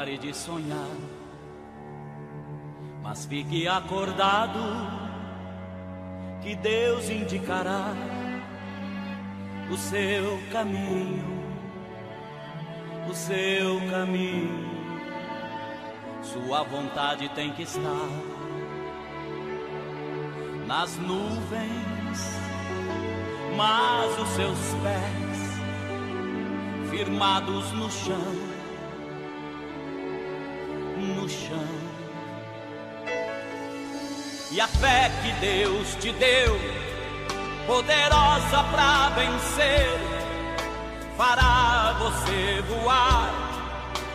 pare 0.00 0.16
de 0.16 0.34
sonhar, 0.34 0.96
mas 3.02 3.26
fique 3.26 3.68
acordado 3.68 4.58
que 6.40 6.56
Deus 6.56 7.10
indicará 7.10 7.92
o 9.70 9.76
seu 9.76 10.40
caminho 10.50 11.38
o 13.10 13.14
seu 13.14 13.80
caminho. 13.90 14.70
Sua 16.22 16.62
vontade 16.62 17.28
tem 17.30 17.52
que 17.52 17.64
estar 17.64 18.08
nas 20.66 20.96
nuvens, 20.96 22.38
mas 23.54 24.18
os 24.18 24.28
seus 24.28 24.58
pés 24.82 25.30
firmados 26.90 27.72
no 27.72 27.90
chão, 27.90 28.50
chão. 31.30 31.90
E 34.52 34.60
a 34.60 34.66
fé 34.66 35.10
que 35.22 35.32
Deus 35.40 35.94
te 36.00 36.12
deu, 36.12 36.60
poderosa 37.66 38.64
para 38.72 39.10
vencer, 39.10 39.88
fará 41.16 41.94
você 41.98 42.60
voar 42.68 43.30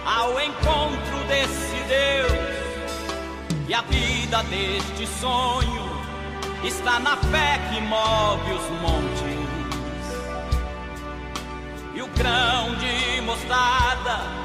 ao 0.05 0.31
encontro 0.41 1.17
desse 1.27 1.77
Deus. 1.87 2.45
E 3.67 3.73
a 3.73 3.81
vida 3.81 4.43
deste 4.43 5.07
sonho 5.19 5.89
está 6.63 6.99
na 6.99 7.15
fé 7.17 7.59
que 7.69 7.81
move 7.81 8.51
os 8.51 8.69
montes. 8.81 9.35
E 11.95 12.01
o 12.01 12.07
grão 12.07 12.75
de 12.75 13.21
mostarda 13.21 14.44